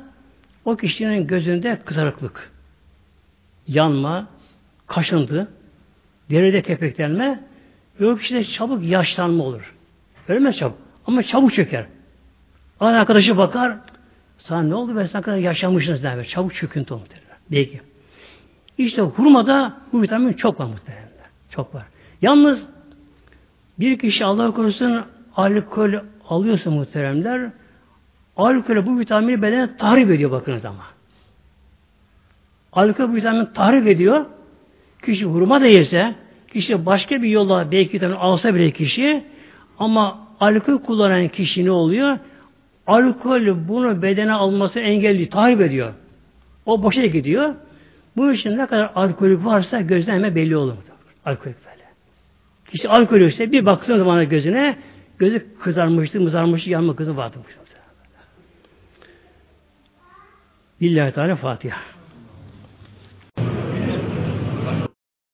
o 0.65 0.77
kişinin 0.77 1.27
gözünde 1.27 1.79
kızarıklık, 1.85 2.53
yanma, 3.69 4.29
kaşıntı, 4.87 5.49
deride 6.31 6.63
kepeklenme 6.63 7.41
ve 8.01 8.07
o 8.07 8.17
kişide 8.17 8.45
çabuk 8.45 8.85
yaşlanma 8.85 9.45
olur. 9.45 9.75
Ölmez 10.29 10.57
çabuk. 10.57 10.79
Ama 11.07 11.23
çabuk 11.23 11.55
çöker. 11.55 11.87
Aynı 12.81 12.99
arkadaşı 12.99 13.37
bakar, 13.37 13.79
sana 14.39 14.63
ne 14.63 14.75
oldu 14.75 14.97
ben 14.97 15.07
sen 15.07 15.23
kadar 15.23 15.37
yaşlanmışsınız 15.37 16.03
der. 16.03 16.25
Çabuk 16.25 16.55
çöküntü 16.55 16.95
olur. 16.95 17.07
Belki. 17.51 17.92
İşte 18.79 19.03
hurmada 19.03 19.73
bu 19.93 20.03
vitamin 20.03 20.33
çok 20.33 20.61
var 20.61 20.67
muhtemelen. 20.67 21.09
Çok 21.51 21.75
var. 21.75 21.83
Yalnız 22.23 22.67
bir 23.81 23.99
kişi 23.99 24.25
Allah 24.25 24.51
korusun 24.51 25.05
alkol 25.37 25.93
alıyorsa 26.29 26.71
muhteremler 26.71 27.51
alkol 28.37 28.87
bu 28.87 28.99
vitamini 28.99 29.43
bedene 29.43 29.77
tahrip 29.77 30.11
ediyor 30.11 30.31
bakınız 30.31 30.65
ama. 30.65 30.85
Alkol 32.73 33.09
bu 33.09 33.15
vitamini 33.15 33.53
tahrip 33.53 33.87
ediyor. 33.87 34.25
Kişi 35.05 35.25
hurma 35.25 35.61
da 35.61 35.67
yese, 35.67 36.15
kişi 36.53 36.87
başka 36.87 37.23
bir 37.23 37.29
yolla 37.29 37.71
belki 37.71 37.93
vitamin 37.93 38.17
alsa 38.17 38.55
bile 38.55 38.71
kişi 38.71 39.25
ama 39.79 40.19
alkol 40.41 40.79
kullanan 40.79 41.29
kişi 41.29 41.65
ne 41.65 41.71
oluyor? 41.71 42.19
Alkol 42.87 43.69
bunu 43.69 44.03
bedene 44.03 44.33
alması 44.33 44.81
engelli, 44.81 45.31
tahrip 45.31 45.61
ediyor. 45.61 45.93
O 46.67 46.83
boşa 46.83 47.07
gidiyor. 47.07 47.55
Bu 48.17 48.33
için 48.33 48.59
ne 48.59 48.67
kadar 48.67 48.93
alkolik 48.95 49.45
varsa 49.45 49.81
gözden 49.81 50.15
hemen 50.15 50.35
belli 50.35 50.57
olur. 50.57 50.75
Alkolik 51.25 51.57
böyle. 51.67 51.85
Kişi 52.71 52.89
alkolikse 52.89 53.53
bir 53.53 53.67
baktığın 53.67 53.99
zaman 53.99 54.29
gözüne 54.29 54.77
gözü 55.19 55.47
kızarmıştı, 55.61 56.21
mızarmıştı, 56.21 56.71
yanma 56.71 56.97
kızı 56.97 57.17
vardı. 57.17 57.39
Lillahi 60.83 61.13
Teala 61.13 61.37
Fatiha. 61.37 61.92